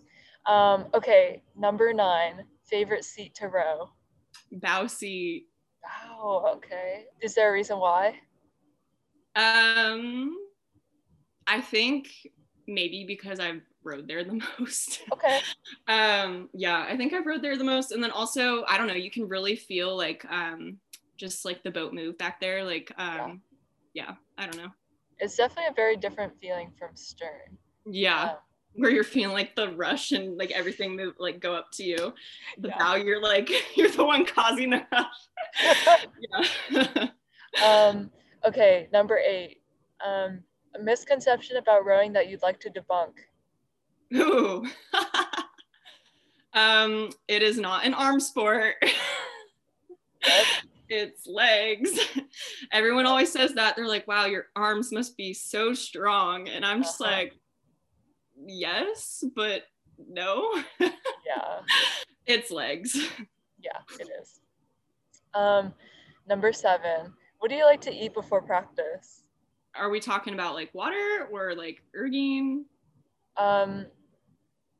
Um, 0.45 0.87
okay, 0.93 1.41
number 1.57 1.93
nine, 1.93 2.43
favorite 2.65 3.05
seat 3.05 3.35
to 3.35 3.47
row. 3.47 3.89
Bow 4.51 4.87
seat. 4.87 5.47
Wow. 5.83 6.53
Okay. 6.55 7.05
Is 7.21 7.35
there 7.35 7.49
a 7.49 7.53
reason 7.53 7.79
why? 7.79 8.15
Um, 9.35 10.35
I 11.47 11.61
think 11.61 12.07
maybe 12.67 13.05
because 13.05 13.39
I've 13.39 13.61
rode 13.83 14.07
there 14.07 14.23
the 14.23 14.41
most. 14.59 15.01
Okay. 15.11 15.39
um, 15.87 16.49
yeah, 16.53 16.85
I 16.87 16.95
think 16.95 17.13
I've 17.13 17.25
rode 17.25 17.41
there 17.41 17.57
the 17.57 17.63
most, 17.63 17.91
and 17.91 18.03
then 18.03 18.11
also 18.11 18.63
I 18.67 18.77
don't 18.77 18.87
know, 18.87 18.93
you 18.93 19.11
can 19.11 19.27
really 19.27 19.55
feel 19.55 19.95
like 19.95 20.25
um, 20.29 20.77
just 21.17 21.45
like 21.45 21.63
the 21.63 21.71
boat 21.71 21.93
move 21.93 22.17
back 22.17 22.39
there. 22.39 22.63
Like, 22.63 22.91
um, 22.97 23.41
yeah, 23.93 24.05
yeah 24.05 24.13
I 24.37 24.45
don't 24.45 24.57
know 24.57 24.71
it's 25.23 25.37
definitely 25.37 25.69
a 25.69 25.73
very 25.73 25.95
different 25.95 26.33
feeling 26.41 26.71
from 26.77 26.95
stern. 26.95 27.57
Yeah. 27.85 28.23
Um, 28.23 28.35
where 28.75 28.91
you're 28.91 29.03
feeling 29.03 29.33
like 29.33 29.55
the 29.55 29.71
rush 29.73 30.11
and 30.11 30.37
like 30.37 30.51
everything 30.51 30.95
move 30.95 31.13
like 31.19 31.39
go 31.39 31.53
up 31.53 31.71
to 31.73 31.83
you. 31.83 32.13
but 32.57 32.71
yeah. 32.71 32.77
bow, 32.77 32.95
you're 32.95 33.21
like 33.21 33.49
you're 33.75 33.91
the 33.91 34.03
one 34.03 34.25
causing 34.25 34.71
the 34.71 34.85
rush. 34.91 36.07
yeah. 36.69 37.09
um, 37.65 38.11
okay, 38.45 38.87
number 38.91 39.17
eight. 39.17 39.61
Um, 40.05 40.43
a 40.75 40.81
misconception 40.81 41.57
about 41.57 41.85
rowing 41.85 42.13
that 42.13 42.29
you'd 42.29 42.41
like 42.41 42.59
to 42.61 42.69
debunk. 42.69 43.13
Ooh. 44.15 44.65
um, 46.53 47.09
it 47.27 47.43
is 47.43 47.57
not 47.57 47.85
an 47.85 47.93
arm 47.93 48.19
sport. 48.19 48.75
Yep 50.25 50.45
its 50.93 51.27
legs. 51.27 51.99
Everyone 52.71 53.05
always 53.05 53.31
says 53.31 53.53
that. 53.55 53.75
They're 53.75 53.87
like, 53.87 54.07
wow, 54.07 54.25
your 54.25 54.47
arms 54.55 54.91
must 54.91 55.17
be 55.17 55.33
so 55.33 55.73
strong. 55.73 56.47
And 56.47 56.65
I'm 56.65 56.83
just 56.83 57.01
uh-huh. 57.01 57.11
like, 57.11 57.33
yes, 58.47 59.23
but 59.35 59.63
no. 59.97 60.51
yeah. 60.79 60.89
It's 62.25 62.51
legs. 62.51 62.95
Yeah, 63.59 63.79
it 63.99 64.07
is. 64.21 64.39
Um, 65.33 65.73
number 66.25 66.53
seven, 66.53 67.11
what 67.39 67.49
do 67.49 67.55
you 67.55 67.65
like 67.65 67.81
to 67.81 67.91
eat 67.91 68.13
before 68.13 68.41
practice? 68.41 69.23
Are 69.75 69.89
we 69.89 69.99
talking 69.99 70.33
about 70.33 70.53
like 70.53 70.73
water 70.73 71.27
or 71.29 71.53
like 71.53 71.81
erging? 71.93 72.63
Um, 73.35 73.87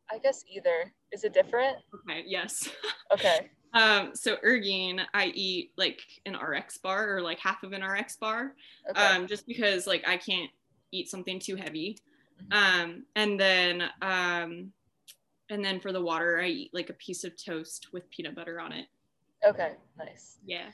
I 0.09 0.19
guess 0.19 0.45
either. 0.49 0.93
Is 1.11 1.25
it 1.25 1.33
different? 1.33 1.77
Okay, 2.07 2.23
yes. 2.25 2.69
okay. 3.11 3.49
Um, 3.75 4.11
so 4.13 4.35
erging, 4.45 5.03
I 5.15 5.31
eat 5.33 5.71
like 5.77 5.99
an 6.27 6.35
RX 6.35 6.77
bar 6.77 7.15
or 7.15 7.21
like 7.23 7.39
half 7.39 7.63
of 7.63 7.73
an 7.73 7.83
RX 7.83 8.17
bar, 8.17 8.53
okay. 8.87 9.01
um, 9.01 9.25
just 9.25 9.47
because 9.47 9.87
like 9.87 10.07
I 10.07 10.15
can't 10.15 10.51
eat 10.91 11.09
something 11.09 11.39
too 11.39 11.55
heavy. 11.55 11.97
Mm-hmm. 12.41 12.81
Um, 12.81 13.05
and 13.15 13.39
then 13.39 13.83
um, 14.01 14.71
and 15.49 15.63
then 15.63 15.79
for 15.79 15.91
the 15.91 16.01
water, 16.01 16.39
I 16.41 16.47
eat 16.47 16.71
like 16.73 16.89
a 16.89 16.93
piece 16.93 17.23
of 17.23 17.33
toast 17.35 17.89
with 17.93 18.09
peanut 18.09 18.35
butter 18.35 18.59
on 18.59 18.71
it. 18.71 18.87
Okay, 19.45 19.73
nice. 19.97 20.37
Yeah. 20.45 20.69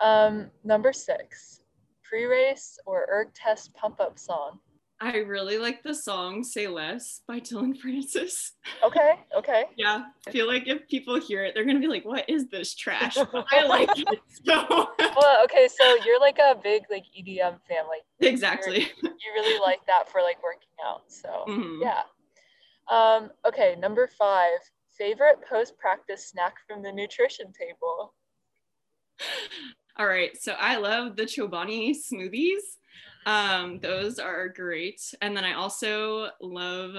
Um, 0.00 0.50
number 0.64 0.92
six, 0.92 1.60
pre-race 2.02 2.78
or 2.86 3.06
erg 3.10 3.34
test 3.34 3.74
pump 3.74 4.00
up 4.00 4.18
song. 4.18 4.60
I 4.98 5.18
really 5.18 5.58
like 5.58 5.82
the 5.82 5.94
song 5.94 6.42
Say 6.42 6.68
Less 6.68 7.20
by 7.28 7.38
Dillon 7.38 7.74
Francis. 7.74 8.52
Okay, 8.82 9.12
okay. 9.36 9.64
yeah. 9.76 10.04
I 10.26 10.30
feel 10.30 10.46
like 10.46 10.66
if 10.66 10.88
people 10.88 11.20
hear 11.20 11.44
it, 11.44 11.54
they're 11.54 11.66
gonna 11.66 11.80
be 11.80 11.86
like, 11.86 12.06
what 12.06 12.28
is 12.28 12.48
this 12.48 12.74
trash? 12.74 13.16
I 13.52 13.66
like 13.66 13.90
it. 13.94 14.20
So 14.44 14.88
Well, 14.98 15.44
okay, 15.44 15.68
so 15.68 15.96
you're 16.04 16.20
like 16.20 16.38
a 16.38 16.54
big 16.62 16.84
like 16.90 17.04
EDM 17.18 17.58
fan, 17.68 17.84
like 17.88 18.04
exactly. 18.20 18.90
You 19.02 19.32
really 19.34 19.60
like 19.60 19.80
that 19.86 20.10
for 20.10 20.22
like 20.22 20.42
working 20.42 20.68
out. 20.86 21.02
So 21.08 21.44
mm-hmm. 21.46 21.82
yeah. 21.82 22.02
Um, 22.90 23.30
okay, 23.46 23.76
number 23.78 24.08
five, 24.18 24.58
favorite 24.96 25.38
post-practice 25.48 26.30
snack 26.30 26.54
from 26.66 26.82
the 26.82 26.92
nutrition 26.92 27.52
table. 27.52 28.14
All 29.98 30.06
right, 30.06 30.30
so 30.40 30.52
I 30.52 30.76
love 30.76 31.16
the 31.16 31.24
Chobani 31.24 31.90
smoothies. 31.90 32.76
Um, 33.26 33.80
those 33.80 34.18
are 34.18 34.48
great. 34.48 35.02
And 35.20 35.36
then 35.36 35.44
I 35.44 35.54
also 35.54 36.28
love 36.40 36.94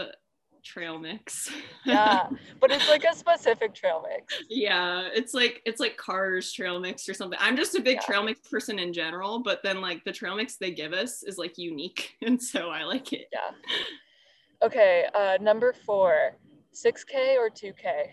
trail 0.63 0.99
mix. 0.99 1.49
yeah, 1.86 2.28
but 2.59 2.71
it's 2.71 2.89
like 2.89 3.05
a 3.05 3.15
specific 3.15 3.73
trail 3.73 4.05
mix. 4.07 4.36
Yeah, 4.49 5.07
it's 5.13 5.34
like 5.34 5.61
it's 5.65 5.80
like 5.80 5.97
cars 5.97 6.51
trail 6.51 6.80
mix 6.80 7.07
or 7.07 7.13
something. 7.13 7.39
I'm 7.41 7.55
just 7.55 7.75
a 7.75 7.82
big 7.82 7.95
yeah. 7.95 8.05
trail 8.05 8.23
mix 8.23 8.41
person 8.47 8.78
in 8.78 8.91
general, 8.93 9.39
but 9.39 9.63
then 9.63 9.82
like 9.82 10.03
the 10.03 10.11
trail 10.11 10.36
mix 10.36 10.57
they 10.57 10.71
give 10.71 10.93
us 10.93 11.23
is 11.23 11.38
like 11.38 11.57
unique, 11.57 12.15
and 12.21 12.41
so 12.41 12.69
I 12.69 12.84
like 12.84 13.13
it. 13.13 13.28
Yeah. 13.32 14.65
Okay, 14.65 15.05
uh, 15.13 15.38
number 15.39 15.71
four, 15.71 16.36
6K 16.73 17.38
or 17.38 17.49
2K? 17.49 18.07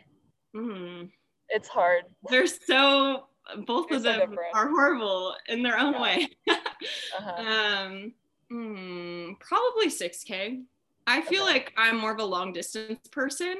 Mm. 0.55 1.11
It's 1.49 1.69
hard. 1.69 2.05
They're 2.29 2.47
so 2.47 3.29
both 3.67 3.89
They're 3.89 3.99
of 3.99 4.03
them 4.03 4.35
so 4.35 4.59
are 4.59 4.69
horrible 4.69 5.35
in 5.49 5.63
their 5.63 5.79
own 5.79 5.95
yeah. 5.95 6.03
way. 6.03 6.29
uh-huh. 6.49 7.85
um, 7.87 8.13
mm, 8.53 9.41
probably 9.41 9.89
6K. 9.89 10.63
I 11.07 11.21
feel 11.23 11.43
okay. 11.45 11.53
like 11.53 11.73
I'm 11.77 11.99
more 11.99 12.13
of 12.13 12.21
a 12.21 12.25
long 12.25 12.53
distance 12.53 13.07
person. 13.09 13.57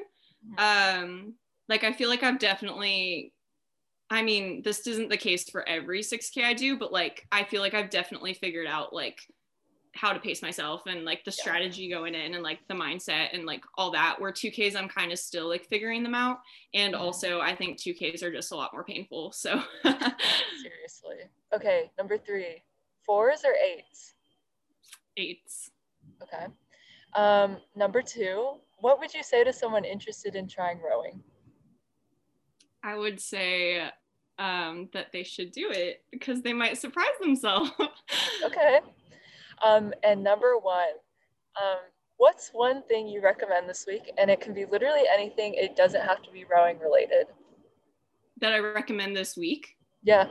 Mm-hmm. 0.47 1.03
Um, 1.03 1.35
like 1.69 1.85
I 1.85 1.93
feel 1.93 2.09
like 2.09 2.23
I've 2.23 2.39
definitely 2.39 3.33
I 4.11 4.23
mean, 4.23 4.63
this 4.63 4.87
isn't 4.87 5.09
the 5.09 5.17
case 5.17 5.49
for 5.49 5.67
every 5.69 6.01
6K 6.01 6.45
I 6.45 6.55
do, 6.55 6.79
but 6.79 6.93
like 6.93 7.27
I 7.33 7.45
feel 7.45 7.61
like 7.61 7.75
I've 7.75 7.91
definitely 7.91 8.35
figured 8.35 8.67
out 8.67 8.93
like 8.93 9.19
how 9.95 10.13
to 10.13 10.19
pace 10.19 10.43
myself 10.43 10.83
and 10.87 11.05
like 11.05 11.25
the 11.25 11.33
strategy 11.33 11.89
going 11.89 12.15
in 12.15 12.35
and 12.35 12.43
like 12.43 12.61
the 12.69 12.75
mindset 12.75 13.29
and 13.33 13.45
like 13.45 13.65
all 13.77 13.91
that. 13.93 14.21
Where 14.21 14.33
2Ks, 14.33 14.77
I'm 14.77 14.89
kind 14.89 15.13
of 15.13 15.19
still 15.19 15.49
like 15.49 15.67
figuring 15.67 16.03
them 16.03 16.15
out. 16.15 16.39
And 16.75 16.95
also, 16.95 17.41
I 17.41 17.55
think 17.55 17.79
2Ks 17.79 18.23
are 18.23 18.33
just 18.33 18.53
a 18.53 18.57
lot 18.57 18.73
more 18.73 18.85
painful. 18.85 19.33
So, 19.33 19.63
seriously. 19.83 21.31
Okay, 21.55 21.91
number 21.97 22.19
three 22.19 22.63
fours 23.07 23.43
or 23.45 23.53
eights? 23.55 24.15
Eights. 25.17 25.71
Okay. 26.23 26.47
Um, 27.15 27.59
number 27.77 28.03
two, 28.03 28.55
what 28.79 28.99
would 28.99 29.15
you 29.15 29.23
say 29.23 29.45
to 29.45 29.53
someone 29.53 29.85
interested 29.85 30.35
in 30.35 30.49
trying 30.49 30.81
rowing? 30.81 31.23
I 32.83 32.97
would 32.97 33.21
say 33.21 33.89
um, 34.39 34.89
that 34.93 35.13
they 35.13 35.23
should 35.23 35.53
do 35.53 35.71
it 35.71 36.03
because 36.11 36.43
they 36.43 36.53
might 36.53 36.79
surprise 36.79 37.07
themselves. 37.21 37.71
okay. 38.45 38.81
Um, 39.65 39.93
and 40.03 40.23
number 40.23 40.59
one, 40.59 40.93
um, 41.61 41.79
what's 42.17 42.51
one 42.53 42.83
thing 42.83 43.09
you 43.09 43.23
recommend 43.23 43.69
this 43.69 43.85
week? 43.87 44.13
And 44.19 44.31
it 44.31 44.41
can 44.41 44.55
be 44.55 44.65
literally 44.67 45.03
anything, 45.13 45.55
it 45.55 45.77
doesn't 45.77 46.03
have 46.03 46.23
to 46.23 46.31
be 46.31 46.45
rowing 46.45 46.79
related. 46.79 47.27
That 48.41 48.53
I 48.53 48.59
recommend 48.59 49.17
this 49.17 49.37
week? 49.37 49.77
Yeah. 50.03 50.27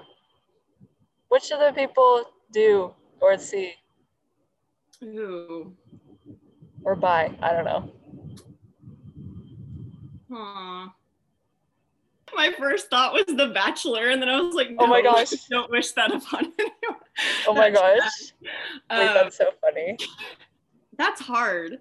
What 1.29 1.43
should 1.43 1.59
the 1.59 1.73
people 1.73 2.25
do 2.51 2.93
or 3.21 3.37
see? 3.37 3.73
Ooh. 5.03 5.73
Or 6.83 6.95
buy? 6.95 7.35
I 7.41 7.53
don't 7.53 7.65
know. 7.65 7.91
Huh 10.31 10.89
my 12.35 12.51
first 12.57 12.89
thought 12.89 13.13
was 13.13 13.25
The 13.27 13.51
Bachelor, 13.53 14.09
and 14.09 14.21
then 14.21 14.29
I 14.29 14.39
was 14.41 14.55
like, 14.55 14.69
no, 14.71 14.77
oh 14.79 14.87
my 14.87 15.01
gosh, 15.01 15.31
don't 15.49 15.69
wish 15.69 15.91
that 15.91 16.11
upon 16.13 16.51
anyone. 16.59 17.02
Oh 17.47 17.53
my 17.53 17.69
gosh, 17.69 18.33
Wait, 18.41 19.07
um, 19.07 19.13
that's 19.13 19.37
so 19.37 19.51
funny. 19.61 19.97
That's 20.97 21.21
hard. 21.21 21.77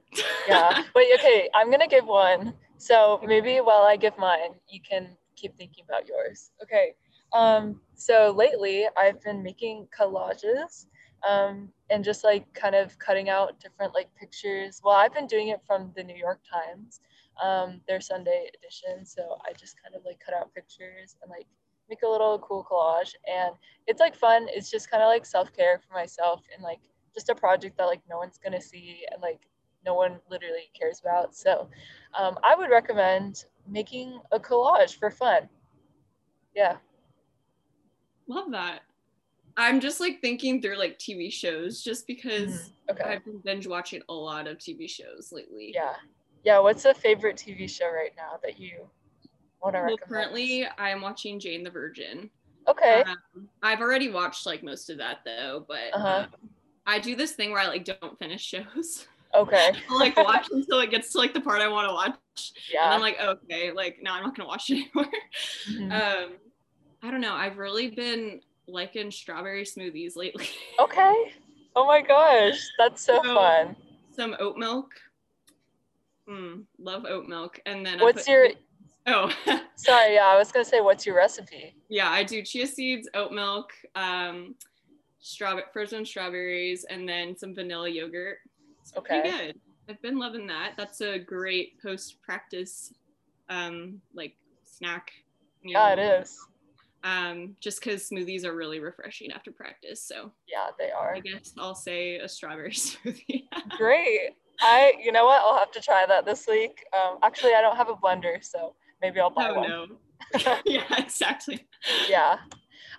yeah. 0.49 0.83
Wait. 0.95 1.09
Okay, 1.19 1.49
I'm 1.55 1.71
gonna 1.71 1.89
give 1.89 2.07
one. 2.07 2.55
So 2.79 3.21
maybe 3.25 3.59
while 3.59 3.83
I 3.83 3.97
give 3.97 4.17
mine, 4.19 4.55
you 4.69 4.81
can 4.81 5.17
keep 5.37 5.57
thinking 5.57 5.85
about 5.89 6.09
yours. 6.09 6.51
Okay. 6.63 6.95
Um, 7.33 7.81
so 7.95 8.35
lately, 8.37 8.87
I've 8.99 9.21
been 9.23 9.43
making 9.43 9.89
collages 9.99 10.87
um, 11.27 11.69
and 11.91 12.05
just 12.05 12.25
like 12.25 12.53
kind 12.53 12.75
of 12.75 12.99
cutting 12.99 13.29
out 13.29 13.61
different 13.61 13.95
like 13.95 14.09
pictures. 14.15 14.81
Well, 14.85 14.97
I've 14.97 15.15
been 15.15 15.27
doing 15.27 15.49
it 15.49 15.61
from 15.67 15.93
the 15.97 16.03
New 16.03 16.17
York 16.17 16.41
Times 16.51 17.01
um, 17.41 17.81
their 17.87 18.01
Sunday 18.01 18.51
edition. 18.59 19.07
So 19.07 19.37
I 19.49 19.53
just 19.53 19.81
kind 19.83 19.95
of 19.95 20.03
like 20.05 20.21
cut 20.25 20.35
out 20.35 20.53
pictures 20.55 21.17
and 21.23 21.31
like 21.31 21.47
make 21.93 22.03
a 22.03 22.09
little 22.09 22.39
cool 22.39 22.67
collage. 22.71 23.13
And 23.31 23.55
it's 23.87 24.01
like 24.01 24.15
fun. 24.15 24.47
It's 24.49 24.71
just 24.71 24.91
kind 24.91 25.03
of 25.03 25.09
like 25.09 25.27
self 25.27 25.53
care 25.53 25.81
for 25.87 25.95
myself 25.95 26.43
and 26.55 26.63
like 26.63 26.81
just 27.15 27.29
a 27.29 27.35
project 27.35 27.77
that 27.79 27.85
like 27.85 28.01
no 28.09 28.19
one's 28.19 28.39
gonna 28.39 28.61
see 28.61 29.05
and 29.13 29.21
like 29.21 29.41
no 29.85 29.95
one 29.95 30.21
literally 30.31 30.71
cares 30.79 31.01
about. 31.01 31.35
So 31.35 31.69
um, 32.19 32.39
I 32.43 32.55
would 32.55 32.71
recommend 32.71 33.45
making 33.69 34.21
a 34.31 34.39
collage 34.39 34.99
for 34.99 35.11
fun. 35.11 35.49
Yeah. 36.55 36.77
Love 38.29 38.51
that. 38.53 38.81
I'm 39.57 39.81
just 39.81 40.01
like 40.01 40.21
thinking 40.23 40.63
through 40.63 40.79
like 40.79 40.99
TV 40.99 41.31
shows 41.31 41.83
just 41.83 42.07
because 42.07 42.53
mm-hmm. 42.53 42.93
okay. 42.93 43.05
I've 43.05 43.25
been 43.25 43.41
binge 43.45 43.67
watching 43.67 44.03
a 44.09 44.15
lot 44.15 44.47
of 44.47 44.59
TV 44.59 44.89
shows 44.89 45.31
lately. 45.33 45.73
Yeah 45.75 45.95
yeah, 46.45 46.59
what's 46.59 46.85
a 46.85 46.95
favorite 46.95 47.37
TV 47.37 47.71
show 47.71 47.91
right 47.93 48.13
now 48.17 48.39
that 48.43 48.59
you 48.59 48.89
to 49.71 49.81
well. 49.87 49.97
Currently, 49.97 50.67
I'm 50.79 51.01
watching 51.01 51.39
Jane 51.39 51.63
the 51.63 51.71
Virgin. 51.71 52.31
Okay. 52.69 53.03
Um, 53.07 53.49
I've 53.63 53.81
already 53.81 54.11
watched 54.11 54.47
like 54.47 54.63
most 54.63 54.91
of 54.91 54.99
that 54.99 55.21
though, 55.25 55.65
but 55.67 55.95
uh-huh. 55.95 56.27
um, 56.33 56.51
I 56.87 56.99
do 56.99 57.17
this 57.17 57.33
thing 57.33 57.51
where 57.51 57.61
I 57.61 57.67
like 57.67 57.85
don't 57.85 58.19
finish 58.19 58.43
shows. 58.43 59.07
Okay. 59.35 59.73
Like 59.91 60.17
watch 60.17 60.49
until 60.51 60.81
it 60.81 60.91
gets 60.91 61.13
to 61.13 61.19
like 61.19 61.35
the 61.35 61.41
part 61.41 61.61
I 61.61 61.69
want 61.69 61.89
to 61.89 61.95
watch. 61.95 62.53
Yeah. 62.73 62.85
And 62.85 62.95
I'm 62.95 63.01
like, 63.01 63.19
okay, 63.21 63.73
like 63.73 63.99
now 64.03 64.15
I'm 64.15 64.23
not 64.23 64.37
gonna 64.37 64.49
watch 64.49 64.71
it 64.71 64.75
anymore. 64.95 65.13
Mm-hmm. 65.71 65.93
Um, 65.93 66.33
I 67.03 67.11
don't 67.11 67.21
know. 67.21 67.35
I've 67.35 67.59
really 67.59 67.91
been 67.91 68.41
liking 68.69 69.11
strawberry 69.11 69.65
smoothies 69.65 70.17
lately. 70.17 70.49
Okay. 70.79 71.33
Oh 71.75 71.87
my 71.87 72.03
gosh, 72.03 72.61
that's 72.79 73.03
so, 73.03 73.21
so 73.23 73.35
fun. 73.35 73.77
Some 74.15 74.37
oat 74.39 74.57
milk 74.57 74.91
Mm, 76.29 76.65
love 76.79 77.05
oat 77.05 77.27
milk. 77.29 77.61
And 77.67 77.85
then 77.85 78.01
what's 78.01 78.29
your 78.29 78.49
oh 79.07 79.31
sorry, 79.77 80.15
yeah, 80.15 80.27
I 80.27 80.37
was 80.37 80.53
gonna 80.53 80.65
say 80.65 80.81
what's 80.81 81.07
your 81.07 81.17
recipe? 81.17 81.75
Yeah, 81.89 82.11
I 82.11 82.23
do 82.25 82.43
chia 82.43 82.67
seeds, 82.67 83.09
oat 83.15 83.33
milk, 83.33 83.73
um, 83.95 84.55
strawberry 85.21 85.65
frozen 85.73 86.05
strawberries, 86.05 86.85
and 86.85 87.09
then 87.09 87.37
some 87.37 87.55
vanilla 87.55 87.89
yogurt. 87.89 88.39
It's 88.81 88.97
okay. 88.97 89.21
pretty 89.21 89.37
good. 89.37 89.61
I've 89.89 90.03
been 90.03 90.19
loving 90.19 90.47
that. 90.47 90.75
That's 90.77 91.01
a 91.01 91.19
great 91.19 91.81
post 91.83 92.23
practice 92.23 92.93
um 93.49 94.01
like 94.15 94.35
snack. 94.65 95.13
Yeah, 95.65 95.93
it 95.93 95.99
is. 95.99 96.39
Um, 97.05 97.57
just 97.61 97.83
because 97.83 98.09
smoothies 98.09 98.45
are 98.45 98.55
really 98.55 98.79
refreshing 98.79 99.33
after 99.33 99.51
practice. 99.51 100.01
So 100.03 100.31
yeah, 100.49 100.69
they 100.79 100.91
are. 100.91 101.15
I 101.15 101.21
guess 101.21 101.53
I'll 101.59 101.75
say 101.75 102.17
a 102.17 102.29
strawberry 102.29 102.71
smoothie. 102.73 103.45
Great. 103.71 104.37
I, 104.61 104.95
you 105.03 105.11
know 105.11 105.25
what? 105.25 105.41
I'll 105.41 105.59
have 105.59 105.73
to 105.73 105.81
try 105.81 106.05
that 106.07 106.25
this 106.25 106.47
week. 106.47 106.85
Um, 106.97 107.19
actually, 107.23 107.55
I 107.55 107.61
don't 107.61 107.77
have 107.77 107.89
a 107.89 107.95
blender, 107.95 108.43
so 108.45 108.75
maybe 109.03 109.21
I'll 109.21 109.31
buy 109.31 109.51
oh, 109.51 109.61
one. 109.61 109.69
No. 109.69 109.87
yeah, 110.65 110.85
exactly. 110.97 111.67
Yeah. 112.09 112.37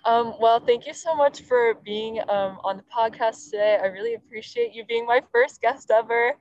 Um, 0.04 0.34
well, 0.38 0.60
thank 0.60 0.86
you 0.86 0.92
so 0.92 1.14
much 1.14 1.42
for 1.42 1.74
being 1.82 2.20
um, 2.28 2.58
on 2.62 2.76
the 2.76 2.84
podcast 2.94 3.50
today. 3.50 3.78
I 3.82 3.86
really 3.86 4.14
appreciate 4.14 4.74
you 4.74 4.84
being 4.84 5.06
my 5.06 5.22
first 5.32 5.62
guest 5.62 5.90
ever. 5.90 6.34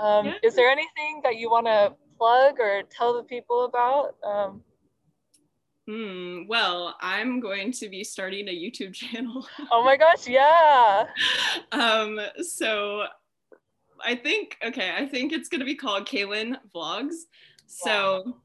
Um, 0.00 0.26
yeah. 0.26 0.34
Is 0.44 0.54
there 0.54 0.70
anything 0.70 1.20
that 1.24 1.36
you 1.36 1.50
want 1.50 1.66
to 1.66 1.94
plug 2.16 2.60
or 2.60 2.82
tell 2.88 3.14
the 3.14 3.24
people 3.24 3.64
about? 3.64 4.14
Um, 4.24 4.62
Hmm. 5.88 6.42
Well, 6.46 6.96
I'm 7.00 7.40
going 7.40 7.72
to 7.72 7.88
be 7.88 8.04
starting 8.04 8.46
a 8.48 8.50
YouTube 8.50 8.92
channel. 8.94 9.48
oh 9.72 9.82
my 9.82 9.96
gosh, 9.96 10.28
yeah. 10.28 11.06
um, 11.72 12.20
so 12.42 13.04
I 14.04 14.14
think 14.14 14.58
okay, 14.62 14.92
I 14.94 15.06
think 15.06 15.32
it's 15.32 15.48
gonna 15.48 15.64
be 15.64 15.74
called 15.74 16.06
Kaylin 16.06 16.56
Vlogs. 16.74 17.14
So 17.66 18.22
wow. 18.26 18.36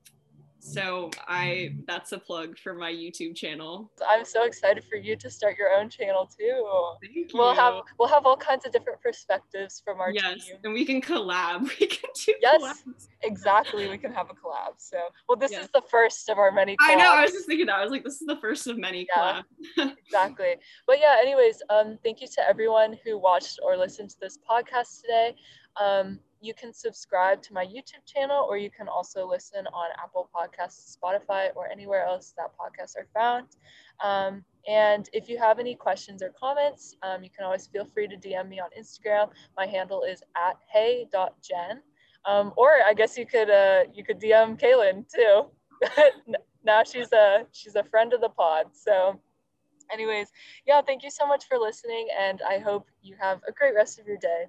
So 0.64 1.12
I 1.28 1.76
that's 1.88 2.14
a 2.14 2.18
plug 2.18 2.58
for 2.58 2.74
my 2.74 2.92
YouTube 2.92 3.36
channel. 3.36 3.92
I'm 4.08 4.24
so 4.24 4.46
excited 4.46 4.86
for 4.86 4.96
you 4.96 5.18
to 5.18 5.30
start 5.30 5.58
your 5.58 5.74
own 5.74 5.90
channel 5.90 6.26
too. 6.26 6.66
Thank 7.02 7.16
you. 7.16 7.28
We'll 7.34 7.54
have 7.54 7.82
we'll 8.00 8.08
have 8.08 8.26
all 8.26 8.38
kinds 8.38 8.66
of 8.66 8.72
different 8.72 9.02
perspectives 9.02 9.82
from 9.84 10.00
our 10.00 10.12
yes, 10.12 10.46
team. 10.46 10.56
and 10.64 10.74
we 10.74 10.86
can 10.86 11.02
collab. 11.02 11.70
We 11.80 11.88
can 11.88 12.10
do 12.26 12.34
yes, 12.42 12.62
collabs. 12.62 13.08
exactly. 13.24 13.90
We 13.90 13.98
can 13.98 14.14
have 14.14 14.30
a 14.30 14.34
collab. 14.34 14.76
So 14.78 14.98
well, 15.28 15.38
this 15.38 15.52
yes. 15.52 15.66
is 15.66 15.70
the 15.74 15.82
first 15.82 16.30
of 16.30 16.38
our 16.38 16.52
many. 16.52 16.78
Collabs. 16.78 16.92
I 16.92 16.96
know. 16.96 17.12
I 17.12 17.22
was 17.24 17.32
just 17.32 17.46
thinking 17.46 17.66
that. 17.66 17.76
I 17.76 17.84
was 17.84 17.92
like, 17.92 18.06
this 18.06 18.22
is 18.22 18.28
the 18.28 18.38
first 18.38 18.68
of 18.68 18.78
many 18.78 19.06
yeah, 19.16 19.42
collabs. 19.78 19.96
exactly. 20.06 20.56
But 20.88 21.00
yeah. 21.00 21.18
Anyways, 21.20 21.62
um, 21.70 22.00
thank 22.04 22.22
you 22.22 22.28
to 22.28 22.48
everyone 22.48 22.98
who 23.04 23.18
watched 23.18 23.60
or 23.64 23.76
listened 23.76 24.12
to 24.12 24.16
this 24.22 24.38
podcast 24.50 25.02
today. 25.02 25.36
Um, 25.82 26.20
you 26.44 26.54
can 26.54 26.74
subscribe 26.74 27.42
to 27.42 27.54
my 27.54 27.66
YouTube 27.66 28.06
channel, 28.06 28.46
or 28.50 28.58
you 28.58 28.70
can 28.70 28.90
also 28.90 29.26
listen 29.26 29.66
on 29.68 29.90
Apple 30.04 30.30
Podcasts, 30.36 30.98
Spotify, 30.98 31.48
or 31.56 31.70
anywhere 31.72 32.06
else 32.06 32.34
that 32.38 32.52
podcasts 32.60 32.98
are 32.98 33.08
found. 33.14 33.48
Um, 34.04 34.44
and 34.68 35.10
if 35.14 35.30
you 35.30 35.38
have 35.38 35.58
any 35.58 35.74
questions 35.74 36.22
or 36.22 36.34
comments, 36.38 36.98
um, 37.02 37.24
you 37.24 37.30
can 37.30 37.46
always 37.46 37.68
feel 37.68 37.86
free 37.86 38.08
to 38.10 38.18
DM 38.18 38.50
me 38.50 38.60
on 38.60 38.70
Instagram. 38.78 39.30
My 39.56 39.66
handle 39.66 40.04
is 40.04 40.22
at 40.36 40.58
hey.jen. 40.70 41.82
Um, 42.26 42.54
or 42.58 42.72
I 42.86 42.94
guess 42.94 43.18
you 43.18 43.26
could 43.26 43.50
uh, 43.50 43.84
you 43.94 44.04
could 44.04 44.20
DM 44.20 44.60
Kaylin 44.60 45.06
too. 45.10 45.46
now 46.66 46.84
she's 46.84 47.12
a 47.14 47.46
she's 47.52 47.76
a 47.76 47.84
friend 47.84 48.14
of 48.14 48.20
the 48.20 48.30
pod. 48.30 48.68
So, 48.74 49.20
anyways, 49.92 50.28
yeah, 50.66 50.82
thank 50.82 51.04
you 51.04 51.12
so 51.12 51.26
much 51.26 51.46
for 51.48 51.58
listening, 51.58 52.08
and 52.18 52.42
I 52.48 52.60
hope 52.60 52.88
you 53.02 53.16
have 53.20 53.40
a 53.48 53.52
great 53.52 53.76
rest 53.76 54.00
of 54.00 54.08
your 54.08 54.18
day. 54.18 54.46